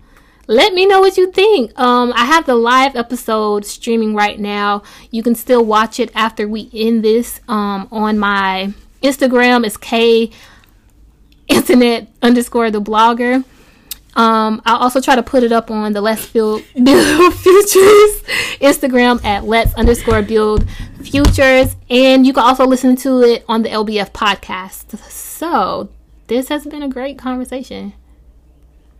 let 0.46 0.74
me 0.74 0.86
know 0.86 1.00
what 1.00 1.16
you 1.16 1.30
think. 1.32 1.78
Um 1.78 2.12
I 2.14 2.24
have 2.24 2.46
the 2.46 2.54
live 2.54 2.96
episode 2.96 3.64
streaming 3.64 4.14
right 4.14 4.38
now. 4.38 4.82
You 5.10 5.22
can 5.22 5.34
still 5.34 5.64
watch 5.64 5.98
it 6.00 6.10
after 6.14 6.48
we 6.48 6.70
end 6.72 7.04
this 7.04 7.40
um 7.48 7.88
on 7.90 8.18
my 8.18 8.72
Instagram 9.02 9.66
It's 9.66 9.76
K 9.76 10.30
internet 11.48 12.08
underscore 12.22 12.70
the 12.70 12.80
blogger. 12.80 13.44
Um, 14.16 14.62
I'll 14.64 14.76
also 14.76 15.00
try 15.00 15.16
to 15.16 15.22
put 15.22 15.42
it 15.42 15.52
up 15.52 15.70
on 15.70 15.92
the 15.92 16.00
Let's 16.00 16.26
Build, 16.30 16.62
build 16.74 17.34
Futures 17.34 18.22
Instagram 18.60 19.24
at 19.24 19.44
Let's 19.44 19.74
underscore 19.74 20.22
Build 20.22 20.68
Futures. 21.02 21.74
And 21.90 22.26
you 22.26 22.32
can 22.32 22.44
also 22.44 22.66
listen 22.66 22.96
to 22.96 23.22
it 23.22 23.44
on 23.48 23.62
the 23.62 23.70
LBF 23.70 24.12
podcast. 24.12 24.98
So, 25.10 25.88
this 26.28 26.48
has 26.48 26.64
been 26.64 26.82
a 26.82 26.88
great 26.88 27.18
conversation. 27.18 27.92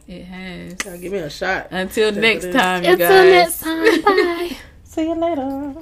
It 0.07 0.24
has. 0.24 0.84
Now 0.84 0.96
give 0.96 1.12
me 1.12 1.18
a 1.18 1.30
shot. 1.30 1.68
Until 1.70 2.12
Yes, 2.12 2.42
next 2.42 2.52
time, 2.52 2.84
you 2.84 2.92
Until 2.92 3.09
guys. 3.09 3.32
next 3.32 3.61
time. 3.62 4.02
Bye. 4.02 4.57
See 4.84 5.02
you 5.09 5.14
later. 5.14 5.74